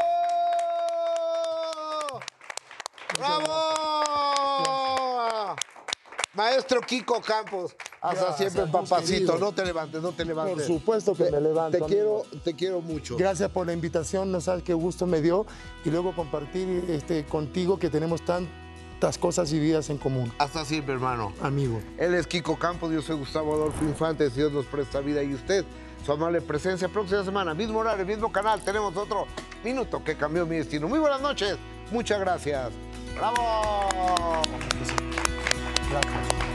Maestro 6.34 6.80
Kiko 6.80 7.20
Campos, 7.20 7.76
hasta 8.00 8.34
siempre, 8.34 8.66
papacito. 8.66 9.36
No 9.38 9.52
te 9.52 9.66
levantes, 9.66 10.00
no 10.00 10.12
te 10.12 10.24
levantes. 10.24 10.66
Por 10.66 10.78
supuesto 10.78 11.14
que 11.14 11.30
me 11.30 11.38
levanto. 11.38 11.78
Te 11.78 11.84
quiero, 11.84 12.22
te 12.42 12.54
quiero 12.54 12.80
mucho. 12.80 13.16
Gracias 13.18 13.50
por 13.50 13.66
la 13.66 13.74
invitación, 13.74 14.32
no 14.32 14.40
sabes 14.40 14.62
qué 14.62 14.72
gusto 14.72 15.06
me 15.06 15.20
dio. 15.20 15.44
Y 15.84 15.90
luego 15.90 16.14
compartir 16.14 16.86
este, 16.88 17.26
contigo 17.26 17.78
que 17.78 17.90
tenemos 17.90 18.22
tantas 18.24 19.18
cosas 19.18 19.52
y 19.52 19.58
vidas 19.58 19.90
en 19.90 19.98
común. 19.98 20.32
Hasta 20.38 20.64
siempre, 20.64 20.94
hermano. 20.94 21.34
Amigo. 21.42 21.82
Él 21.98 22.14
es 22.14 22.26
Kiko 22.26 22.58
Campos, 22.58 22.90
yo 22.90 23.02
soy 23.02 23.16
Gustavo 23.16 23.52
Adolfo 23.52 23.84
Infante, 23.84 24.30
Dios 24.30 24.52
nos 24.52 24.64
presta 24.64 25.00
vida 25.00 25.22
y 25.22 25.34
usted, 25.34 25.66
su 26.06 26.12
amable 26.12 26.40
presencia. 26.40 26.88
Próxima 26.88 27.24
semana, 27.24 27.52
mismo 27.52 27.80
horario, 27.80 28.06
mismo 28.06 28.32
canal, 28.32 28.62
tenemos 28.62 28.96
otro 28.96 29.26
minuto 29.62 30.02
que 30.02 30.16
cambió 30.16 30.46
mi 30.46 30.56
destino. 30.56 30.88
Muy 30.88 30.98
buenas 30.98 31.20
noches, 31.20 31.58
muchas 31.90 32.20
gracias. 32.20 32.70
¡Bravo! 33.16 34.42
Gracias. 35.92 36.51